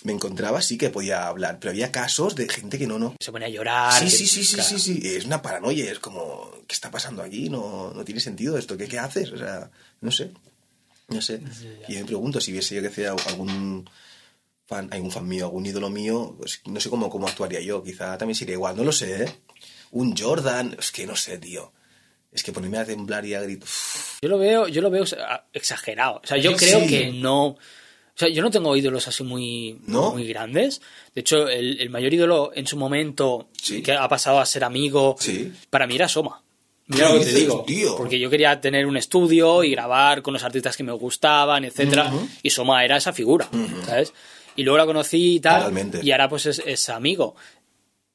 [0.04, 3.14] me encontraba sí que podía hablar, pero había casos de gente que no, no.
[3.20, 3.92] Se pone a llorar.
[3.92, 4.68] Sí, que- sí, sí, sí, claro.
[4.70, 5.00] sí, sí.
[5.16, 7.48] Es una paranoia, es como, ¿qué está pasando aquí?
[7.50, 9.30] No, no tiene sentido esto, ¿qué, qué haces?
[9.32, 9.70] O sea,
[10.00, 10.30] no sé.
[11.08, 11.40] No sé.
[11.88, 13.88] Y yo me pregunto si hubiese yo que sea algún
[14.66, 17.82] fan, algún fan mío, algún ídolo mío, pues no sé cómo, cómo actuaría yo.
[17.82, 19.34] Quizá también sería igual, no lo sé, ¿eh?
[19.90, 21.72] Un Jordan, es que no sé, tío.
[22.32, 23.68] Es que ponerme a temblar y a gritar.
[24.22, 25.04] Yo lo veo, yo lo veo
[25.52, 26.20] exagerado.
[26.22, 26.64] O sea, yo Sí.
[26.66, 27.56] creo que no.
[28.20, 30.10] O sea, yo no tengo ídolos así muy, ¿No?
[30.12, 30.82] muy grandes.
[31.14, 33.80] De hecho, el, el mayor ídolo en su momento Sí.
[33.82, 35.50] que ha pasado a ser amigo, Sí.
[35.70, 36.42] para mí era Soma.
[36.88, 37.64] Mira ¿Qué lo que te digo.
[37.66, 37.96] tío?
[37.96, 42.12] Porque yo quería tener un estudio y grabar con los artistas que me gustaban, etcétera.
[42.42, 43.48] Y Soma era esa figura,
[43.86, 44.12] ¿sabes?
[44.54, 45.60] Y luego la conocí y tal.
[45.60, 46.00] Totalmente.
[46.02, 47.36] Y ahora pues es, es amigo.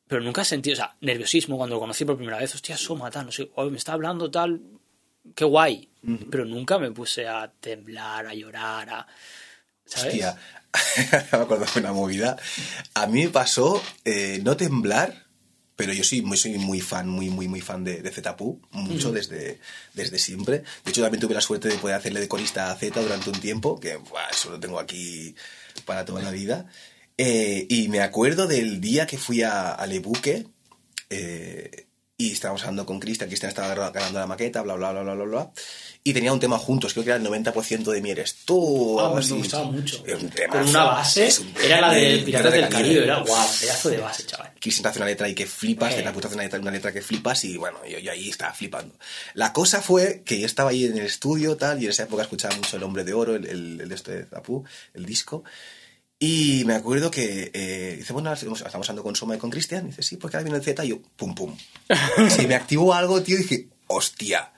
[0.07, 2.53] Pero nunca he sentido, o sea, nerviosismo cuando lo conocí por primera vez.
[2.53, 4.61] Hostia, Soma, tal, no sé, oh, me está hablando tal.
[5.33, 5.89] Qué guay.
[6.29, 9.07] Pero nunca me puse a temblar, a llorar, a.
[9.85, 10.13] ¿Sabes?
[10.13, 10.37] Hostia,
[11.31, 12.37] me acuerdo de una movida.
[12.93, 15.25] A mí me pasó eh, no temblar,
[15.75, 19.11] pero yo sí, muy, soy muy fan, muy, muy, muy fan de, de Zetapu, mucho
[19.11, 19.59] desde,
[19.93, 20.63] desde siempre.
[20.83, 23.39] De hecho, también tuve la suerte de poder hacerle de corista a Z durante un
[23.39, 25.35] tiempo, que buah, eso lo tengo aquí
[25.85, 26.65] para toda la vida.
[27.17, 30.47] Eh, y me acuerdo del día que fui a, a Lebuque
[31.09, 35.03] eh, y estábamos hablando con Cristian, Cristian estaba gra- grabando la maqueta, bla, bla, bla,
[35.03, 35.51] bla, bla, bla.
[36.07, 38.99] Y tenía un tema juntos, creo que era el 90% de mi eres tú.
[38.99, 40.03] Ah, pues me gustaba mucho.
[40.05, 40.53] Es un tema.
[40.53, 44.23] Con una base, un era la de Piratas del Caribe, era guau, pedazo de base,
[44.23, 44.53] chaval.
[44.61, 45.97] Cristian hace una letra y que flipas, Eh.
[45.97, 48.29] de la puta hace una letra, una letra que flipas y bueno, yo, yo ahí
[48.29, 48.93] estaba flipando.
[49.33, 52.21] La cosa fue que yo estaba ahí en el estudio tal y en esa época
[52.21, 55.43] escuchaba mucho El Hombre de Oro, el, el, el este de Zapú, el disco.
[56.19, 59.87] Y me acuerdo que eh, dice, bueno, estamos hablando con Soma y con Cristian.
[59.87, 61.57] Dice, sí, porque ahora viene el Z y yo, pum, pum.
[62.29, 64.51] Se me activó algo, tío, dije, hostia.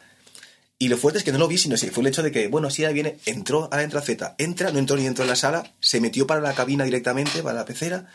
[0.80, 2.48] Y lo fuerte es que no lo vi, sino que fue el hecho de que,
[2.50, 5.36] bueno, sí, ahí viene, entró, ahora entra Z, entra, no entró ni entró en la
[5.36, 8.08] sala, se metió para la cabina directamente, para la pecera,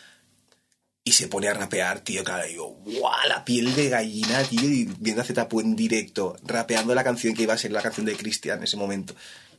[1.05, 3.29] y se pone a rapear, tío, claro, yo, ¡guau!
[3.29, 7.43] La piel de gallina, tío, y viendo a Z en directo, rapeando la canción que
[7.43, 9.15] iba a ser la canción de Cristian en ese momento.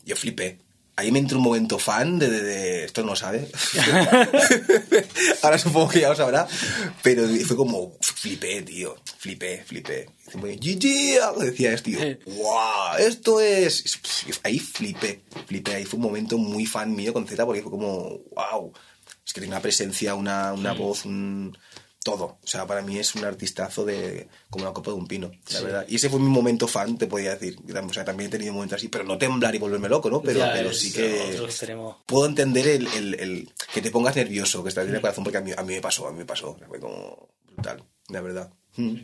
[0.05, 0.59] Yo flipé.
[0.95, 3.49] Ahí me entró un momento fan de, de, de- esto no lo sabe.
[5.41, 6.47] Ahora supongo que ya lo sabrá.
[7.01, 8.95] Pero fue como, flipé, tío.
[9.17, 10.07] Flipé, flipé.
[10.33, 11.99] GG, decía esto, tío.
[12.25, 12.97] ¡Wow!
[12.99, 13.83] Esto es.
[14.43, 15.75] Ahí flipé, flipé.
[15.75, 18.73] Ahí fue un momento muy fan mío con Z porque fue como, wow.
[19.25, 21.57] Es que tiene una presencia, una, una voz, un.
[22.03, 22.37] Todo.
[22.43, 25.61] O sea, para mí es un artistazo de como la copa de un pino, la
[25.61, 25.85] verdad.
[25.87, 27.57] Y ese fue mi momento fan, te podía decir.
[27.87, 30.21] O sea, también he tenido momentos así, pero no temblar y volverme loco, ¿no?
[30.21, 31.39] Pero, Ya, pero es sí que
[32.05, 35.37] puedo entender el, el- el que te pongas nervioso, que estás en el corazón, porque
[35.37, 36.57] a mí, a mí me pasó, a mí me pasó.
[36.67, 38.51] Fue como brutal, la verdad.
[38.75, 38.95] Mm.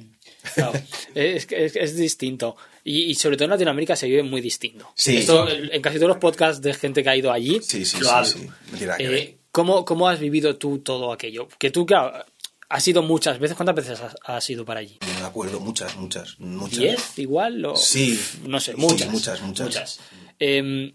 [0.55, 0.73] Claro,
[1.15, 2.57] es, es, es distinto.
[2.83, 4.89] Y, y sobre todo en Latinoamérica se vive muy distinto.
[4.95, 5.17] Sí.
[5.17, 8.23] Esto, en casi todos los podcasts de gente que ha ido allí, Sí, sí, lo
[8.25, 8.47] sí,
[8.81, 8.95] hablo.
[8.99, 9.37] Eh.
[9.51, 11.47] ¿cómo, ¿Cómo has vivido tú todo aquello?
[11.59, 12.25] Que tú, claro,
[12.70, 13.57] has ido muchas veces.
[13.57, 14.97] ¿Cuántas veces has, has ido para allí?
[15.13, 16.80] No me acuerdo, muchas, muchas, muchas.
[16.80, 17.65] ¿Diez igual?
[17.65, 18.20] O, Sí.
[18.47, 19.09] No sé, Sí, muchas.
[19.09, 19.99] muchas, muchas.
[20.39, 20.93] Em,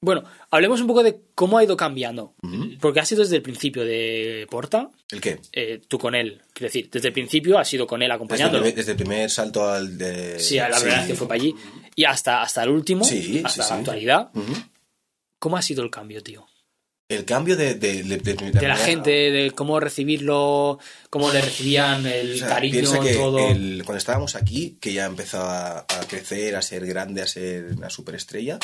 [0.00, 2.34] bueno, hablemos un poco de cómo ha ido cambiando.
[2.80, 5.38] Porque has ido desde el principio de Porta, ¿El qué?
[5.52, 6.42] eh, tú con él.
[6.52, 8.64] Quiero decir, desde el principio has ido con él acompañándolo.
[8.64, 10.38] desde el primer salto al de...
[10.40, 11.54] Sí, a la primera vez que fue para allí.
[11.94, 13.72] Y hasta, hasta el último, Sí, hasta sí, la sí.
[13.74, 14.30] actualidad.
[15.38, 16.46] ¿Cómo ha sido el cambio, tío?
[17.14, 17.74] El cambio de...
[17.74, 20.78] De, de- de- De la gente, de cómo recibirlo,
[21.10, 23.38] cómo le recibían el O sea, cariño, que todo.
[23.50, 27.90] el- cuando estábamos aquí, que ya empezaba a crecer, a ser grande, a ser una
[27.90, 28.58] superestrella,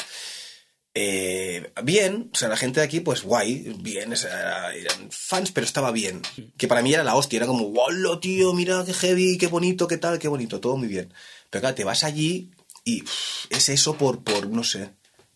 [0.95, 5.53] eh, bien, o sea, la gente de aquí, pues guay, bien, o sea, eran fans,
[5.53, 6.23] pero estaba bien.
[6.57, 9.87] Que para mí era la hostia, era como, wow, tío, mira qué heavy, qué bonito,
[9.87, 11.13] qué tal, qué bonito, todo muy bien.
[11.51, 12.51] Pero claro, te vas allí
[12.85, 14.91] y pff, es eso por, por, no sé.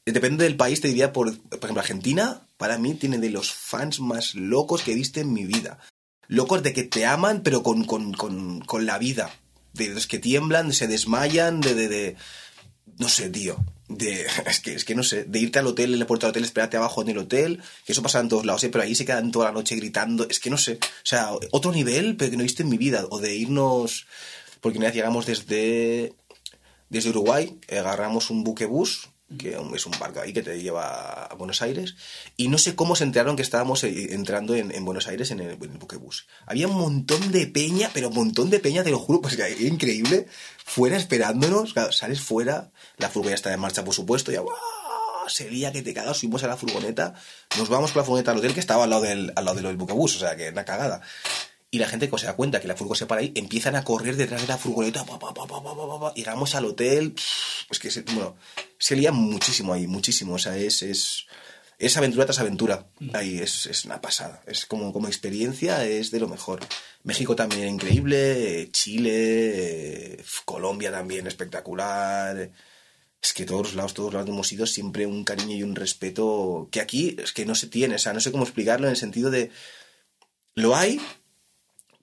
[0.04, 4.00] Depende del país, te diría, por, por ejemplo, Argentina, para mí tiene de los fans
[4.00, 5.78] más locos que he visto en mi vida
[6.32, 9.30] locos de que te aman, pero con, con, con, con la vida.
[9.74, 12.16] De los que tiemblan, se desmayan, de, de,
[12.98, 13.62] no sé, tío.
[13.88, 16.30] De, es, que, es que no sé, de irte al hotel, en la puerta del
[16.30, 18.70] hotel, esperarte abajo en el hotel, que eso pasa en todos lados, ¿eh?
[18.70, 21.70] pero ahí se quedan toda la noche gritando, es que no sé, o sea, otro
[21.72, 24.06] nivel, pero que no he visto en mi vida, o de irnos,
[24.62, 26.14] porque una vez llegamos desde,
[26.88, 31.34] desde Uruguay, agarramos un buque bus, que es un barco ahí que te lleva a
[31.34, 31.96] Buenos Aires,
[32.36, 35.40] y no sé cómo se enteraron que estábamos eh, entrando en, en Buenos Aires en
[35.40, 36.26] el, en el buque bus.
[36.46, 39.66] Había un montón de peña, pero un montón de peña, te lo juro, pues que
[39.66, 40.26] increíble,
[40.64, 44.56] fuera esperándonos, claro, sales fuera, la furgoneta está en marcha, por supuesto, ya ¡guau!
[45.28, 47.14] se lía que te cagas, subimos a la furgoneta,
[47.58, 49.76] nos vamos con la furgoneta al hotel que estaba al lado del, al lado del
[49.76, 51.00] buquebús, o sea, que una cagada.
[51.74, 53.82] Y la gente, cuando se da cuenta que la furgo se para ahí, empiezan a
[53.82, 55.06] correr detrás de la furgoneta.
[55.06, 56.12] Pa, pa.
[56.14, 57.14] Llegamos al hotel.
[57.70, 58.36] Es que, se, bueno,
[58.78, 60.34] se lía muchísimo ahí, muchísimo.
[60.34, 61.26] O sea, es, es,
[61.78, 62.90] es aventura tras aventura.
[63.14, 64.42] Ahí es, es una pasada.
[64.46, 66.60] Es como, como experiencia, es de lo mejor.
[67.04, 68.64] México también increíble.
[68.64, 70.22] eh, Chile.
[70.44, 72.50] Colombia también espectacular.
[73.22, 75.74] Es que todos los lados, todos los lados hemos ido siempre un cariño y un
[75.74, 77.94] respeto que aquí es que no se tiene.
[77.94, 79.50] O sea, no sé cómo explicarlo en el sentido de.
[80.54, 81.00] Lo hay,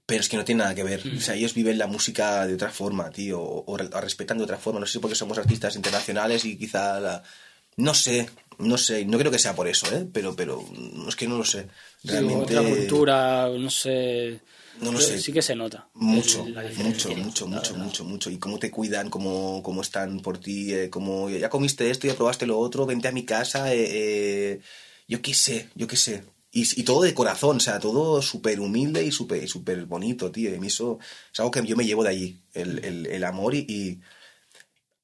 [0.10, 1.02] pero es que no tiene nada que ver.
[1.18, 4.38] O sea, ellos viven la música de otra forma, tío, o, o re- o respetan
[4.38, 4.80] de otra forma.
[4.82, 7.24] No sé si porque somos artistas internacionales y quizá la...
[7.78, 10.06] No sé, no sé, no creo que sea por eso, ¿eh?
[10.12, 10.62] Pero, pero
[11.08, 11.68] es que no lo sé.
[12.02, 12.58] Sí, Realmente...
[12.58, 14.42] Otra cultura, no sé.
[14.82, 15.18] No lo sé.
[15.22, 15.88] Sí que se nota.
[15.94, 18.30] Mucho, mucho, mucho, mucho, mucho, mucho.
[18.30, 22.16] Y cómo te cuidan, cómo, cómo están por ti, eh, cómo ya comiste esto, ya
[22.16, 24.62] probaste lo otro, vente a mi casa, eh, eh,
[25.08, 26.24] yo qué sé, yo qué sé.
[26.52, 30.50] Y, y todo de corazón, o sea, todo súper humilde y súper súper bonito, tío.
[30.56, 30.98] Y eso
[31.32, 34.02] es algo que yo me llevo de allí, el, el, el amor y,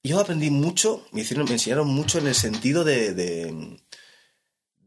[0.06, 3.80] y yo aprendí mucho, me, hicieron, me enseñaron mucho en el sentido de, de,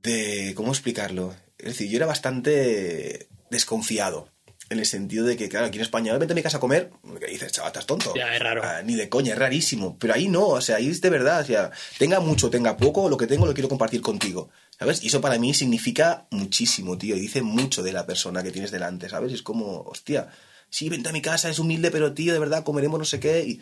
[0.00, 1.34] de, ¿cómo explicarlo?
[1.58, 4.28] Es decir, yo era bastante desconfiado.
[4.70, 6.92] En el sentido de que, claro, aquí en España, vente a mi casa a comer,
[7.18, 8.14] ¿qué dices, chaval, estás tonto?
[8.14, 8.62] Ya, es raro.
[8.62, 9.98] Ah, ni de coña, es rarísimo.
[9.98, 13.08] Pero ahí no, o sea, ahí es de verdad, o sea, tenga mucho, tenga poco,
[13.08, 15.02] lo que tengo lo quiero compartir contigo, ¿sabes?
[15.02, 18.70] Y eso para mí significa muchísimo, tío, y dice mucho de la persona que tienes
[18.70, 19.32] delante, ¿sabes?
[19.32, 20.28] Es como, hostia,
[20.70, 23.42] sí, vente a mi casa, es humilde, pero tío, de verdad, comeremos no sé qué,
[23.44, 23.60] y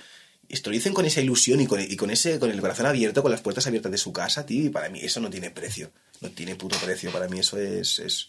[0.49, 3.23] esto lo dicen con esa ilusión y con, y con ese, con el corazón abierto,
[3.23, 5.91] con las puertas abiertas de su casa, tío, y para mí eso no tiene precio,
[6.21, 7.99] no tiene puto precio, para mí eso es...
[7.99, 8.29] es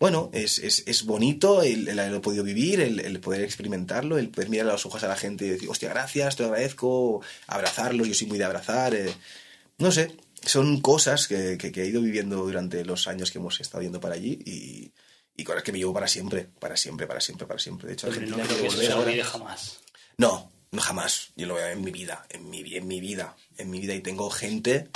[0.00, 4.48] bueno, es, es, es bonito el, haberlo podido vivir, el, el poder experimentarlo, el poder
[4.48, 8.08] mirar a los ojos a la gente y decir, hostia, gracias, te lo agradezco, abrazarlos,
[8.08, 8.94] yo soy muy de abrazar.
[8.94, 9.12] eh.
[9.78, 13.60] No sé, son cosas que, que- que he ido viviendo durante los años que hemos
[13.60, 14.92] estado yendo para allí y,
[15.36, 17.88] y cosas que me llevo para siempre, para siempre, para siempre, para siempre.
[17.88, 19.78] De hecho, no Argentina creo que eso se olvide jamás.
[20.16, 21.28] No, no jamás.
[21.36, 23.94] Yo lo veo en mi vida, en mi, en mi vida, en mi vida.
[23.94, 24.88] Y tengo gente,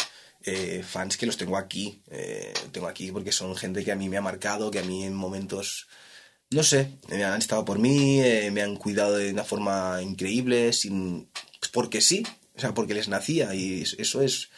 [0.44, 2.02] eh, fans que los tengo aquí.
[2.10, 5.04] eh, tengo aquí porque son gente que a mí me ha marcado, que a mí
[5.04, 5.86] en momentos,
[6.50, 10.72] no sé, eh, han estado por mí, eh, me han cuidado de una forma increíble,
[10.72, 11.28] sin,
[11.72, 12.24] porque sí,
[12.56, 13.54] o sea, porque les nacía.
[13.54, 14.48] Y eso es,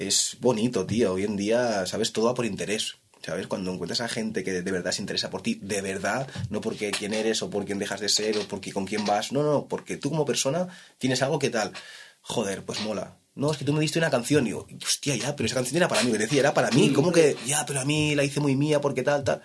[0.00, 1.12] es bonito, tío.
[1.12, 2.12] Hoy en día, ¿sabes?
[2.12, 2.96] Todo va por interés.
[3.22, 3.46] ¿Sabes?
[3.48, 6.90] Cuando encuentras a gente que de verdad se interesa por ti, de verdad, no porque
[6.90, 9.68] quién eres o por quién dejas de ser o porque con quién vas, no, no,
[9.68, 11.72] porque tú como persona tienes algo que tal.
[12.22, 13.18] Joder, pues mola.
[13.34, 15.76] No, es que tú me diste una canción y digo, hostia, ya, pero esa canción
[15.76, 17.36] era para mí, me decía, era para mí, ¿cómo que?
[17.46, 19.42] Ya, pero a mí la hice muy mía porque tal, tal.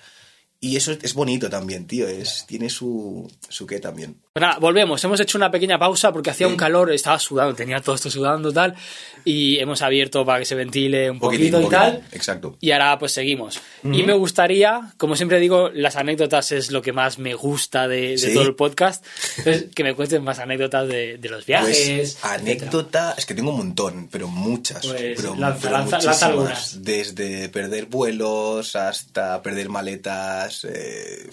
[0.62, 4.22] Y eso es bonito también, tío, es, tiene su, su qué también.
[4.38, 5.02] Pues nada, volvemos.
[5.02, 8.52] Hemos hecho una pequeña pausa porque hacía un calor, estaba sudando, tenía todo esto sudando
[8.52, 8.76] tal.
[9.24, 12.04] Y hemos abierto para que se ventile un poquito y tal.
[12.12, 12.58] Exacto.
[12.60, 13.62] Y ahora pues seguimos.
[13.86, 18.10] Y me gustaría, como siempre digo, las anécdotas es lo que más me gusta de,
[18.10, 18.34] de Sí.
[18.34, 19.06] todo el podcast.
[19.38, 22.18] Entonces, que me cuenten más anécdotas de, de los viajes.
[22.20, 24.86] Pues anécdota, es que tengo un montón, pero muchas.
[24.86, 26.24] Pues, pero, lanza- pero lanza- lanza muchísimas.
[26.24, 26.84] algunas.
[26.84, 30.66] Desde perder vuelos hasta perder maletas.
[30.70, 31.30] eh,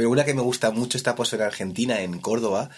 [0.00, 2.70] pero una que me gusta mucho está pues en Argentina, en Córdoba.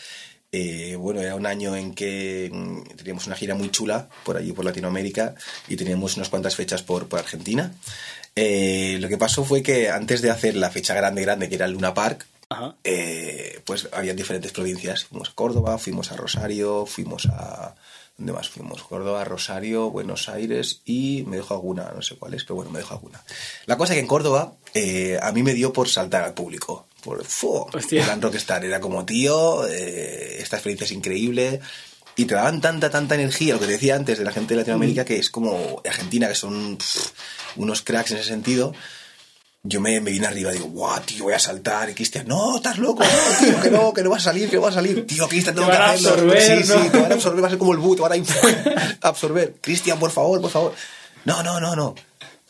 [0.51, 4.51] Eh, bueno, era un año en que mm, teníamos una gira muy chula por allí,
[4.51, 5.37] por Latinoamérica,
[5.69, 7.77] y teníamos unas cuantas fechas por, por Argentina.
[8.35, 11.67] Eh, lo que pasó fue que antes de hacer la fecha grande, grande, que era
[11.67, 12.75] el Luna Park, Ajá.
[12.83, 15.05] eh, pues había diferentes provincias.
[15.05, 17.77] Fuimos a Córdoba, fuimos a Rosario, fuimos a...
[18.19, 18.83] ¿Dónde más fuimos?
[18.83, 22.81] Córdoba, Rosario, Buenos Aires y me dejo alguna, no sé cuál es, pero bueno, me
[22.81, 23.23] dejo alguna.
[23.67, 24.55] La cosa es que en Córdoba
[25.23, 26.89] a mí me dio por saltar al público.
[27.03, 27.25] Por.
[27.75, 28.05] Hostia.
[28.05, 28.65] Plan rockstar.
[28.65, 31.61] Era como, tío, eh, esta experiencia es increíble.
[32.15, 34.59] Y te daban tanta, tanta energía, lo que te decía antes de la gente de
[34.61, 37.11] Latinoamérica, que es como Argentina, que son pff,
[37.57, 38.75] unos cracks en ese sentido
[39.65, 41.89] yo me, me vine arriba y digo, guau, tío, voy a saltar.
[41.89, 44.57] Y Cristian, no, estás loco, no, tío, que no, que no vas a salir, que
[44.57, 45.07] no vas a salir.
[45.07, 46.11] Tío, Cristian, tengo Te que hacerlo.
[46.33, 46.83] absorber, sí, ¿no?
[46.83, 49.55] sí, te van a absorber, va a ser como el boot, te van a absorber.
[49.61, 50.75] Cristian, por favor, por favor.
[51.25, 51.95] No, no, no, no.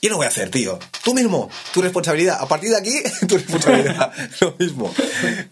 [0.04, 0.80] Yo no voy a hacer, tío.
[1.04, 2.38] Tú mismo, tu responsabilidad.
[2.40, 2.92] A partir de aquí,
[3.28, 4.12] tu responsabilidad.
[4.40, 4.92] Lo mismo.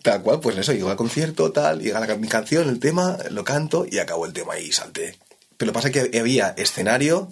[0.02, 3.44] Tal cual, pues eso, llego al concierto, tal, llega la, mi canción, el tema, lo
[3.44, 5.16] canto y acabó el tema y salté.
[5.56, 7.30] Pero lo que pasa es que había escenario,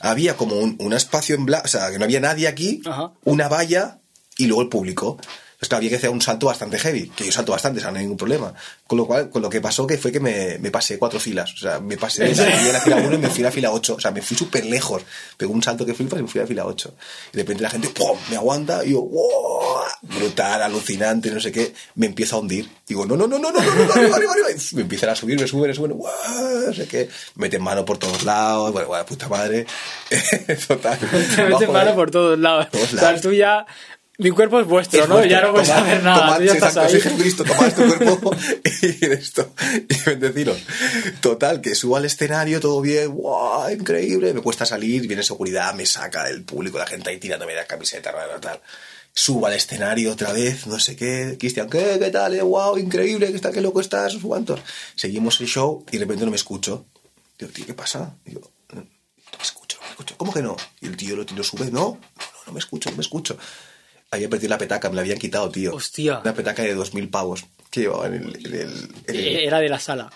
[0.00, 3.12] había como un, un espacio en blanco, o sea, que no había nadie aquí, Ajá.
[3.24, 3.98] una valla
[4.38, 5.18] y luego el público.
[5.64, 7.90] Pues claro, había que hacer un salto bastante heavy, que yo salto bastante, o sea,
[7.90, 8.52] no hay ningún problema.
[8.86, 11.54] Con lo cual, con lo que pasó que fue que me, me pasé cuatro filas.
[11.54, 13.50] O sea, me pasé de la, de la fila 1 y me fui a la
[13.50, 13.94] fila 8.
[13.94, 15.00] O sea, me fui súper lejos.
[15.38, 16.94] Pegó un salto que flipas y me fui a la fila 8.
[17.32, 18.18] Y de repente la gente, ¡pum!
[18.28, 19.84] me aguanta y yo, ¡wow!
[20.02, 21.72] Brutal, alucinante, no sé qué.
[21.94, 22.68] Me empiezo a hundir.
[22.86, 24.48] Digo, no, no, no, no, no, no, no, arriba, arriba, arriba.
[24.72, 26.10] Me empiezan a subir, me suben, me suben, ¡wow!
[26.66, 27.08] No sé qué.
[27.36, 28.70] Me meten mano por todos lados.
[28.70, 29.64] Bueno, bueno, puta madre.
[30.68, 30.98] Total.
[31.34, 32.68] Te meten mano por todos lados.
[32.70, 33.22] Todos O sea, lados.
[33.22, 33.64] tú ya.
[34.16, 35.14] Mi cuerpo es vuestro, Es ¿no?
[35.16, 35.30] vuestro.
[35.30, 36.20] Ya no puedes Tomad- hacer nada.
[36.20, 36.92] tomad, tú ya estás ahí.
[37.00, 38.36] Jesucristo, tomad tu cuerpo
[38.82, 39.52] y esto.
[39.88, 40.58] Y bendeciros.
[41.20, 43.68] Total, que subo al escenario, todo bien, ¡guau!
[43.70, 44.32] Increíble.
[44.32, 48.12] Me cuesta salir, viene seguridad, me saca el público, la gente ahí tirándome la camiseta,
[48.12, 48.60] rara, tal.
[49.12, 51.36] Subo al escenario otra vez, no sé qué.
[51.38, 51.96] Cristian, ¿qué?
[51.98, 52.34] ¿Qué tal?
[52.34, 52.78] Eh, ¡Wow!
[52.78, 54.16] Increíble, ¿qué, está, qué loco estás?
[54.22, 54.60] Cuántos.
[54.94, 56.86] Seguimos el show y de repente no me escucho.
[57.38, 58.14] Digo, tío, ¿qué pasa?
[58.24, 58.40] Digo,
[58.72, 60.14] no me escucho, no me escucho.
[60.16, 60.56] ¿Cómo que no?
[60.80, 61.98] Y el tío lo, lo sube, no, no, no,
[62.46, 63.36] no me escucho, no me escucho.
[64.14, 65.74] Había perdido la petaca, me la habían quitado, tío.
[65.74, 66.18] Hostia.
[66.20, 68.36] Una petaca de 2.000 pavos que llevaba en el...
[68.46, 70.10] en el- en el- Eh, Era de la sala.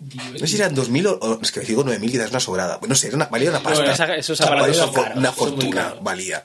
[0.00, 2.78] no sé si eran 2.000 o, o- es que digo 9.000 quizás una sobrada.
[2.86, 3.92] No sé, era una, valía una pasta.
[3.92, 6.44] esa- esos O sea, valía una, caros, una fortuna, valía.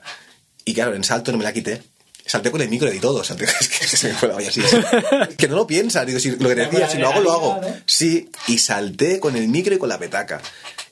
[0.64, 1.82] Y claro, en salto no me la quité.
[2.26, 3.24] Salté con el micro y todo.
[3.24, 4.60] Salté, es que se me fue la olla así.
[5.38, 6.04] que no lo piensas.
[6.06, 7.60] Digo, si, lo que te decía, si lo hago, lo hago.
[7.86, 10.40] Sí, y salté con el micro y con la petaca.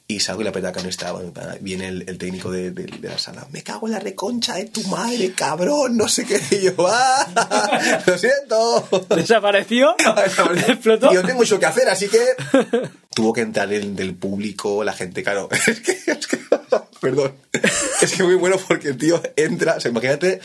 [0.09, 1.21] Y salgo y la petaca no estaba.
[1.61, 3.47] Viene el, el técnico de, de- de la sala.
[3.51, 5.97] Me cago en la reconcha de tu madre, cabrón.
[5.97, 6.41] No sé qué.
[6.53, 8.03] Y yo, ¡ah!
[8.07, 8.89] Lo siento.
[9.17, 9.97] ¿Desapareció?
[10.69, 11.11] ¿Explotó?
[11.11, 12.21] Y yo tengo mucho que hacer, así que
[13.15, 15.49] tuvo que entrar el del público, la gente, claro.
[15.67, 16.37] Es que, es que-
[17.01, 17.35] perdón.
[18.01, 20.41] Es que muy bueno porque el tío entra, o sea, imagínate,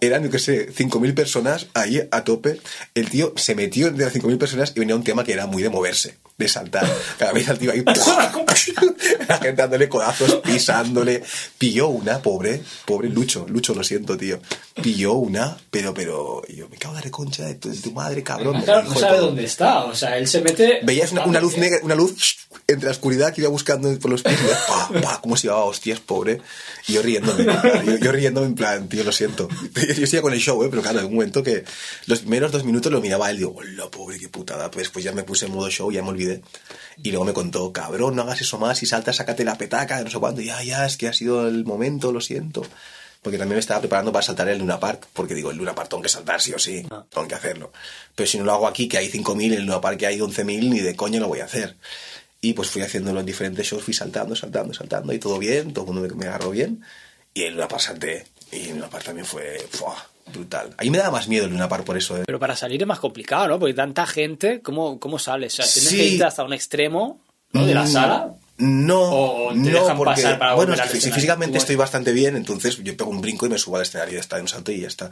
[0.00, 2.60] eran, yo qué sé, 5.000 personas ahí a tope.
[2.94, 5.62] El tío se metió entre las 5.000 personas y venía un tema que era muy
[5.62, 6.90] de moverse, de saltar.
[7.18, 7.84] Cada vez al tío ahí,
[9.28, 11.22] la gente dándole codazos, pisándole.
[11.58, 14.40] Pilló una, pobre, pobre Lucho, Lucho, lo siento, tío.
[14.82, 18.62] Pilló una, pero, pero, yo me cago en la reconcha de tu, de madre, cabrón.
[18.62, 19.26] Claro, no de sabe todo.
[19.26, 19.84] dónde está.
[19.84, 20.80] O sea, él se mete.
[20.82, 24.22] Veías una, una luz negra, una luz entre la oscuridad que iba buscando por los
[24.22, 26.40] pies pa, pa, cómo se llevaba hostias, pobre.
[26.88, 27.44] Y yo riéndome,
[27.84, 29.48] yo, yo riéndome en plan, tío, lo siento.
[29.74, 30.68] Yo seguía con el show, ¿eh?
[30.70, 31.64] pero claro, en un momento que
[32.06, 34.70] los primeros dos minutos lo miraba él digo, hola, pobre, qué putada.
[34.70, 36.23] Pues, pues ya me puse en modo show, ya me olvidé.
[37.02, 40.10] Y luego me contó, cabrón, no hagas eso más, si saltas, sácate la petaca, no
[40.10, 40.40] sé cuándo.
[40.40, 42.62] Ya, ya, es que ha sido el momento, lo siento.
[43.22, 45.88] Porque también me estaba preparando para saltar el Luna Park, porque digo, el Luna Park
[45.88, 47.72] tengo que saltar sí o sí, tengo que hacerlo.
[48.14, 50.18] Pero si no lo hago aquí, que hay 5.000, en el Luna Park que hay
[50.18, 51.76] 11.000, ni de coña lo voy a hacer.
[52.42, 55.86] Y pues fui haciéndolo en diferentes shows, fui saltando, saltando, saltando, y todo bien, todo
[55.86, 56.84] el mundo me, me agarró bien.
[57.32, 60.13] Y el Luna Park salté, y el Luna Park también fue ¡fua!
[60.32, 60.74] Brutal.
[60.78, 62.22] Ahí me daba más miedo el Luna Park por eso, ¿eh?
[62.26, 63.58] Pero para salir es más complicado, ¿no?
[63.58, 65.52] Porque tanta gente, ¿cómo, cómo sales?
[65.58, 65.96] O sea, tienes Sí.
[65.96, 67.20] que irte hasta un extremo
[67.52, 67.66] ¿no?
[67.66, 67.88] de la Mm.
[67.88, 68.34] sala.
[68.56, 72.76] No, O te no, dejan porque, pasar para bueno, si físicamente estoy bastante bien, entonces
[72.84, 74.80] yo pego un brinco y me subo al escenario, ya está, de un salto y
[74.80, 75.10] ya está.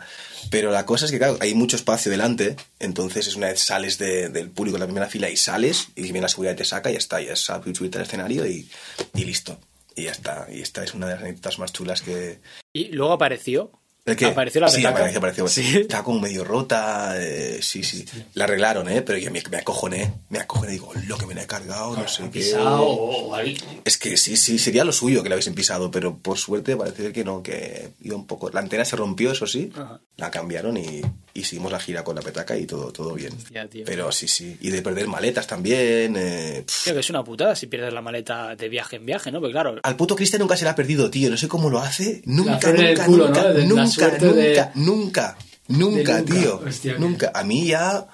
[0.49, 3.99] Pero la cosa es que, claro, hay mucho espacio delante, entonces es una vez sales
[3.99, 6.65] de- del público en la primera fila y sales, y viene la seguridad y te
[6.65, 8.69] saca y ya está, ya es subirte al escenario y,
[9.15, 9.59] y listo.
[9.97, 10.47] Y ya está.
[10.51, 12.39] Y esta es una de las anécdotas más chulas que,
[12.73, 13.73] Y luego apareció.
[14.05, 14.27] ¿El qué?
[14.27, 14.95] Apareció la sí, petaca.
[14.97, 15.49] apareció, apareció.
[15.49, 15.77] Sí.
[15.79, 17.15] Estaba como medio rota.
[17.23, 18.05] eh, sí, sí.
[18.35, 19.01] La arreglaron, ¿eh?
[19.03, 20.13] Pero yo me, me acojoné.
[20.29, 20.73] Me acojoné.
[20.73, 22.41] Digo, lo que me la he cargado, no sé qué.
[22.41, 23.57] Pisado o, o algo.
[23.85, 27.13] Es que sí, sí, sería lo suyo que la hubiesen pisado, pero por suerte parece
[27.13, 28.51] que no, que iba un poco...
[28.51, 30.01] La antena se rompió, eso sí, Ajá.
[30.17, 31.01] la cambiaron y,
[31.33, 33.33] y seguimos la gira con la petaca y todo, todo bien.
[33.35, 33.85] Hostia, tío.
[33.87, 34.57] Pero sí, sí.
[34.61, 36.17] Y de perder maletas también.
[36.17, 36.65] eh.
[36.85, 39.39] Tío, que es una putada si pierdes la maleta de viaje en viaje, ¿no?
[39.39, 41.31] Porque claro, Al puto Cristian nunca se la ha perdido, tío.
[41.31, 42.21] No sé cómo lo hace.
[42.25, 45.37] Nunca, nunca, culo, nunca, nunca, nunca, de- nunca,
[45.69, 46.25] nunca, de nunca.
[46.25, 46.63] tío.
[46.67, 47.31] Hostia, nunca.
[47.35, 48.07] A mí ya...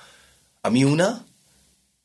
[0.62, 1.24] A mí una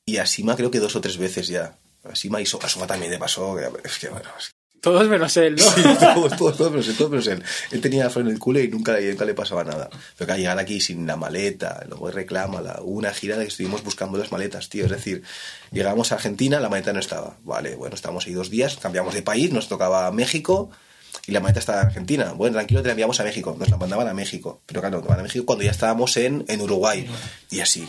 [0.06, 1.76] y a Sima creo que dos o tres veces ya.
[2.04, 3.56] A Sima y a Soma también le pasó.
[3.56, 5.64] que- Es que, bueno, es todos menos él, ¿no?
[5.64, 5.82] Sí,
[6.14, 7.42] todos, todos, todos, menos él, todos menos él.
[7.72, 9.90] Él tenía la flor en el culo y nunca, nunca le pasaba nada.
[10.18, 13.48] Pero que al llegar aquí sin la maleta, luego reclámala, hubo una gira de que
[13.50, 14.84] estuvimos buscando las maletas, tío.
[14.86, 15.24] Es decir,
[15.72, 17.38] llegamos a Argentina, la maleta no estaba.
[17.44, 20.70] Vale, bueno, estábamos ahí dos días, cambiamos de país, nos tocaba México
[21.28, 22.34] y la maleta estaba en Argentina.
[22.34, 23.56] Bueno, tranquilo, te la enviamos a México.
[23.58, 24.62] Nos la mandaban a México.
[24.66, 27.08] Pero claro, nos mandaban a México cuando ya estábamos en, en Uruguay.
[27.50, 27.88] Y así,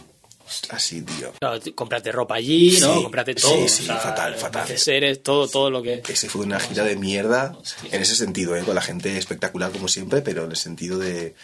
[0.71, 1.33] así, tío.
[1.41, 2.95] Claro, cómprate ropa allí, ¿no?
[2.95, 3.69] Sí, cómprate sí, todo.
[3.69, 4.63] sí, fatal, fatal.
[4.63, 6.03] Neceseres, todo, todo lo que...
[6.07, 7.57] Ese fue una gira de mierda
[7.91, 8.63] en ese sentido, ¿eh?
[8.63, 11.35] con la gente espectacular como siempre, pero en el sentido de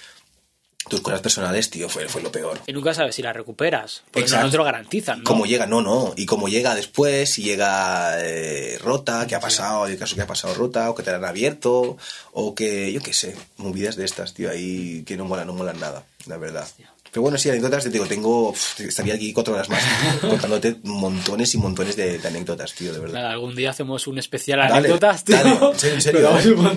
[0.91, 2.61] tus cosas personales, tío, fue, fue lo peor.
[2.67, 4.03] Y nunca sabes si la recuperas.
[4.07, 4.45] Porque no, Exacto.
[4.45, 5.25] no te lo garantizan, ¿no?
[5.25, 6.13] Cómo llega, no, no.
[6.17, 10.27] Y cómo llega después, si llega eh, rota, qué ha pasado, hay caso que ha
[10.27, 11.97] pasado rota, o que te la han abierto,
[12.33, 15.81] o que, yo qué sé, movidas de estas, tío, ahí que no molan, no molan
[15.81, 16.69] nada, la verdad.
[17.11, 19.83] Pero bueno, sí, anécdotas, te digo, tengo, estaría aquí cuatro horas más
[20.21, 23.15] contándote montones y montones de, de anécdotas, tío, de verdad.
[23.15, 25.37] Nada, algún día hacemos un especial Dale, anécdotas, tío.
[25.37, 26.31] dale, en serio.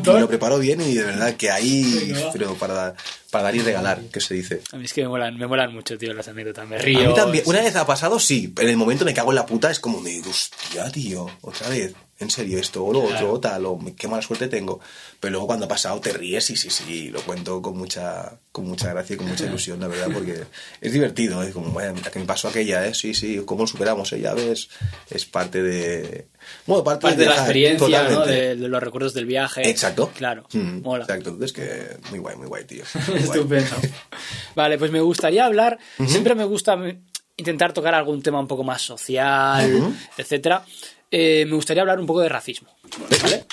[0.05, 2.31] Me lo preparo bien y de verdad que va.
[2.33, 2.95] pero para,
[3.29, 4.61] para dar y regalar, que se dice.
[4.71, 6.67] A mí es que me molan, me molan mucho, tío, las anécdotas.
[6.67, 6.99] Me río.
[7.05, 9.35] A mí también, una vez ha pasado, sí, pero en el momento me cago en
[9.35, 13.01] la puta, es como, me digo, hostia, tío, otra vez, en serio, esto, o lo
[13.01, 13.15] Claro.
[13.15, 14.79] otro, o tal, o qué mala suerte tengo.
[15.19, 18.65] Pero luego cuando ha pasado te ríes y sí, sí, lo cuento con mucha, con
[18.67, 20.43] mucha gracia y con mucha ilusión, la verdad, porque
[20.79, 22.93] es divertido, es como, bueno, que me pasó aquella, ¿eh?
[22.93, 24.21] Sí, sí, cómo lo superamos, ¿eh?
[24.21, 24.69] Ya ves,
[25.09, 26.27] es parte de...
[26.65, 28.25] Bueno, parte, Parte de la experiencia, ¿no?
[28.25, 29.67] De, de los recuerdos del viaje.
[29.69, 30.11] Exacto.
[30.15, 30.45] Claro.
[30.53, 31.03] Mm, Mola.
[31.05, 32.83] Exacto, entonces que muy guay, muy guay, tío.
[33.07, 33.23] Muy guay.
[33.23, 33.75] Estupendo.
[34.55, 35.79] Vale, pues me gustaría hablar.
[36.05, 36.77] Siempre me gusta
[37.37, 40.63] intentar tocar algún tema un poco más social, etcétera.
[41.15, 42.75] Eh, me gustaría hablar un poco de racismo.
[43.21, 43.45] ¿Vale?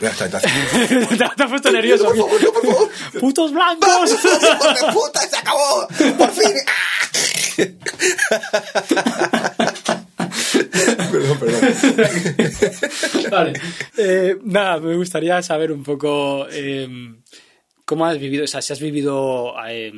[0.00, 0.40] Ya está, está.
[0.40, 2.04] te, te has puesto nervioso.
[2.04, 2.88] Por favor, no, por favor.
[3.18, 4.12] ¡Putos blancos!
[4.12, 5.18] ¡Hijos de puta!
[5.28, 5.88] ¡Se acabó!
[6.16, 6.52] ¡Por fin!
[11.10, 11.60] perdón, perdón.
[13.32, 13.52] vale.
[13.96, 16.86] Eh, nada, me gustaría saber un poco eh,
[17.88, 19.90] cómo has vivido, o sea, si has vivido eh,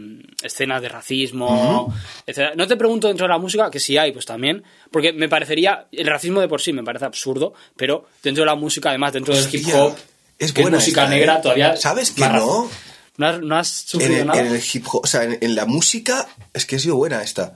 [0.45, 1.93] escenas de racismo,
[2.25, 2.55] etcétera.
[2.55, 4.63] No te pregunto dentro de la música, que si hay, pues también,
[4.93, 8.55] porque me parecería, el racismo de por sí me parece absurdo, pero dentro de la
[8.55, 9.97] música, además, dentro del hip hop,
[10.39, 11.19] es que buena es música esta, ¿eh?
[11.19, 11.77] negra, todavía...
[11.77, 12.71] ¿Sabes que no?
[13.17, 14.41] ¿No has, no has En sufrido el, nada?
[14.41, 17.25] en el hip hop, o sea, en, en la música, es que ha sido buena
[17.25, 17.55] esta.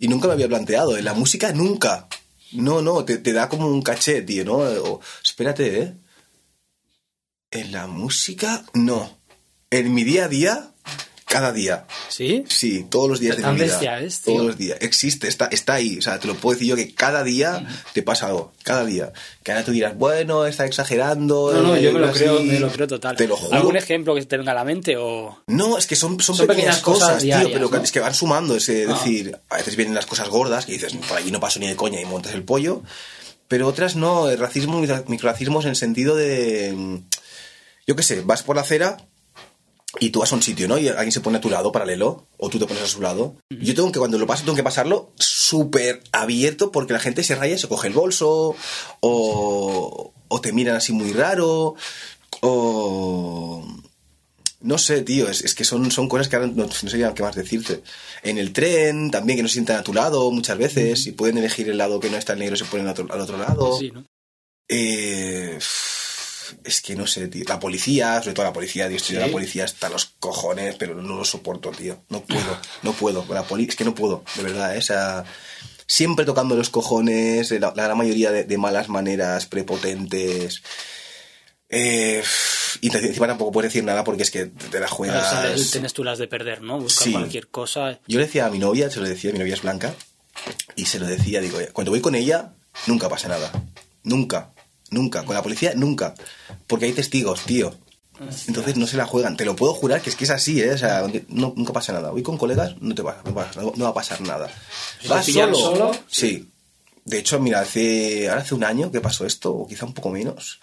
[0.00, 0.96] Y nunca me había planteado.
[0.96, 2.08] En la música, nunca.
[2.50, 4.56] No, no, te, te da como un caché, tío, ¿no?
[4.56, 5.94] O, espérate, ¿eh?
[7.52, 9.17] En la música, no.
[9.70, 10.70] En mi día a día,
[11.26, 11.84] cada día.
[12.08, 12.44] ¿Sí?
[12.48, 13.64] Sí, todos los días de mi vida.
[13.66, 14.32] bestia es, tío.
[14.34, 14.78] todos los días.
[14.80, 15.98] Existe, está, está ahí.
[15.98, 18.52] O sea, te lo puedo decir yo que cada día te pasa algo.
[18.62, 19.12] Cada día.
[19.42, 21.52] Que ahora tú dirás, bueno, está exagerando.
[21.52, 22.20] No, no, eh, yo me lo así.
[22.20, 23.14] creo, me lo creo total.
[23.16, 23.54] Te lo juro.
[23.54, 25.42] ¿Algún ejemplo que te venga a la mente o...?
[25.48, 27.82] No, es que son, son, Son pequeñas, pequeñas cosas cosas, tío, diarias, pero que- ¿no?
[27.84, 28.56] es que van sumando.
[28.56, 28.94] Es eh, Ah.
[28.94, 31.76] decir, a veces vienen las cosas gordas que dices, por allí no paso ni de
[31.76, 32.82] coña y montas el pollo.
[33.48, 36.72] Pero otras no, el racismo, microracismos en sentido de.
[36.74, 36.96] mm,
[37.86, 38.96] Yo qué sé, vas por la acera
[40.00, 40.78] y tú vas a un sitio, ¿no?
[40.78, 43.36] Y alguien se pone a tu lado paralelo, o tú te pones a su lado.
[43.50, 47.34] Yo tengo que, cuando lo paso, tengo que pasarlo súper abierto porque la gente se
[47.34, 48.54] raya y se coge el bolso,
[49.00, 51.74] o, o te miran así muy raro,
[52.40, 53.66] o.
[54.60, 57.22] No sé, tío, es, es que son, son cosas que ahora no, no sé qué
[57.22, 57.84] más decirte.
[58.24, 61.38] En el tren también, que no se sientan a tu lado muchas veces, y pueden
[61.38, 63.78] elegir el lado que no está el negro, se ponen al otro, al otro lado.
[63.78, 64.04] Sí, ¿no?
[64.68, 65.58] Eh,
[66.64, 67.44] es que no sé, tío.
[67.48, 69.14] La policía, sobre todo la policía, de Sí.
[69.14, 72.02] la policía hasta los cojones, pero no lo soporto, tío.
[72.08, 73.24] No puedo, no puedo.
[73.30, 74.78] La poli es que no puedo, de verdad, ¿eh?
[74.78, 75.24] O sea,
[75.86, 80.62] siempre tocando los cojones, la, la gran mayoría de, de malas maneras, prepotentes.
[81.70, 82.22] Eh,
[82.80, 85.32] y encima tampoco puedes decir nada porque es que te la Claro, juegas.
[85.32, 86.80] o sea, tienes tú las de perder, ¿no?
[86.80, 87.12] Buscar Sí.
[87.12, 88.00] cualquier cosa.
[88.06, 89.94] Yo le decía a mi novia, se lo decía, mi novia es blanca,
[90.76, 92.54] y se lo decía, digo, cuando voy con ella,
[92.86, 93.50] nunca pasa nada.
[94.02, 94.52] Nunca.
[94.90, 95.24] Nunca.
[95.24, 96.14] Con la policía, nunca.
[96.66, 97.74] Porque hay testigos, tío.
[98.48, 99.36] Entonces no se la juegan.
[99.36, 100.72] Te lo puedo jurar que es que es así, ¿eh?
[100.72, 102.10] O sea, no- nunca pasa nada.
[102.10, 104.50] Voy con colegas, no te va, no va, no va a pasar nada.
[105.08, 105.54] ¿Vas solo?
[105.56, 106.48] solo, Sí.
[107.04, 110.10] De hecho, mira, hace, ahora hace un año que pasó esto, o quizá un poco
[110.10, 110.60] menos.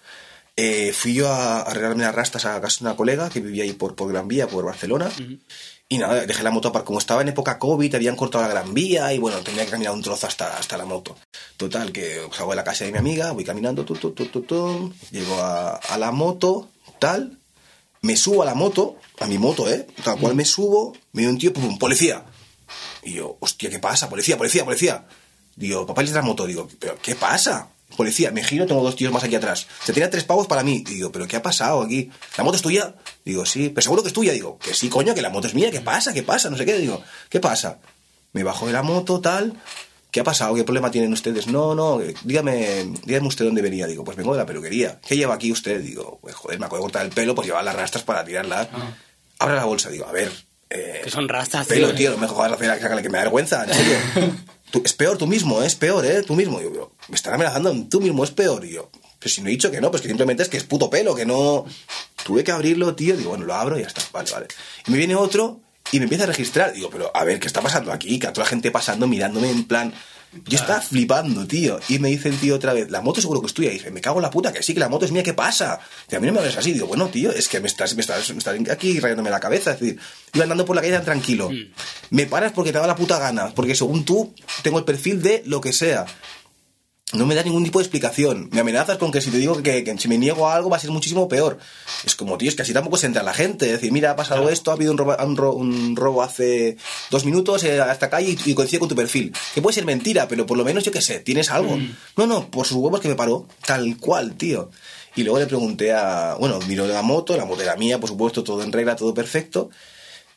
[0.57, 3.73] Eh, fui yo a, arreglarme las rastas a casa de una colega que vivía ahí
[3.73, 5.09] por, por Gran Vía, por Barcelona.
[5.87, 6.87] Y nada, dejé la moto aparte.
[6.87, 9.93] Como estaba en época COVID, habían cortado la Gran Vía y bueno, tenía que caminar
[9.93, 11.15] un trozo hasta, hasta la moto.
[11.57, 15.35] Total, que salgo de la casa de mi amiga, voy caminando, tu, tu, tu, llego
[15.41, 17.39] a, a la moto, tal,
[18.01, 19.87] me subo a la moto, a mi moto, ¿eh?
[20.03, 22.25] Tal cual me subo, me viene un tío, pum, policía.
[23.03, 24.09] Y yo, hostia, ¿qué pasa?
[24.09, 25.05] Policía, policía, policía.
[25.55, 26.45] Digo, papá, de la moto.
[26.45, 27.69] Digo, ¿pero qué pasa?
[27.95, 29.67] Policía, me giro, tengo dos tíos más aquí atrás.
[29.83, 30.83] Se tenía tres pavos para mí.
[30.87, 32.09] Digo, ¿pero qué ha pasado aquí?
[32.37, 32.95] ¿La moto es tuya?
[33.23, 34.33] Digo, sí, pero seguro que es tuya.
[34.33, 35.71] Digo, que sí, coño, que la moto es mía.
[35.71, 36.13] ¿Qué pasa?
[36.13, 36.49] ¿Qué pasa?
[36.49, 36.77] No sé qué.
[36.77, 37.79] Digo, ¿qué pasa?
[38.33, 39.53] Me bajo de la moto, tal.
[40.11, 40.55] ¿Qué ha pasado?
[40.55, 41.47] ¿Qué problema tienen ustedes?
[41.47, 43.85] No, no, eh, dígame, dígame usted dónde venía.
[43.87, 44.99] Digo, pues vengo de la peluquería.
[45.05, 45.81] ¿Qué lleva aquí usted?
[45.81, 48.69] Digo, pues joder, me acabo de cortar el pelo, pues llevar las rastras para tirarlas.
[49.39, 49.89] Abre la bolsa.
[49.89, 50.31] Digo, a ver.
[50.69, 51.95] eh, Que son rastas, pelo, tío.
[51.97, 53.97] tío, no me jodas la que me da vergüenza, en serio.
[54.83, 55.67] Es peor tú mismo, ¿eh?
[55.67, 56.23] es peor, ¿eh?
[56.23, 56.61] Tú mismo.
[56.61, 58.65] Yo, pero me están amenazando, tú mismo es peor.
[58.65, 58.89] Y yo,
[59.19, 61.15] pero si no he dicho que no, pues que simplemente es que es puto pelo,
[61.15, 61.65] que no.
[62.23, 63.15] Tuve que abrirlo, tío.
[63.15, 64.47] Digo, bueno, lo abro y ya está, vale, vale.
[64.87, 65.61] Y me viene otro
[65.91, 66.73] y me empieza a registrar.
[66.73, 68.19] Digo, pero a ver, ¿qué está pasando aquí?
[68.19, 69.93] Que a toda la gente pasando, mirándome en plan.
[70.47, 71.79] Yo estaba flipando, tío.
[71.89, 73.71] Y me dice el tío otra vez, la moto seguro que es tuya.
[73.71, 75.33] Y dice, me cago en la puta, que sí, que la moto es mía, ¿qué
[75.33, 75.79] pasa?
[76.07, 76.73] Que a mí no me hables así.
[76.73, 79.71] Digo, bueno, tío, es que me estás, me estás, me estás aquí rayándome la cabeza.
[79.71, 79.99] Es decir,
[80.33, 81.49] iba andando por la calle tan tranquilo.
[82.09, 83.53] Me paras porque te da la puta gana.
[83.55, 86.05] Porque según tú, tengo el perfil de lo que sea.
[87.15, 88.49] No me da ningún tipo de explicación.
[88.51, 90.77] Me amenazas con que si te digo que, que si me niego a algo va
[90.77, 91.57] a ser muchísimo peor.
[92.03, 93.65] Es como, tío, es que así tampoco se entra la gente.
[93.67, 96.77] Es decir, mira, ha pasado esto, ha habido un robo, un ro- un robo hace
[97.09, 99.33] dos minutos eh, a esta calle y, y coincide con tu perfil.
[99.53, 101.77] Que puede ser mentira, pero por lo menos yo qué sé, tienes algo.
[102.17, 103.47] No, no, por sus huevos que me paró.
[103.65, 104.69] Tal cual, tío.
[105.15, 106.35] Y luego le pregunté a.
[106.39, 109.69] Bueno, miró la moto, la moto era mía, por supuesto, todo en regla, todo perfecto.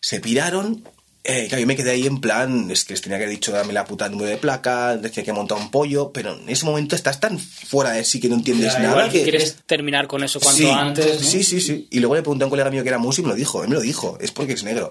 [0.00, 0.84] Se piraron.
[1.30, 3.52] Eh, claro, yo me quedé ahí en plan, es que les tenía que haber dicho
[3.52, 6.96] dame la puta número de placa, decía que montar un pollo, pero en ese momento
[6.96, 9.24] estás tan fuera de sí que no entiendes Ya, nada igual que...
[9.24, 11.20] quieres terminar con eso cuanto sí, antes.
[11.20, 11.26] ¿no?
[11.28, 11.86] Sí, sí, sí.
[11.90, 13.62] Y luego le pregunté a un colega mío que era músico y me lo dijo,
[13.62, 14.90] él me lo dijo, es porque es negro.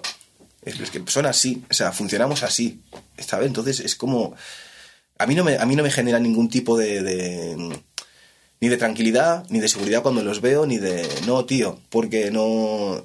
[0.62, 2.82] Es, es que son así, o sea, funcionamos así,
[3.18, 3.48] ¿sabes?
[3.48, 4.36] Entonces es como...
[5.18, 7.80] A mí no me, a mí no me genera ningún tipo de, de-
[8.60, 11.04] Ni de tranquilidad, ni de seguridad cuando los veo, ni de...
[11.26, 13.04] No, tío, porque no...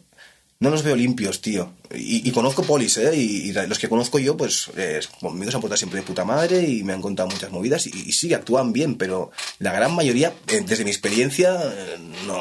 [0.60, 1.74] No los veo limpios, tío.
[1.96, 3.16] Y, y conozco polis, ¿eh?
[3.16, 6.26] Y, y los que conozco yo, pues, eh, conmigo se han portado siempre de puta
[6.26, 7.86] madre y me han contado muchas movidas.
[7.88, 12.38] Y, y sí, actúan bien, pero la gran mayoría, eh, desde mi experiencia, eh, no.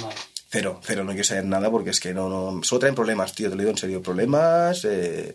[0.00, 0.08] No.
[0.48, 2.62] Cero, cero, no quiero saber nada porque es que no, no.
[2.62, 4.00] Solo traen problemas, tío, te lo digo en serio.
[4.02, 5.34] Problemas, eh,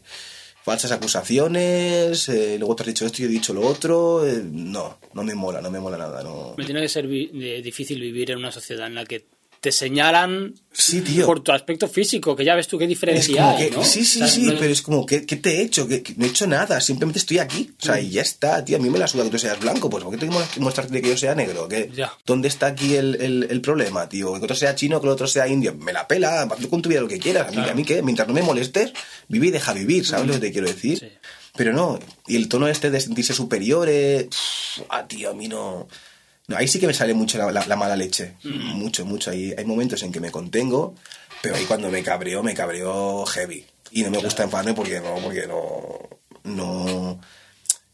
[0.64, 4.26] falsas acusaciones, eh, luego te has dicho esto y yo he dicho lo otro.
[4.28, 6.24] eh, no, no me mola, no me mola nada.
[6.24, 6.54] No.
[6.58, 7.28] Me tiene que ser vi-
[7.62, 9.26] difícil vivir en una sociedad en la que
[9.62, 11.26] te señalan Sí, tío.
[11.26, 13.84] por tu aspecto físico, que ya ves tú qué diferencia hay, que, ¿no?
[13.84, 15.86] sí, sí, O sea, sí, no- pero es como, ¿qué, qué te he hecho?
[15.88, 17.72] Que, no he hecho nada, simplemente estoy aquí.
[17.82, 18.78] O sea, y ya está, tío.
[18.78, 21.02] A mí me la suda que tú seas blanco, pues ¿por qué tengo que mostrarte
[21.02, 21.68] que yo sea negro?
[21.68, 21.92] ¿Qué?
[21.94, 22.14] Ya.
[22.26, 24.34] ¿Dónde está aquí el, el- el problema, tío?
[24.40, 25.76] Que otro sea chino, que el otro sea indio.
[25.76, 27.48] Me la pela, tú con tu vida lo que quieras.
[27.50, 28.94] A mí, a mí qué, mientras no me molestes,
[29.28, 31.00] vive y deja vivir, ¿sabes lo que te quiero decir?
[31.00, 31.08] Sí.
[31.58, 35.50] Pero no, y el tono este de sentirse superior, eh, pff, ah, tío, a mí
[35.50, 35.90] no...
[36.50, 38.34] No, ahí sí que me sale mucho la, la- la mala leche.
[38.44, 39.32] Mucho, mucho.
[39.32, 40.96] Ahí hay momentos en que me contengo,
[41.42, 43.66] pero ahí cuando me cabreo, me cabreo heavy.
[43.92, 46.10] Y no me gusta enfadarme porque no, porque no,
[46.44, 47.22] no,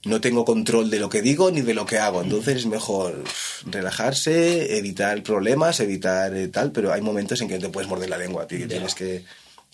[0.06, 2.22] no tengo control de lo que digo ni de lo que hago.
[2.22, 3.24] Entonces es mejor
[3.66, 8.18] relajarse, evitar problemas, evitar eh, tal, pero hay momentos en que te puedes morder la
[8.18, 9.24] lengua, tío, que tienes que,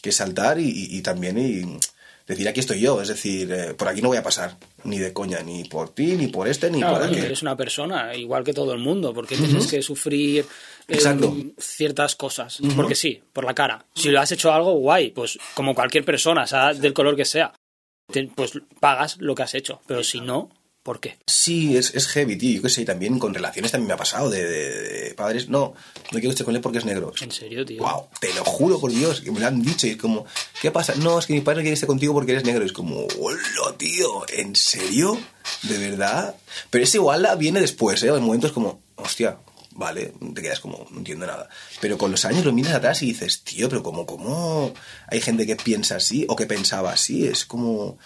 [0.02, 1.78] que saltar y, y- y también y
[2.32, 5.14] decir aquí estoy yo, es decir, eh, por aquí no voy a pasar, ni de
[5.14, 7.24] coña, ni por ti, ni por este, ni Claro, por aquel.
[7.26, 10.46] eres una persona, igual que todo el mundo, porque tienes que sufrir
[10.88, 11.00] eh,
[11.58, 12.60] ciertas cosas.
[12.76, 13.86] Porque sí, por la cara.
[13.94, 17.54] Si lo has hecho algo, guay, pues como cualquier persona, sea del color que sea,
[18.12, 19.82] te- pues pagas lo que has hecho.
[19.88, 20.50] Pero si no,
[20.84, 21.18] ¿por qué?
[21.28, 22.56] Sí, es, es heavy, tío.
[22.58, 25.50] Yo qué sé, también con relaciones también me ha pasado de, de- de padres.
[25.50, 25.74] No,
[26.12, 27.14] no quiero estar con él porque es negro.
[27.22, 27.84] En serio, tío.
[27.84, 30.26] Wow, te lo juro por Dios, que me lo han dicho y es como,
[30.62, 30.96] ¿qué pasa?
[30.96, 32.64] No, es que mi padre no quiere estar contigo porque eres negro.
[32.64, 35.18] Y es como, hola, tío, ¿en serio?
[35.64, 36.36] ¿De verdad?
[36.70, 38.08] Pero esa igualdad viene después, ¿eh?
[38.08, 39.38] En momentos como, hostia,
[39.74, 41.48] vale, te quedas como, no entiendo nada.
[41.80, 44.74] Pero con los años lo miras atrás y dices, tío, pero como, ¿cómo
[45.08, 47.26] hay gente que piensa así o que pensaba así?
[47.28, 47.98] Es como...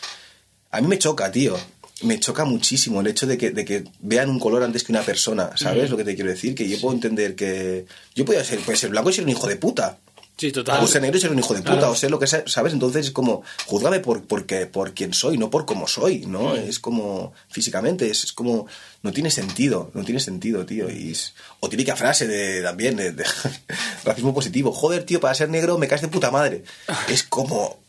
[0.71, 1.57] A mí me choca, tío.
[2.03, 5.01] Me choca muchísimo el hecho de que, de que vean un color antes que una
[5.01, 6.53] persona, ¿sabes lo que te quiero decir?
[6.53, 7.85] Que yo puedo entender que...
[8.13, 9.97] Yo puedo ser, puede ser blanco y ser un hijo de puta.
[10.37, 10.83] Sí, total.
[10.83, 11.91] O ser negro y ser un hijo de puta, Claro.
[11.91, 12.73] o ser lo que sea, ¿sabes?
[12.73, 16.49] Entonces es como, juzgame por, porque, por quién soy, no por cómo soy, ¿no?
[16.55, 16.67] Mm.
[16.67, 18.67] Es como, físicamente, es, es como,
[19.01, 20.89] no tiene sentido, no tiene sentido, tío.
[20.89, 23.23] Y es- o típica frase de, también, de, de
[24.03, 26.65] racismo positivo, joder, tío, para ser negro me caes de puta madre.
[27.07, 27.79] Es como,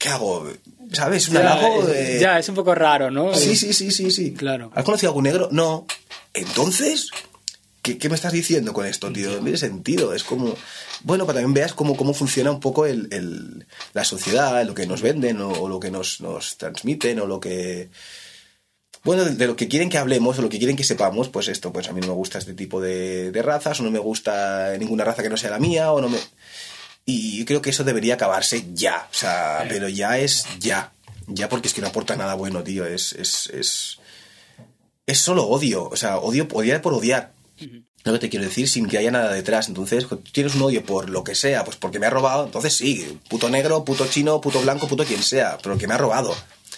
[0.00, 0.50] ¿qué hago?
[0.92, 1.28] ¿Sabes?
[1.28, 2.18] Un Ya, halago es- de...
[2.20, 3.32] ya, es un poco raro, ¿no?
[3.34, 4.32] Sí, sí, sí, sí, sí.
[4.34, 4.72] Claro.
[4.74, 5.48] ¿Has conocido a algún negro?
[5.52, 5.86] No.
[6.34, 7.10] Entonces,
[7.82, 9.30] ¿qué, qué me estás diciendo con esto, tío?
[9.30, 10.12] No tiene sentido.
[10.14, 10.56] Es como.
[11.02, 14.74] Bueno, para que también veas cómo, cómo funciona un poco el, el- la sociedad, lo
[14.74, 17.88] que nos venden o, o lo que nos, nos transmiten o lo que.
[19.02, 21.48] Bueno, de, de lo que quieren que hablemos o lo que quieren que sepamos, pues
[21.48, 23.98] esto, pues a mí no me gusta este tipo de, de razas o no me
[23.98, 26.18] gusta ninguna raza que no sea la mía o no me.
[27.04, 29.08] Y yo creo que eso debería acabarse ya.
[29.10, 30.92] O sea, pero ya es ya.
[31.26, 32.86] Ya porque es que no aporta nada bueno, tío.
[32.86, 33.98] Es, es, es,
[35.06, 35.88] es solo odio.
[35.88, 37.32] O sea, odio, odiar por odiar.
[38.02, 39.68] Lo que te quiero decir sin que haya nada detrás.
[39.68, 42.74] Entonces, tú tienes un odio por lo que sea, pues porque me ha robado, entonces
[42.74, 46.34] sí, puto negro, puto chino, puto blanco, puto quien sea, pero que me ha robado.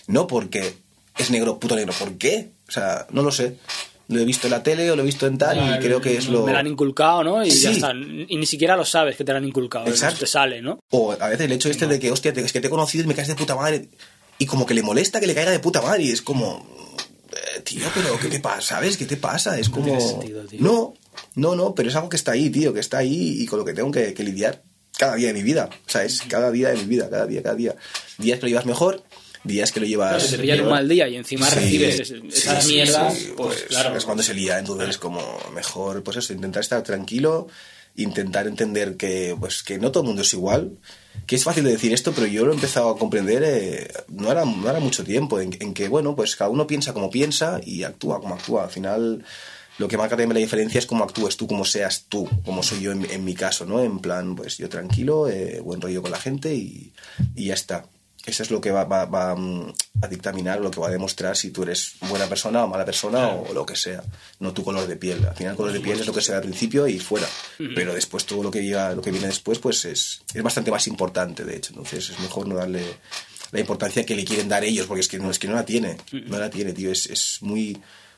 [0.09, 0.75] No porque
[1.17, 1.93] es negro, puto negro.
[1.93, 2.51] ¿Por qué?
[2.69, 3.57] O sea, no lo sé.
[4.09, 6.17] Lo he visto en la tele o lo he visto en tal y creo que
[6.17, 6.45] es lo...
[6.45, 7.45] Me lo han inculcado, ¿no?
[7.45, 7.93] Y ya está.
[7.93, 9.87] Y ni siquiera lo sabes que te lo han inculcado.
[9.87, 10.21] Exacto.
[10.21, 10.81] Te sale, ¿no?
[10.91, 13.07] O a veces el hecho este de que, hostia, es que te he conocido y
[13.07, 13.89] me caes de puta madre.
[14.39, 16.03] Y como que le molesta que le caiga de puta madre.
[16.03, 16.67] Y es como,
[17.33, 18.75] eh, tío, pero ¿qué te pasa?
[18.75, 18.97] ¿Sabes?
[18.97, 19.59] ¿Qué te pasa?
[19.59, 19.85] Es como...
[19.85, 20.61] tiene sentido, tío.
[20.61, 20.95] No,
[21.37, 23.65] no, no, pero es algo que está ahí, tío, que está ahí y con lo
[23.65, 24.63] que tengo que, que lidiar
[24.99, 25.71] cada día de mi vida.
[25.87, 27.77] O sea, es cada día de mi vida, cada día, cada día.
[28.19, 29.03] Días que lo llevas mejor,
[29.45, 30.31] días que lo llevas...
[30.31, 33.33] te pillan un mal día y encima Sí, recibes es- sí, esas sí, mierdas, sí,
[33.37, 33.97] pues, claro.
[33.97, 35.21] Es cuando se lía, entonces es como
[35.55, 37.49] mejor, pues eso, intentar estar tranquilo,
[37.97, 40.79] intentar entender que, pues, que no todo el mundo es igual,
[41.27, 44.31] que es fácil de decir esto, pero yo lo he empezado a comprender eh, no,
[44.31, 47.61] era, no era mucho tiempo, en, en que, bueno, pues cada uno piensa como piensa
[47.65, 48.65] y actúa como actúa.
[48.65, 49.25] Al final,
[49.79, 52.81] lo que marca también la diferencia es cómo actúes tú, cómo seas tú, como soy
[52.81, 53.83] yo en, en mi caso, ¿no?
[53.83, 56.93] En plan, pues yo tranquilo, eh, buen rollo con la gente y,
[57.35, 57.85] y ya está.
[58.25, 59.73] Eso es lo que va, va- va, mm,
[60.03, 63.29] a dictaminar, lo que va a demostrar si tú eres buena persona o mala persona
[63.29, 64.03] o lo que sea.
[64.39, 65.25] No tu color de piel.
[65.25, 67.27] Al final el color de piel es lo que sea al principio y fuera.
[67.75, 70.87] Pero después todo lo que, llega, lo que viene después pues es, es bastante más
[70.87, 71.71] importante, de hecho.
[71.71, 72.85] Entonces es mejor no darle
[73.51, 75.65] la importancia que le quieren dar ellos, porque es que no, es que no la
[75.65, 75.97] tiene.
[76.13, 76.93] No la tiene, tío.
[76.93, 77.77] Es, es muy,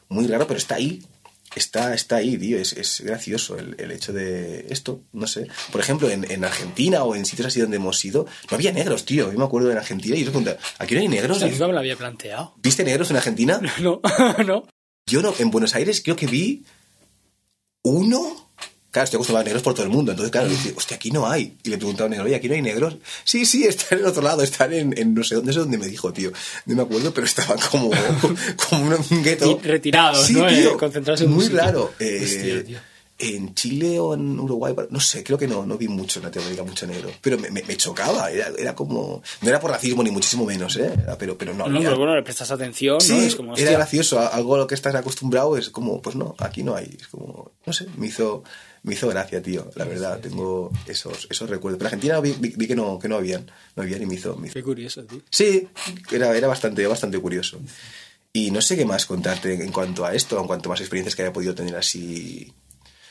[0.08, 1.02] muy raro, pero está ahí.
[1.54, 2.58] Está, está ahí, tío.
[2.58, 5.02] Es, es gracioso el, el hecho de esto.
[5.12, 5.46] No sé.
[5.70, 9.04] Por ejemplo, en, en Argentina o en sitios así donde hemos ido, no había negros,
[9.04, 9.32] tío.
[9.32, 11.36] Yo me acuerdo en Argentina y yo les pregunté, ¿aquí no hay negros?
[11.36, 12.54] O sea, nunca me lo había planteado.
[12.62, 13.60] ¿Viste negros en Argentina?
[13.80, 14.00] No,
[14.46, 14.66] no.
[15.06, 16.64] Yo no, en Buenos Aires creo que vi
[17.82, 18.43] uno.
[18.94, 20.12] Claro, estoy acostumbrado a negros por todo el mundo.
[20.12, 21.56] Entonces, claro, le dije, hostia, aquí no hay.
[21.64, 22.96] Y le preguntaba a un negro, oye, aquí no hay negros.
[23.24, 25.58] Sí, sí, están en el otro lado, están en, en no sé dónde, no sé
[25.58, 26.30] dónde me dijo, tío.
[26.66, 27.90] No me acuerdo, pero estaban como,
[28.70, 29.58] como un, gueto.
[29.62, 30.46] Retirados, sí, ¿no?
[30.46, 31.92] Tío, Eh, concentrados en muy raro.
[31.98, 32.78] Eh, Hostia, tío.
[33.16, 36.64] En Chile o en Uruguay, no sé, creo que no, no vi mucho en Latinoamérica,
[36.64, 37.10] mucho negro.
[37.20, 39.22] Pero me, me- me chocaba, era, era como.
[39.40, 40.92] No era por racismo ni muchísimo menos, ¿eh?
[41.00, 41.66] Era- pero, pero no.
[41.68, 41.88] No, había.
[41.90, 43.22] pero bueno, le prestas atención, Sí, ¿no?
[43.22, 46.64] Es como, era gracioso, algo a lo que estás acostumbrado es como, pues no, aquí
[46.64, 48.42] no hay, es como, no sé, me hizo,
[48.84, 51.78] me hizo gracia, tío, la verdad, tengo esos, esos recuerdos.
[51.78, 54.36] Pero Argentina vi, vi- vi que no, que no habían, no habían y me hizo,
[54.36, 55.20] me hizo- Qué curioso, tío.
[55.30, 55.66] Sí,
[56.12, 57.58] era, era bastante, bastante curioso.
[58.32, 61.14] Y no sé qué más contarte en cuanto a esto, en cuanto a más experiencias
[61.16, 62.52] que haya podido tener así.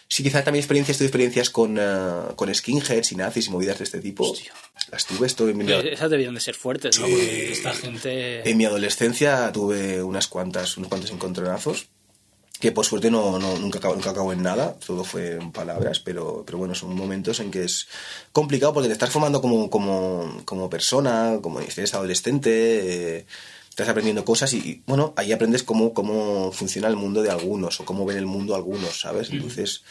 [0.10, 3.86] Sí, quizá también experiencias, tuve experiencias con, ah, con skinheads y nazis y movidas de
[3.86, 4.30] este tipo.
[4.30, 4.54] Hostia.
[4.92, 7.08] Las tuve, esto en mi, Pero esas debían de ser fuertes, ¿no?
[7.08, 8.48] Porque esta gente...
[8.48, 11.88] en mi adolescencia tuve unas cuantas, unos cuantos encontronazos
[12.64, 16.00] que por suerte no, no- nunca, acabó, nunca acabó en nada, todo fue en palabras,
[16.00, 17.90] pero, pero bueno, son momentos en que es
[18.32, 23.26] complicado porque te estás formando como, como, como persona, como eres adolescente, eh,
[23.70, 27.82] estás aprendiendo cosas y, y, bueno, ahí aprendes cómo, cómo funciona el mundo de algunos
[27.82, 29.30] o cómo ven el mundo algunos, ¿sabes?
[29.32, 29.84] Entonces,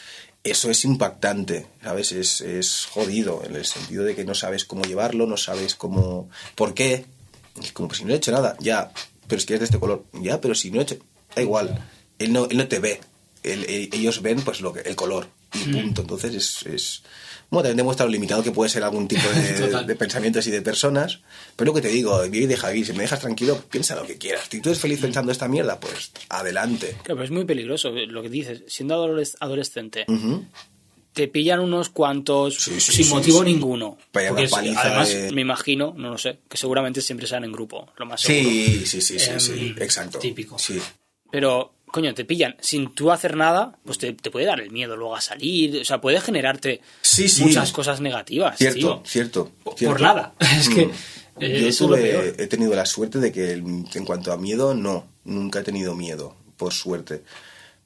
[0.43, 2.11] eso es impactante, ¿sabes?
[2.11, 6.27] Es, es jodido en el sentido de que no sabes cómo llevarlo, no sabes cómo...
[6.55, 7.05] ¿Por qué?
[7.61, 8.91] Es como, pues si no he hecho nada, ya,
[9.27, 10.97] pero es que es de este color, ya, pero si no he hecho...
[11.35, 11.87] Da igual,
[12.19, 12.99] él no, él no te ve,
[13.43, 16.01] Él- e- ellos ven pues lo que, el color y punto.
[16.01, 17.03] Entonces es, es...
[17.49, 20.61] Bueno, también demuestra lo limitado que puede ser algún tipo de, de pensamientos y de
[20.63, 21.19] personas,
[21.55, 24.07] pero lo que te digo, vive y deja vivir, si me dejas tranquilo, piensa lo
[24.07, 24.47] que quieras.
[24.49, 26.87] Si tú eres feliz pensando esta mierda, pues adelante.
[27.03, 28.63] Claro, pero es muy peligroso lo que dices.
[28.67, 30.45] Siendo adoles- adolescente, Ujú.
[31.13, 33.97] te pillan unos cuantos Sí, sí, sin sí, motivo ninguno.
[34.11, 38.05] Porque además, de- me imagino, no lo sé, que seguramente siempre sean en grupo, lo
[38.07, 38.49] más seguro.
[38.49, 40.17] Sí, sí, sí, sí, Em, sí, exacto.
[40.17, 40.57] típico.
[40.57, 40.79] Sí.
[41.31, 44.97] Pero, coño, te pillan sin tú hacer nada, pues te, te puede dar el miedo
[44.97, 45.79] luego a salir.
[45.81, 47.43] O sea, puede generarte Sí, sí.
[47.45, 48.57] muchas cosas negativas.
[48.57, 49.01] Cierto, tío.
[49.05, 49.99] cierto, Por cierto.
[49.99, 50.33] nada.
[50.59, 50.87] Es que
[51.35, 51.43] Mm.
[51.43, 52.35] eh, Yo eso es lo tuve- peor.
[52.39, 56.35] he tenido la suerte de que en cuanto a miedo, no, nunca he tenido miedo,
[56.57, 57.23] por suerte.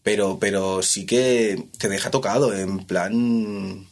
[0.03, 3.87] Pero, pero sí que te deja tocado, en plan...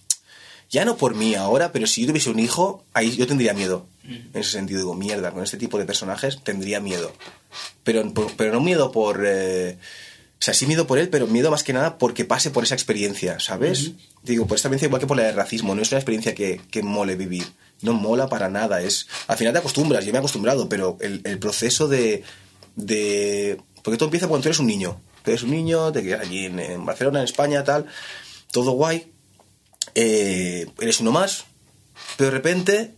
[0.70, 3.86] Ya no por mí ahora, pero si yo tuviese un hijo, ahí yo tendría miedo.
[4.04, 7.12] En ese sentido, digo, mierda, con este tipo de personajes tendría miedo.
[7.84, 8.04] Pero,
[8.36, 9.24] pero no miedo por...
[9.26, 9.78] eh,
[10.38, 12.76] o sea, sí miedo por él, pero miedo más que nada porque pase por esa
[12.76, 13.94] experiencia, ¿sabes?
[14.22, 16.62] Digo, por esta experiencia igual que por la de racismo, no es una experiencia que,
[16.70, 17.46] que mole vivir.
[17.82, 18.82] No mola para nada.
[18.82, 22.24] Es, al final te acostumbras, yo me he acostumbrado, pero el, el proceso de,
[22.76, 23.62] de...
[23.82, 25.02] Porque todo empieza cuando tú eres un niño.
[25.24, 27.88] Tú eres un niño, te quedas allí en, en Barcelona, en España, tal,
[28.52, 29.12] todo guay.
[29.96, 31.46] eh, eres uno más,
[32.18, 32.94] pero de repente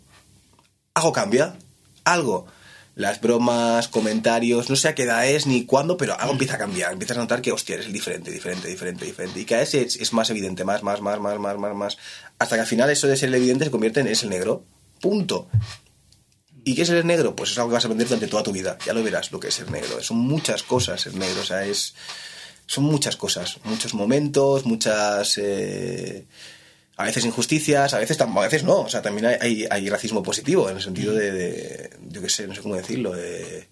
[0.94, 1.56] algo cambia,
[2.04, 2.48] algo.
[2.98, 6.58] Las bromas, comentarios, no sé a qué edad es ni cuándo, pero algo empieza a
[6.58, 6.94] cambiar.
[6.94, 9.40] Empiezas a notar que, hostia, eres diferente, diferente, diferente, diferente.
[9.40, 11.98] Y cada vez es, es más evidente, más, más, más, más, más, más, más.
[12.40, 14.66] Hasta que al final eso de ser el evidente se convierte en es el negro.
[15.00, 15.48] Punto.
[16.64, 17.36] ¿Y qué es ser negro?
[17.36, 18.80] Pues es algo que vas a aprender durante toda tu vida.
[18.84, 20.02] Ya lo verás lo que es ser negro.
[20.02, 21.42] Son muchas cosas ser negro.
[21.42, 21.94] O sea, es.
[22.66, 23.60] Son muchas cosas.
[23.64, 25.38] Muchos momentos, muchas.
[25.38, 26.26] eh,
[26.98, 28.82] a veces injusticias, a veces, a veces no.
[28.82, 32.30] O sea, también hay, hay, hay racismo positivo, en el sentido de, de- Yo qué
[32.30, 33.14] sé, no sé cómo decirlo.
[33.14, 33.68] de-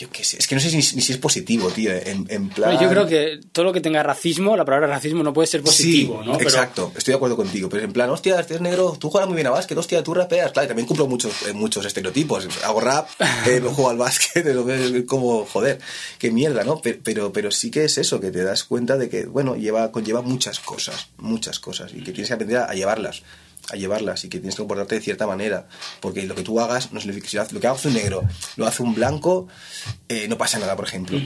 [0.00, 0.38] yo qué sé.
[0.38, 1.90] Es que no sé ni, ni si es positivo, tío.
[1.92, 2.78] En, en plan.
[2.80, 6.20] Yo creo que todo lo que tenga racismo, la palabra racismo no puede ser positivo,
[6.22, 6.38] Sí, ¿no?
[6.38, 7.68] Pero- Exacto, estoy de acuerdo contigo.
[7.68, 10.14] Pero en plan, hostia, este es negro, tú juegas muy bien a básquet, hostia, tú
[10.14, 10.52] rapeas.
[10.52, 12.46] Claro, y también cumplo muchos, eh, muchos estereotipos.
[12.64, 13.08] Hago rap,
[13.46, 15.80] eh, juego al básquet, veo como, joder,
[16.20, 16.80] qué mierda, ¿no?
[16.80, 19.90] Pero, pero, pero sí que es eso, que te das cuenta de que, bueno, lleva,
[19.90, 23.22] conlleva muchas cosas, muchas cosas, y que tienes que aprender a llevarlas
[23.70, 25.68] a llevarlas y que tienes que comportarte de cierta manera
[26.00, 28.22] porque lo que tú hagas no significa si lo que hace un negro
[28.56, 29.48] lo hace un blanco
[30.08, 31.18] eh, no pasa nada por ejemplo.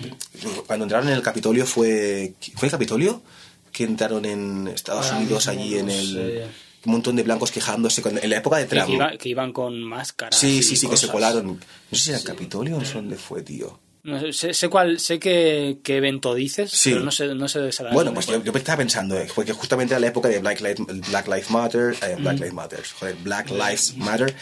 [0.66, 3.23] Cuando entraron en el Capitolio fue fue el Capitolio
[3.70, 6.51] que entraron en Estados Unidos allí en el
[6.85, 8.90] un montón de blancos quejándose con- en la época de que, Trump.
[8.90, 10.36] iba- que iban con máscaras.
[10.39, 11.47] sí sí sí que se colaron.
[11.47, 14.98] No sé si era el Capitolio o no sé dónde fue tío No sé, cuál,
[14.98, 16.90] sé qué, qué evento dices, Sí.
[16.90, 17.94] pero no sé, no sé exactamente.
[17.94, 21.08] Bueno, pues yo, yo estaba pensando, eh, porque justamente era la época de Black Lives,
[21.08, 24.34] Black Lives Matter, eh, Black Lives Matter, joder, Black Lives Matter,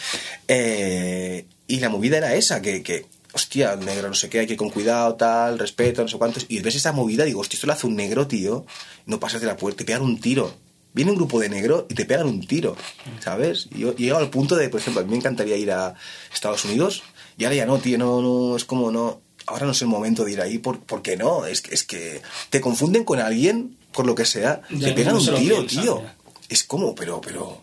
[0.48, 4.54] eh, y la movida era esa, que, que, hostia, negro, no sé qué, hay que
[4.54, 7.66] ir con cuidado, tal, respeto, no sé cuántos, y ves esa movida, digo, hostia, esto
[7.66, 8.64] lo hace un negro, tío,
[9.04, 10.54] no pasas de la puerta, te pegan un tiro.
[10.92, 12.76] Viene un grupo de negro y te pegan un tiro,
[13.20, 13.68] ¿sabes?
[13.72, 15.94] Y yo llegado al punto de, por ejemplo, a mí me encantaría ir a
[16.34, 17.04] Estados Unidos
[17.38, 19.20] y ahora ya no, tío, no, no, es como no,
[19.50, 21.44] ahora no es el momento de ir ahí, por, ¿por qué no?
[21.44, 25.16] Es que, es que te confunden con alguien, por lo que sea, Ya, te pegan
[25.16, 26.02] un tiro, tío.
[26.02, 26.16] ya.
[26.48, 27.62] Es como, pero, pero,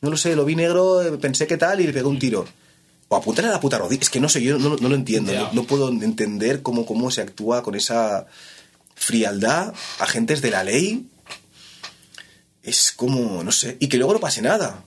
[0.00, 2.46] no lo sé, lo vi negro, pensé que tal y le pegó un tiro.
[3.08, 5.32] O apuntar a la puta rodilla, es que no sé, yo no, no lo entiendo,
[5.32, 8.26] no, no puedo entender cómo, cómo se actúa con esa
[8.96, 11.08] frialdad, agentes de la ley,
[12.64, 14.82] es como, no sé, y que luego no pase nada.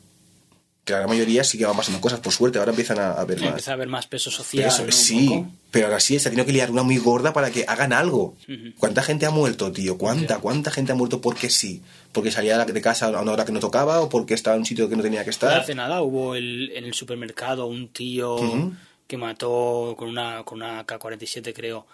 [0.89, 3.23] Que la gran mayoría sí que van pasando cosas, por suerte, ahora empiezan a, a
[3.25, 3.49] ver más.
[3.49, 4.71] Empieza a haber más peso social.
[4.85, 4.91] ¿no?
[4.91, 7.93] Sí, pero ahora sí se ha tenido que liar una muy gorda para que hagan
[7.93, 8.35] algo.
[8.79, 9.97] ¿Cuánta gente ha muerto, tío?
[9.97, 11.81] ¿Cuánta, cuánta gente ha muerto porque sí?
[12.11, 14.65] Porque salía de casa a una hora que no tocaba o porque estaba en un
[14.65, 15.59] sitio que no tenía que No estar.
[15.59, 18.73] hace nada hubo el, en el supermercado un tío Ujú.
[19.07, 21.85] que mató con una, con una K-47, creo.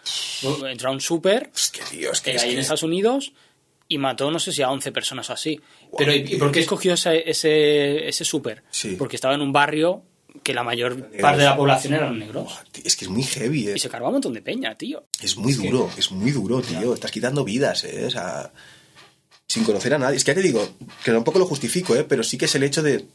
[0.69, 3.33] Entró a un super Es que, es que, es ahí en que- Estados Unidos
[3.87, 5.59] y mató, no sé si a 11 personas o así.
[5.97, 8.63] Pero ¿y, por qué escogió ese, ese, ese super?
[8.71, 8.95] Sí.
[8.97, 10.03] Porque estaba en un barrio
[10.43, 12.59] que la mayor parte de la población eran negros.
[12.71, 13.73] Tío, Es que es muy heavy, eh.
[13.75, 15.05] Y se cargó a un montón de peña, tío.
[15.21, 16.93] Es muy duro, es muy duro, tío.
[16.93, 18.05] Estás quitando vidas, ¿eh?
[18.05, 18.51] O sea,
[19.47, 20.17] sin conocer a nadie.
[20.17, 20.67] Es que ya te digo,
[21.03, 22.03] que tampoco lo justifico, ¿eh?
[22.03, 23.05] Pero sí que es el hecho de...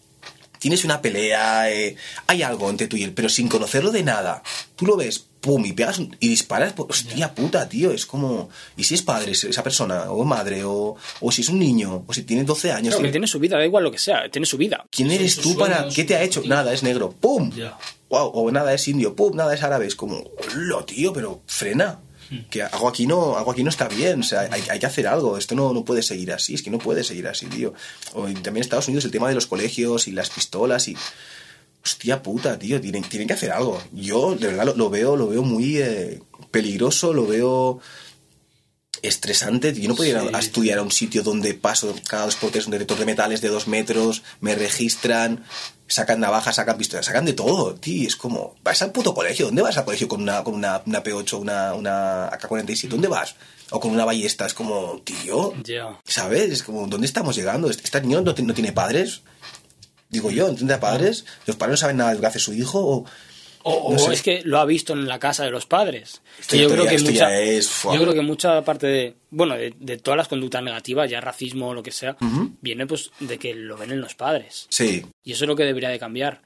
[0.61, 1.97] Tienes una pelea, eh,
[2.29, 4.43] hay algo entre tú y él, pero sin conocerlo de nada.
[4.77, 7.91] Tú lo ves, pum, y pegas y disparas, pues, hostia puta, tío.
[7.91, 8.51] Es como...
[8.77, 10.11] ¿Y si es padre esa persona?
[10.13, 10.63] ¿O madre?
[10.65, 12.05] ¿O, o si es un niño?
[12.07, 12.95] ¿O si tiene 12 años?
[12.95, 14.85] Claro, que tiene- su vida, da igual lo que sea, tiene su vida.
[14.91, 15.89] ¿Quién eres tú para...?
[15.89, 16.43] ¿Qué te ha hecho?
[16.45, 17.11] Nada, es negro.
[17.19, 17.51] ¡Pum!
[18.11, 20.17] Wow, o nada es indio, pum, nada es árabe, es como,
[20.55, 22.01] hola, tío, pero frena.
[22.49, 25.73] Que algo aquí no, aquí no está bien, o hay, que hacer algo, esto no,
[25.73, 27.75] no puede seguir así, es que no puede seguir así, tío.
[28.15, 30.97] También en Estados Unidos el tema de los colegios y las pistolas y.
[31.83, 33.83] Hostia puta, tío, tienen, tienen que hacer algo.
[33.91, 36.21] Yo, de verdad, lo, lo veo, lo veo muy eh,
[36.51, 37.81] peligroso, lo veo
[39.03, 39.73] estresante.
[39.75, 40.29] Yo no podía ir a- Sí.
[40.35, 43.41] a estudiar a un sitio donde paso cada dos por tres un detector de metales
[43.41, 45.45] de dos metros, me registran,
[45.89, 48.07] sacan navajas, sacan pistolas, sacan de todo, tío.
[48.07, 51.03] Es como, vas al puto colegio, ¿dónde vas al colegio con una, con una, una
[51.03, 52.89] P8, una, una AK-47?
[52.89, 53.35] ¿Dónde vas?
[53.71, 55.55] O con una ballesta, es como, tío.
[56.05, 56.51] ¿sabes?
[56.51, 57.71] Es como, ¿dónde estamos llegando?
[57.71, 59.23] ¿Este niño no, no tiene padres?
[60.09, 61.25] Digo yo, ¿no tendrá padres?
[61.47, 62.81] ¿Los padres no saben nada de lo que hace su hijo?
[62.85, 63.05] ¿O
[63.63, 64.13] O, No o sé.
[64.15, 66.23] es que lo ha visto en la casa de los padres.
[66.39, 67.95] Esto yo ya- creo que mucha, ya es, fuá.
[67.95, 71.69] yo creo que mucha parte de, bueno, de, de todas las conductas negativas, ya racismo
[71.69, 72.17] o lo que sea,
[72.63, 74.67] viene pues de que lo ven en los padres.
[74.71, 75.05] Sí.
[75.25, 76.41] Y eso es lo que debería de cambiar.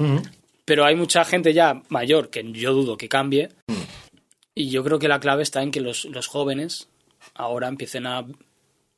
[0.64, 3.50] Pero hay mucha gente ya mayor que yo dudo que cambie.
[4.54, 6.88] Y yo creo que la clave está en que los, los jóvenes
[7.34, 8.24] ahora empiecen a,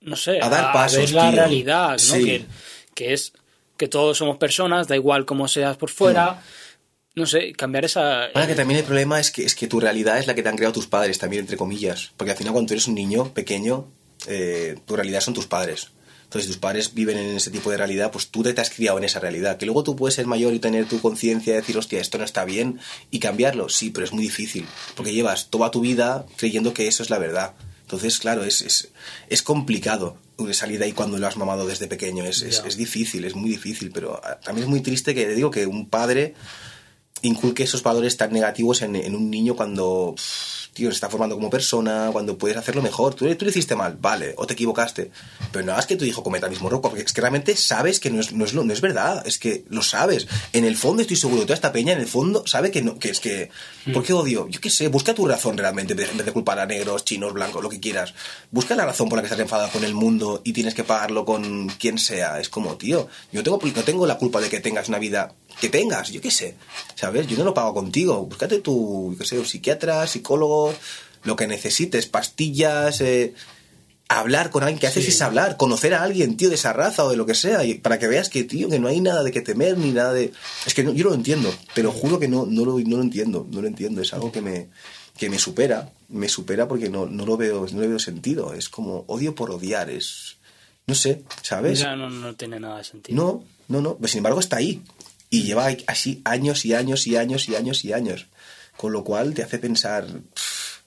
[0.00, 1.38] no sé, A dar pasos, ver la tío.
[1.40, 1.98] realidad, ¿no?
[1.98, 2.24] Sí.
[2.24, 2.44] Que,
[2.94, 3.32] que es
[3.76, 6.42] que todos somos personas, da igual cómo seas por fuera.
[7.16, 8.26] No sé, cambiar esa...
[8.26, 10.50] Ahora que también el problema es que, es que tu realidad es la que te
[10.50, 12.12] han creado tus padres, también, entre comillas.
[12.18, 13.90] Porque al final, cuando eres un niño pequeño,
[14.26, 15.92] eh, tu realidad son tus padres.
[16.24, 18.98] Entonces, si tus padres viven en ese tipo de realidad, pues tú te has criado
[18.98, 19.56] en esa realidad.
[19.56, 22.24] Que luego tú puedes ser mayor y tener tu conciencia y decir, hostia, esto no
[22.24, 22.80] está bien,
[23.10, 23.70] y cambiarlo.
[23.70, 24.66] Sí, pero es muy difícil.
[24.94, 27.54] Porque llevas toda tu vida creyendo que eso es la verdad.
[27.80, 28.90] Entonces, claro, es, es,
[29.30, 30.18] es complicado
[30.52, 32.24] salir de ahí cuando lo has mamado desde pequeño.
[32.24, 33.90] Es, es, es difícil, es muy difícil.
[33.90, 36.34] Pero ah, también es muy triste que, digo, que un padre
[37.22, 41.36] inculque esos valores tan negativos en, en un niño cuando pff, tío, se está formando
[41.36, 43.14] como persona, cuando puedes hacerlo mejor.
[43.14, 45.10] Tú, tú lo hiciste mal, vale, o te equivocaste,
[45.50, 47.98] pero no hagas que tu hijo cometa el mismo error, porque es que realmente sabes
[47.98, 50.28] que no es, no es, no es verdad, es que lo sabes.
[50.52, 53.08] En el fondo estoy seguro toda esta peña, en el fondo, sabe que, no, que
[53.08, 53.50] es que...
[53.92, 54.48] ¿Por qué odio?
[54.48, 57.62] Yo qué sé, busca tu razón realmente, en vez de culpar a negros, chinos, blancos,
[57.62, 58.12] lo que quieras.
[58.50, 61.24] Busca la razón por la que estás enfadado con el mundo y tienes que pagarlo
[61.24, 62.40] con quien sea.
[62.40, 65.68] Es como, tío, yo tengo, no tengo la culpa de que tengas una vida que
[65.68, 66.54] tengas, yo qué sé,
[66.94, 67.26] ¿sabes?
[67.26, 68.26] Yo no lo pago contigo.
[68.26, 70.74] Búscate tu, yo qué sé, un psiquiatra, psicólogo,
[71.24, 73.34] lo que necesites, pastillas, eh,
[74.08, 74.78] hablar con alguien.
[74.78, 75.10] ¿Qué haces Sí.
[75.10, 75.56] es hablar?
[75.56, 78.06] Conocer a alguien, tío, de esa raza o de lo que sea, y para que
[78.06, 80.32] veas que, tío, que no hay nada de que temer ni nada de...
[80.66, 82.96] Es que no- yo no lo entiendo, te lo juro que no, no, lo, no
[82.98, 84.00] lo entiendo, no lo entiendo.
[84.02, 84.68] Es algo que me,
[85.18, 88.54] que me supera, me supera porque no, no, lo veo, no le veo sentido.
[88.54, 90.36] Es como odio por odiar, es...
[90.86, 91.80] No sé, ¿sabes?
[91.80, 93.16] Ya no, no tiene nada de sentido.
[93.20, 93.96] No, no, no.
[93.96, 94.82] Pero sin embargo está ahí.
[95.30, 98.26] Y lleva así años y años y años y años y años.
[98.76, 100.06] Con lo cual te hace pensar.
[100.06, 100.80] pff,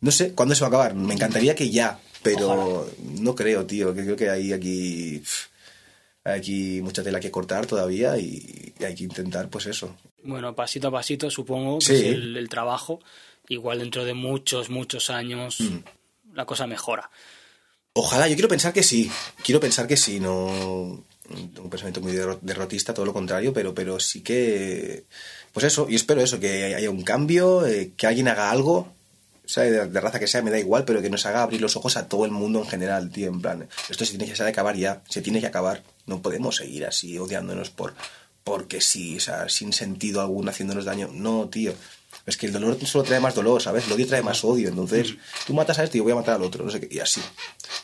[0.00, 0.94] no sé, ¿cuándo se va a acabar?
[0.94, 2.90] Me encantaría que ya, pero
[3.20, 3.94] no creo, tío.
[3.94, 5.18] Que creo que hay aquí.
[5.18, 5.46] pff,
[6.24, 9.94] hay aquí mucha tela que cortar todavía y, y hay que intentar, pues eso.
[10.22, 11.92] Bueno, pasito a pasito, supongo que Sí.
[11.94, 13.00] es el, el trabajo.
[13.48, 15.78] Igual dentro de muchos, muchos años Mm.
[16.34, 17.10] la cosa mejora.
[17.92, 19.10] Ojalá, yo quiero pensar que sí.
[19.44, 21.04] Quiero pensar que sí, no.
[21.34, 25.04] Un pensamiento muy derro- derrotista, todo lo contrario, pero, pero sí que.
[25.52, 28.92] Pues eso, y espero eso, que haya un cambio, eh, que alguien haga algo,
[29.44, 31.96] sea de, raza que sea, me da igual, pero que nos haga abrir los ojos
[31.96, 33.28] a todo el mundo en general, tío.
[33.28, 35.82] En plan, esto se tiene que acabar ya, se tiene que acabar.
[36.06, 37.94] No podemos seguir así odiándonos por
[38.42, 41.08] porque sí, o sea, sin sentido alguno haciéndonos daño.
[41.12, 41.72] No, tío.
[42.26, 43.86] Es que el dolor solo trae más dolor, ¿sabes?
[43.86, 44.68] El odio trae más odio.
[44.68, 45.14] Entonces,
[45.46, 46.94] tú matas a este y yo voy a matar al otro, no sé qué.
[46.94, 47.20] Y así.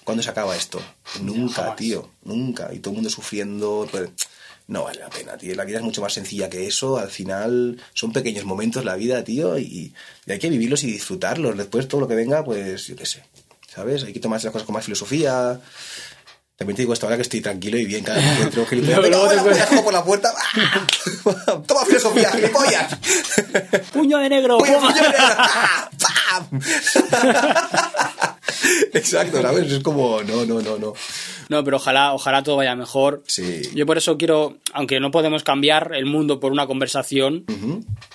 [0.04, 0.80] ¿Cuándo se acaba esto?
[1.20, 1.76] Nunca, jamás.
[1.76, 2.10] tío.
[2.24, 2.72] Nunca.
[2.72, 3.86] Y todo el mundo sufriendo.
[3.90, 4.08] pues,
[4.66, 5.54] no vale la pena, tío.
[5.56, 6.96] La vida es mucho más sencilla que eso.
[6.96, 9.92] Al final son pequeños momentos la vida, tío, y,
[10.26, 11.58] y hay que vivirlos y disfrutarlos.
[11.58, 13.24] Después todo lo que venga, pues yo qué sé.
[13.66, 14.04] ¿Sabes?
[14.04, 15.60] Hay que tomarse las cosas con más filosofía.
[16.60, 18.98] También te digo esto ahora que estoy tranquilo y bien, cada vez que encuentro gilipollas.
[19.08, 20.34] Luego- ¡Venga, luego te hola, cojo por la puerta!
[20.36, 20.86] ¡Ah!
[21.66, 22.98] ¡Toma filosofía, gilipollas!
[23.94, 24.58] ¡Puño de negro!
[24.58, 24.88] ¡Oye, ¡Pum!
[24.88, 25.88] puño de ¡Ah!
[26.50, 26.60] ¡Pam!
[28.92, 29.72] Exacto, ¿sabes?
[29.72, 30.92] Es como, no, no, no, no.
[31.48, 33.22] No, pero ojalá, ojalá todo vaya mejor.
[33.26, 33.62] Sí.
[33.74, 37.46] Yo por eso quiero, aunque no podemos cambiar el mundo por una conversación,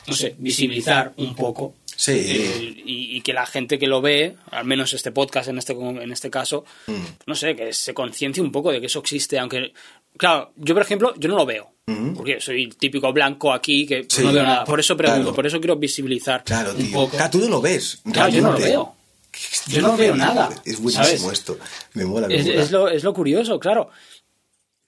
[0.07, 1.73] no sé, visibilizar un poco.
[1.95, 2.11] Sí.
[2.13, 5.73] eh, y, y que la gente que lo ve, al menos este podcast en este,
[5.73, 6.93] en este caso, Mm.
[7.27, 9.73] no sé, que se conciencie un poco de que eso existe, aunque,
[10.17, 11.71] claro, yo por ejemplo, yo no lo veo.
[12.15, 14.63] Porque soy el típico blanco aquí que Sí, no veo nada.
[14.65, 15.35] Por eso pregunto, claro.
[15.35, 16.91] por eso quiero visibilizar Claro, un tío.
[16.93, 17.15] poco.
[17.15, 18.01] Claro, tú no lo ves.
[18.11, 18.95] Claro, yo no lo veo.
[19.67, 21.23] Yo no veo nada, Es buenísimo ¿sabes?
[21.39, 21.59] esto.
[21.93, 22.61] Me mola, me Es, mola.
[22.63, 23.89] es lo, es lo curioso, claro.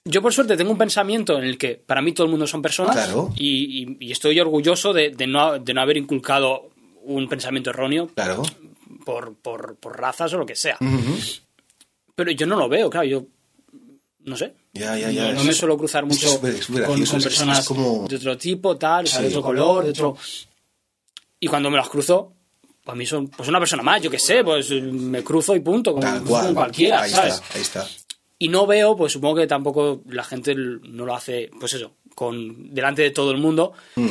[0.05, 2.61] Yo por suerte tengo un pensamiento en el que para mí todo el mundo son
[2.61, 3.31] personas Claro.
[3.35, 6.69] y, y- y estoy orgulloso de, de no, de no haber inculcado
[7.07, 8.43] un pensamiento erróneo Claro.
[9.05, 10.77] por, por, por razas o lo que sea.
[12.15, 13.25] Pero yo no lo veo, claro, yo
[14.25, 14.53] no sé.
[14.73, 15.33] Ya, ya, ya.
[15.33, 16.51] No, me suelo cruzar mucho con,
[17.21, 20.17] personas como- de otro tipo, tal, o sea, de otro color, de otro...
[21.39, 22.33] Y cuando me las cruzo,
[22.83, 25.91] para mí son pues una persona más, yo qué sé, pues me cruzo y punto,
[25.91, 26.53] como, Tal con cual.
[26.53, 27.35] cualquiera, ahí ¿sabes?
[27.35, 27.87] está, ahí está.
[28.39, 32.73] Y no veo, pues supongo que tampoco la gente no lo hace, pues eso, con
[32.73, 34.07] delante de todo el mundo, Mm.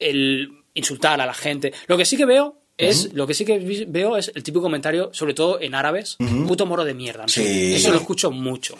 [0.00, 1.72] el insultar a la gente.
[1.86, 5.10] Lo que sí que veo es, lo que sí que veo es el típico comentario,
[5.12, 7.22] sobre todo en árabes, puto moro de mierda.
[7.22, 7.28] ¿no?
[7.28, 7.74] Sí.
[7.74, 8.78] Eso lo escucho mucho.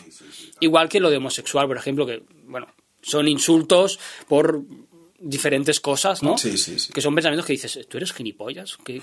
[0.61, 2.67] Igual que lo de homosexual, por ejemplo, que, bueno,
[3.01, 4.61] son insultos por
[5.19, 6.37] diferentes cosas, ¿no?
[6.37, 6.93] Sí, sí, sí.
[6.93, 8.77] Que son pensamientos que dices, ¿tú eres gilipollas?
[8.85, 9.01] ¿Qué,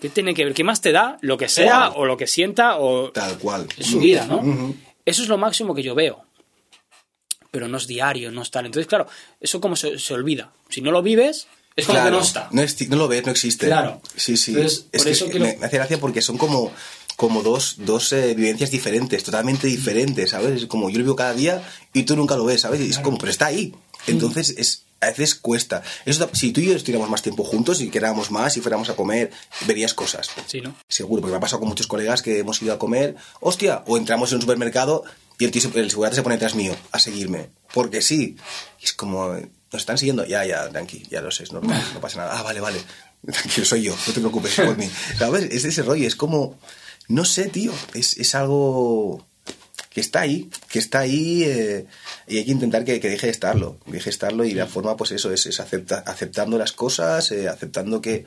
[0.00, 0.54] qué tiene que ver?
[0.54, 1.18] ¿Qué más te da?
[1.22, 3.66] Lo que sea, o lo que sienta, o Tal cual.
[3.76, 4.74] es su vida, ¿no?
[5.04, 6.24] Eso es lo máximo que yo veo.
[7.50, 8.66] Pero no es diario, no es tal.
[8.66, 9.08] Entonces, claro,
[9.40, 10.52] eso como se, se olvida.
[10.68, 12.48] Si no lo vives, es como Claro, que no está.
[12.52, 13.66] No, esti- no lo ves, no existe.
[13.66, 14.00] Claro.
[14.16, 14.52] Sí, sí.
[14.52, 16.72] Entonces, es por que eso quiero- me, me hace gracia porque son como,
[17.16, 20.62] como dos, dos eh, vivencias diferentes, totalmente diferentes, ¿sabes?
[20.62, 21.62] Es como yo lo veo cada día
[21.92, 22.80] y tú nunca lo ves, ¿sabes?
[22.80, 23.74] Y es como, pero está ahí.
[24.06, 25.82] Entonces, es, a veces cuesta.
[26.06, 28.96] Eso, si tú y yo estuviéramos más tiempo juntos y quedáramos más y fuéramos a
[28.96, 29.30] comer,
[29.66, 30.30] verías cosas.
[30.46, 30.74] Sí, ¿no?
[30.88, 33.96] Seguro, porque me ha pasado con muchos colegas que hemos ido a comer, hostia, o
[33.98, 35.04] entramos en un supermercado
[35.38, 38.36] y el tío, el seguridad se pone detrás mío a seguirme, porque sí.
[38.80, 39.36] Es como,
[39.76, 42.38] nos están siguiendo, ya, ya, tranqui, ya lo sé, es normal, no pasa nada.
[42.38, 42.80] Ah, vale, vale,
[43.30, 44.90] tranquilo, soy yo, no te preocupes por mí.
[45.18, 45.44] ¿Sabes?
[45.52, 46.58] Es ese rollo, es como,
[47.08, 49.26] no sé, tío, es, es algo
[49.90, 51.86] que está ahí, que está ahí eh,
[52.28, 54.94] y hay que intentar que, que deje de estarlo, deje de estarlo y la forma
[54.96, 58.26] pues eso es, es acepta- aceptando las cosas, eh, aceptando que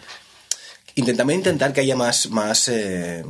[0.95, 3.23] intentando intentar que haya más más eh,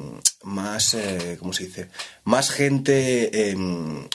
[0.44, 0.96] más
[1.38, 1.90] cómo se dice
[2.24, 4.08] más gente em,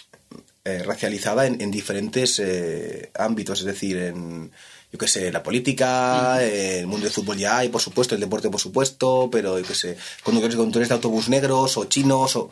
[0.65, 3.61] eh, racializada en, en diferentes eh, ámbitos.
[3.61, 4.51] Es decir en
[4.95, 8.49] yo qué sé, la política, el mundo del fútbol ya hay, por supuesto, el deporte,
[8.49, 12.49] por supuesto, pero yo qué sé, conductores, conductores de autobús negros o chinos, o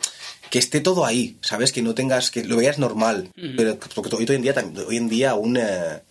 [0.49, 1.71] que esté todo ahí, ¿sabes?
[1.71, 5.31] Que no tengas, que lo veas normal, pero porque hoy en día, hoy en día
[5.31, 6.01] aún, eh,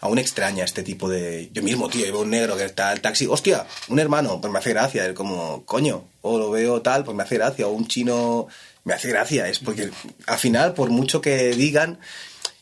[0.00, 1.50] aún extraña este tipo de...
[1.52, 4.40] Yo mismo, tío, yo veo un negro que está en el taxi, hostia, un hermano,
[4.40, 7.66] pues me hace gracia, es como, coño, o lo veo tal, pues me hace gracia,
[7.66, 8.46] o un chino,
[8.84, 9.90] me hace gracia, es porque
[10.26, 11.98] al final, por mucho que digan,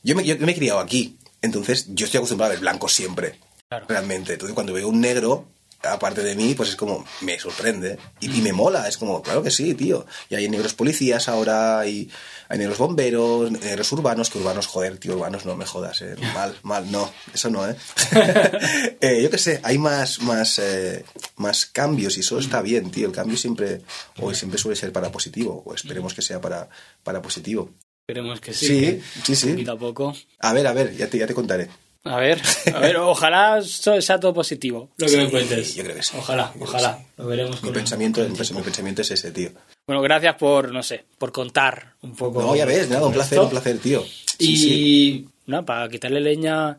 [0.02, 3.38] yo me, yo me he criado aquí, entonces yo estoy acostumbrado a ver blancos siempre,
[3.68, 3.86] Claro.
[3.88, 4.32] realmente.
[4.32, 5.46] Entonces cuando veo un negro,
[5.82, 9.42] aparte de mí, pues es como, me sorprende y, y me mola, es como, claro
[9.42, 10.06] que sí, tío.
[10.28, 12.10] Y hay negros policías ahora, hay,
[12.48, 16.16] hay negros bomberos, negros urbanos, que urbanos, joder, tío, urbanos no me jodas, eh.
[16.34, 17.76] mal, mal, no, eso no, ¿eh?
[19.00, 21.04] Eh, yo qué sé, hay más, más, eh,
[21.36, 23.06] más cambios y eso está bien, tío.
[23.06, 23.80] El cambio siempre,
[24.18, 26.68] o siempre suele ser para positivo, o esperemos que sea para,
[27.02, 27.70] para positivo.
[28.06, 28.66] Esperemos que sí.
[28.66, 29.50] Sí, sí, sí.
[29.52, 30.14] Poquito a poco.
[30.40, 31.70] A ver, a ver, ya te, ya te contaré.
[32.04, 32.40] A ver,
[32.74, 34.88] a ver, ojalá sea todo positivo.
[34.96, 35.74] Lo que Sí, me cuentes.
[35.74, 36.16] yo creo que sí.
[36.18, 36.96] Ojalá, ojalá.
[36.98, 37.04] sí.
[37.18, 39.50] Lo veremos Mi pensamiento, el mi pensamiento es ese, tío.
[39.86, 42.40] Bueno, gracias por, no sé, por contar un poco.
[42.40, 43.44] No, ya ves, nada, un placer, esto.
[43.44, 44.04] un placer, tío.
[44.38, 46.78] Y nada, para quitarle leña,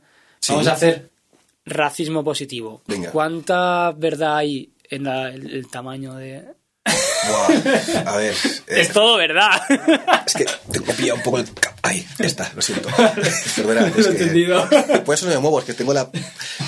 [0.49, 1.09] vamos a hacer
[1.65, 2.81] racismo positivo.
[2.87, 3.11] Venga.
[3.11, 6.43] ¿Cuánta verdad hay en la- el, el tamaño de...?
[6.85, 8.33] Buah, A ver,
[8.67, 9.61] eh, Es todo verdad.
[10.25, 11.47] es que te he pillado un poco el...
[11.83, 12.89] Ay, ya está, lo siento.
[13.55, 15.01] Perdona, es Lo que...
[15.05, 16.09] Por eso no me muevo, es que tengo la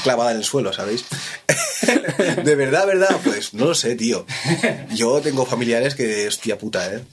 [0.03, 1.05] clavada en el suelo, ¿sabéis?
[2.43, 4.25] De verdad, verdad, pues no lo sé, tío.
[4.93, 7.03] Yo tengo familiares que, hostia puta, ¿eh?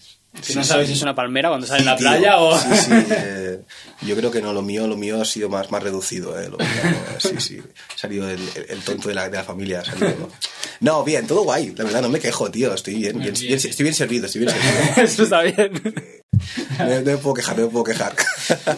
[0.43, 0.93] Si Sí, no sabes sí.
[0.93, 2.07] si es una palmera cuando sale en la tío.
[2.09, 2.57] playa o...
[2.59, 2.91] Sí, sí.
[3.11, 3.61] eh,
[4.03, 6.39] yo creo que no, lo mío, lo mío ha sido más, más reducido.
[6.41, 7.61] Eh, lo mío, no, sí, sí.
[7.95, 9.85] Ha salido el, el- tonto de la, de la familia.
[9.85, 10.31] salido.
[10.81, 11.75] No, bien, todo guay.
[11.77, 12.73] La verdad, no me quejo, tío.
[12.73, 13.55] Estoy bien, bien, Bien.
[13.55, 14.95] estoy bien servido, estoy bien servido.
[15.05, 15.73] Eso está bien.
[16.79, 18.15] No, no me puedo quejar, no me puedo quejar.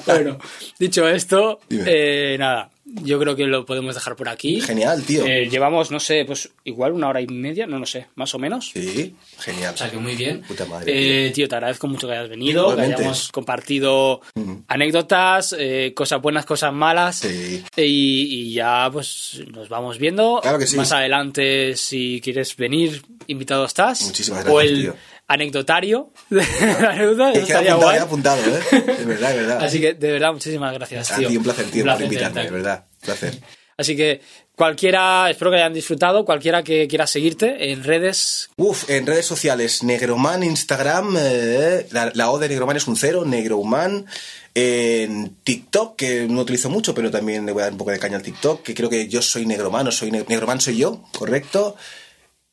[0.06, 0.38] Bueno,
[0.80, 2.70] dicho esto, eh, nada,
[3.02, 4.60] yo creo que lo podemos dejar por aquí.
[4.60, 5.24] Genial, tío.
[5.27, 8.39] Eh, llevamos, no sé, pues igual una hora y media, no lo sé, más o
[8.39, 8.70] menos.
[8.74, 9.74] Sí, genial.
[9.74, 10.43] O sea que muy bien.
[10.43, 12.97] Puta madre, Eh, tío, te agradezco mucho que hayas venido, Igualmente.
[12.97, 14.20] que hayamos compartido
[14.69, 17.16] anécdotas, eh, cosas buenas, cosas malas.
[17.20, 17.62] Sí.
[17.77, 20.40] Eh, Y, y ya pues nos vamos viendo.
[20.43, 20.77] Claro que sí.
[20.77, 24.02] Más adelante, si quieres venir, invitado estás.
[24.02, 24.94] Muchísimas O gracias, el tío.
[25.28, 27.99] anecdotario Es que apuntado, guay.
[27.99, 28.62] apuntado, ¿eh?
[28.99, 29.65] De verdad, de verdad.
[29.65, 31.28] Así que de verdad, muchísimas gracias, A tío.
[31.28, 32.85] ti un placer, tío, Un por invitarme, de verdad.
[33.01, 33.39] Placer.
[33.78, 34.20] Así que
[34.55, 39.82] cualquiera, espero que hayan disfrutado, cualquiera que quiera seguirte en redes, Uf, en redes sociales,
[39.82, 44.07] Negroman, Instagram, eh, la, la O de Negroman es un cero, Negroman.
[44.55, 47.99] En TikTok, que no utilizo mucho, pero también le voy a dar un poco de
[47.99, 51.03] caña al TikTok, que creo que yo soy Negroman, o soy ne- Negroman soy yo,
[51.16, 51.74] correcto.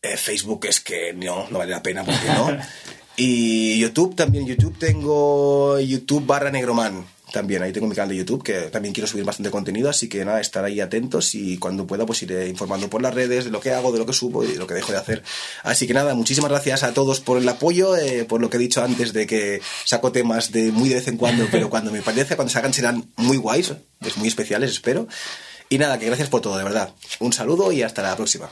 [0.01, 2.57] Eh, Facebook es que no, no vale la pena porque no.
[3.21, 7.05] Y YouTube también, YouTube tengo YouTube barra Negroman.
[7.34, 10.23] También, ahí tengo mi canal de YouTube, que también quiero subir bastante contenido, así que
[10.23, 13.59] nada, estar ahí atentos y cuando pueda pues iré informando por las redes de lo
[13.59, 15.21] que hago, de lo que subo y de lo que dejo de hacer.
[15.63, 18.59] Así que nada, muchísimas gracias a todos por el apoyo, eh, por lo que he
[18.59, 22.01] dicho antes de que saco temas de muy de vez en cuando, pero cuando me
[22.01, 25.09] parece, cuando salgan serán muy guays, es muy especiales, espero.
[25.67, 26.95] Y nada, que gracias por todo, de verdad.
[27.19, 28.47] Un saludo y hasta la próxima.